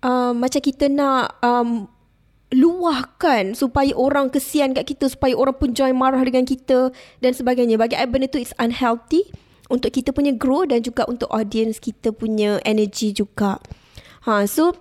Uh, 0.00 0.32
macam 0.32 0.64
kita 0.64 0.88
nak 0.88 1.36
um, 1.44 1.92
luahkan 2.48 3.52
supaya 3.52 3.92
orang 3.92 4.32
kesian 4.32 4.72
kat 4.72 4.88
kita 4.96 5.12
supaya 5.12 5.36
orang 5.36 5.52
pun 5.60 5.76
join 5.76 5.92
marah 5.92 6.24
dengan 6.24 6.48
kita 6.48 6.88
dan 7.20 7.36
sebagainya. 7.36 7.76
Bagi 7.76 8.00
I 8.00 8.08
benda 8.08 8.32
tu 8.32 8.40
it's 8.40 8.56
unhealthy 8.56 9.28
untuk 9.68 9.92
kita 9.92 10.16
punya 10.16 10.32
grow 10.32 10.64
dan 10.64 10.80
juga 10.80 11.04
untuk 11.04 11.28
audience 11.28 11.76
kita 11.76 12.08
punya 12.16 12.56
energy 12.64 13.12
juga. 13.12 13.60
Ha, 14.24 14.48
so 14.48 14.72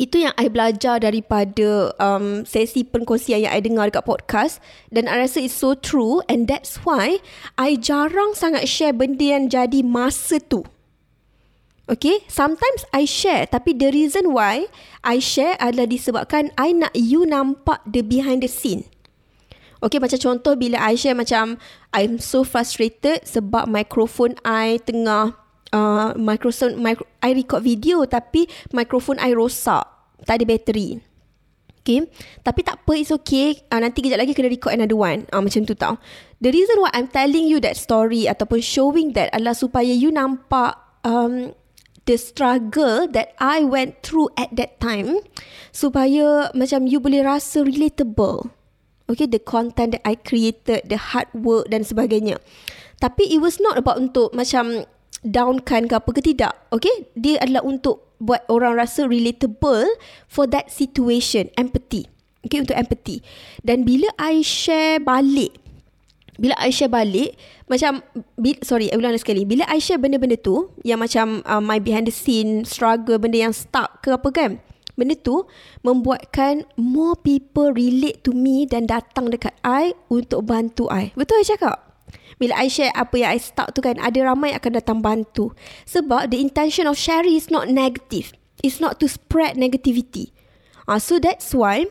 itu 0.00 0.24
yang 0.24 0.32
I 0.40 0.48
belajar 0.48 0.96
daripada 1.04 1.92
um, 2.00 2.48
sesi 2.48 2.88
perkongsian 2.88 3.44
yang 3.44 3.52
I 3.52 3.60
dengar 3.60 3.92
dekat 3.92 4.08
podcast 4.08 4.64
dan 4.88 5.04
I 5.04 5.20
rasa 5.20 5.44
it's 5.44 5.52
so 5.52 5.76
true 5.76 6.24
and 6.24 6.48
that's 6.48 6.80
why 6.88 7.20
I 7.60 7.76
jarang 7.76 8.32
sangat 8.32 8.64
share 8.64 8.96
benda 8.96 9.36
yang 9.36 9.52
jadi 9.52 9.84
masa 9.84 10.40
tu. 10.40 10.64
Okay, 11.84 12.24
sometimes 12.32 12.88
I 12.96 13.04
share 13.04 13.44
tapi 13.44 13.76
the 13.76 13.92
reason 13.92 14.32
why 14.32 14.72
I 15.04 15.20
share 15.20 15.60
adalah 15.60 15.90
disebabkan 15.90 16.48
I 16.56 16.72
nak 16.72 16.96
you 16.96 17.28
nampak 17.28 17.84
the 17.84 18.00
behind 18.00 18.40
the 18.40 18.48
scene. 18.48 18.88
Okay, 19.84 20.00
macam 20.00 20.16
contoh 20.16 20.56
bila 20.56 20.80
I 20.80 20.96
share 20.96 21.16
macam 21.16 21.60
I'm 21.92 22.16
so 22.16 22.40
frustrated 22.40 23.28
sebab 23.28 23.68
mikrofon 23.68 24.40
I 24.48 24.80
tengah 24.80 25.36
uh, 25.74 26.14
microphone 26.18 26.78
micro, 26.78 27.06
I 27.22 27.34
record 27.34 27.62
video 27.62 28.04
tapi 28.06 28.46
mikrofon 28.74 29.18
I 29.18 29.34
rosak. 29.34 29.86
Tak 30.26 30.36
ada 30.36 30.44
bateri. 30.44 31.00
Okay? 31.80 32.04
Tapi 32.44 32.60
tak 32.60 32.84
apa 32.84 32.92
It's 32.92 33.08
okay. 33.08 33.56
Uh, 33.72 33.80
Nanti 33.80 34.04
kejap 34.04 34.20
lagi 34.20 34.36
Kena 34.36 34.52
record 34.52 34.76
another 34.76 35.00
one. 35.00 35.24
Uh, 35.32 35.40
Macam 35.40 35.64
tu 35.64 35.72
tau. 35.72 35.96
The 36.44 36.52
reason 36.52 36.76
why 36.84 36.92
I'm 36.92 37.08
telling 37.08 37.48
you 37.48 37.56
that 37.64 37.80
story 37.80 38.28
Ataupun 38.28 38.60
showing 38.60 39.16
that 39.16 39.32
Adalah 39.32 39.56
supaya 39.56 39.88
you 39.88 40.12
nampak 40.12 40.76
um, 41.08 41.56
The 42.04 42.20
struggle 42.20 43.08
That 43.08 43.32
I 43.40 43.64
went 43.64 44.04
through 44.04 44.28
At 44.36 44.52
that 44.60 44.76
time 44.76 45.24
Supaya 45.72 46.52
Macam 46.52 46.84
you 46.84 47.00
boleh 47.00 47.24
rasa 47.24 47.64
Relatable. 47.64 48.52
Okay 49.08 49.24
The 49.24 49.40
content 49.40 49.96
that 49.96 50.04
I 50.04 50.20
created 50.20 50.84
The 50.84 51.00
hard 51.00 51.32
work 51.32 51.72
Dan 51.72 51.88
sebagainya. 51.88 52.36
Tapi 53.00 53.24
it 53.32 53.40
was 53.40 53.56
not 53.56 53.80
about 53.80 53.96
Untuk 53.96 54.36
macam 54.36 54.84
downkan 55.24 55.88
ke 55.88 55.94
apa 55.96 56.10
ke 56.12 56.20
tidak. 56.24 56.54
Okay? 56.72 57.08
Dia 57.16 57.40
adalah 57.40 57.64
untuk 57.64 58.16
buat 58.20 58.44
orang 58.52 58.76
rasa 58.76 59.08
relatable 59.08 59.88
for 60.28 60.44
that 60.48 60.68
situation. 60.72 61.48
Empathy. 61.56 62.08
Okay? 62.44 62.60
Untuk 62.60 62.76
empathy. 62.76 63.24
Dan 63.60 63.84
bila 63.84 64.08
I 64.16 64.40
share 64.40 65.00
balik, 65.00 65.56
bila 66.40 66.56
I 66.56 66.72
share 66.72 66.88
balik, 66.88 67.36
macam, 67.68 68.00
sorry, 68.64 68.88
I 68.88 68.96
ulang 68.96 69.12
sekali. 69.20 69.44
Bila 69.44 69.68
I 69.68 69.76
share 69.76 70.00
benda-benda 70.00 70.40
tu, 70.40 70.72
yang 70.80 71.04
macam 71.04 71.44
uh, 71.44 71.60
my 71.60 71.76
behind 71.76 72.08
the 72.08 72.14
scene, 72.14 72.64
struggle, 72.64 73.20
benda 73.20 73.44
yang 73.44 73.52
stuck 73.52 74.00
ke 74.00 74.16
apa 74.16 74.28
kan, 74.32 74.50
benda 74.96 75.16
tu 75.20 75.44
membuatkan 75.84 76.64
more 76.80 77.16
people 77.20 77.72
relate 77.76 78.24
to 78.24 78.32
me 78.32 78.64
dan 78.64 78.88
datang 78.88 79.28
dekat 79.28 79.52
I 79.60 79.92
untuk 80.08 80.48
bantu 80.48 80.88
I. 80.88 81.12
Betul 81.12 81.44
I 81.44 81.48
cakap? 81.48 81.89
Bila 82.40 82.56
I 82.56 82.72
share 82.72 82.92
apa 82.96 83.20
yang 83.20 83.30
I 83.36 83.40
start 83.40 83.76
tu 83.76 83.84
kan, 83.84 84.00
ada 84.00 84.16
ramai 84.24 84.56
akan 84.56 84.80
datang 84.80 84.98
bantu. 85.04 85.52
Sebab 85.84 86.32
the 86.32 86.40
intention 86.40 86.88
of 86.88 86.96
sharing 86.96 87.36
is 87.36 87.52
not 87.52 87.68
negative. 87.68 88.32
It's 88.64 88.80
not 88.80 89.00
to 89.00 89.06
spread 89.08 89.56
negativity. 89.60 90.32
Uh, 90.88 91.00
so 91.00 91.20
that's 91.20 91.52
why 91.52 91.88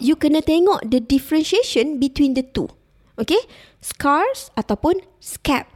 you 0.00 0.16
kena 0.16 0.40
tengok 0.40 0.88
the 0.88 0.98
differentiation 0.98 2.00
between 2.00 2.32
the 2.32 2.42
two. 2.42 2.72
Okay? 3.20 3.40
Scars 3.84 4.48
ataupun 4.56 5.04
scab. 5.20 5.68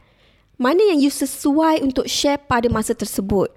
Mana 0.57 0.81
yang 0.89 1.03
you 1.03 1.11
sesuai 1.11 1.83
untuk 1.83 2.09
share 2.09 2.41
pada 2.41 2.71
masa 2.71 2.95
tersebut. 2.97 3.51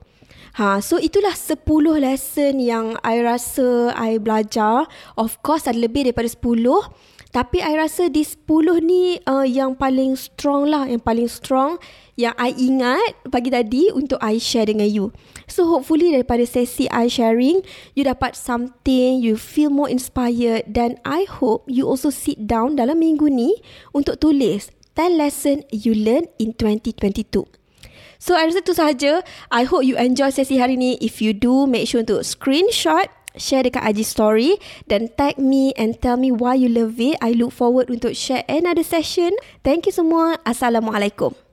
Ha, 0.58 0.82
so 0.82 0.98
itulah 0.98 1.30
10 1.38 1.62
lesson 2.02 2.58
yang 2.58 2.98
I 3.06 3.22
rasa 3.22 3.94
I 3.94 4.18
belajar. 4.18 4.90
Of 5.14 5.38
course 5.46 5.70
ada 5.70 5.78
lebih 5.78 6.10
daripada 6.10 6.26
10. 6.26 6.58
Tapi 7.28 7.60
I 7.60 7.76
rasa 7.76 8.08
di 8.08 8.24
10 8.24 8.80
ni 8.80 9.20
uh, 9.28 9.44
yang 9.44 9.76
paling 9.76 10.16
strong 10.16 10.72
lah. 10.72 10.88
Yang 10.88 11.02
paling 11.04 11.28
strong 11.28 11.70
yang 12.18 12.34
I 12.34 12.56
ingat 12.56 13.30
pagi 13.30 13.52
tadi 13.52 13.92
untuk 13.92 14.18
I 14.18 14.40
share 14.40 14.66
dengan 14.66 14.88
you. 14.88 15.12
So 15.46 15.68
hopefully 15.68 16.10
daripada 16.10 16.42
sesi 16.48 16.88
I 16.88 17.06
sharing, 17.06 17.62
you 17.92 18.02
dapat 18.02 18.34
something, 18.34 19.20
you 19.20 19.36
feel 19.36 19.70
more 19.70 19.92
inspired 19.92 20.72
dan 20.72 20.98
I 21.04 21.28
hope 21.28 21.68
you 21.68 21.86
also 21.86 22.08
sit 22.08 22.48
down 22.48 22.80
dalam 22.80 23.04
minggu 23.04 23.28
ni 23.28 23.60
untuk 23.92 24.18
tulis 24.18 24.72
10 24.98 25.20
lesson 25.20 25.62
you 25.70 25.94
learn 25.94 26.26
in 26.42 26.56
2022. 26.56 27.46
So 28.18 28.34
I 28.34 28.50
rasa 28.50 28.66
tu 28.66 28.74
sahaja. 28.74 29.22
I 29.54 29.62
hope 29.62 29.86
you 29.86 29.94
enjoy 29.94 30.34
sesi 30.34 30.58
hari 30.58 30.74
ni. 30.74 30.98
If 30.98 31.22
you 31.22 31.30
do, 31.30 31.70
make 31.70 31.86
sure 31.86 32.02
untuk 32.02 32.26
screenshot 32.26 33.06
share 33.40 33.64
dekat 33.64 33.80
IG 33.94 34.04
story 34.04 34.60
dan 34.90 35.08
tag 35.16 35.40
me 35.40 35.72
and 35.80 35.96
tell 35.98 36.20
me 36.20 36.28
why 36.28 36.52
you 36.52 36.68
love 36.68 37.00
it. 37.00 37.16
I 37.24 37.32
look 37.32 37.56
forward 37.56 37.88
untuk 37.88 38.12
share 38.12 38.44
another 38.46 38.84
session. 38.84 39.32
Thank 39.64 39.88
you 39.88 39.94
semua. 39.96 40.36
Assalamualaikum. 40.44 41.47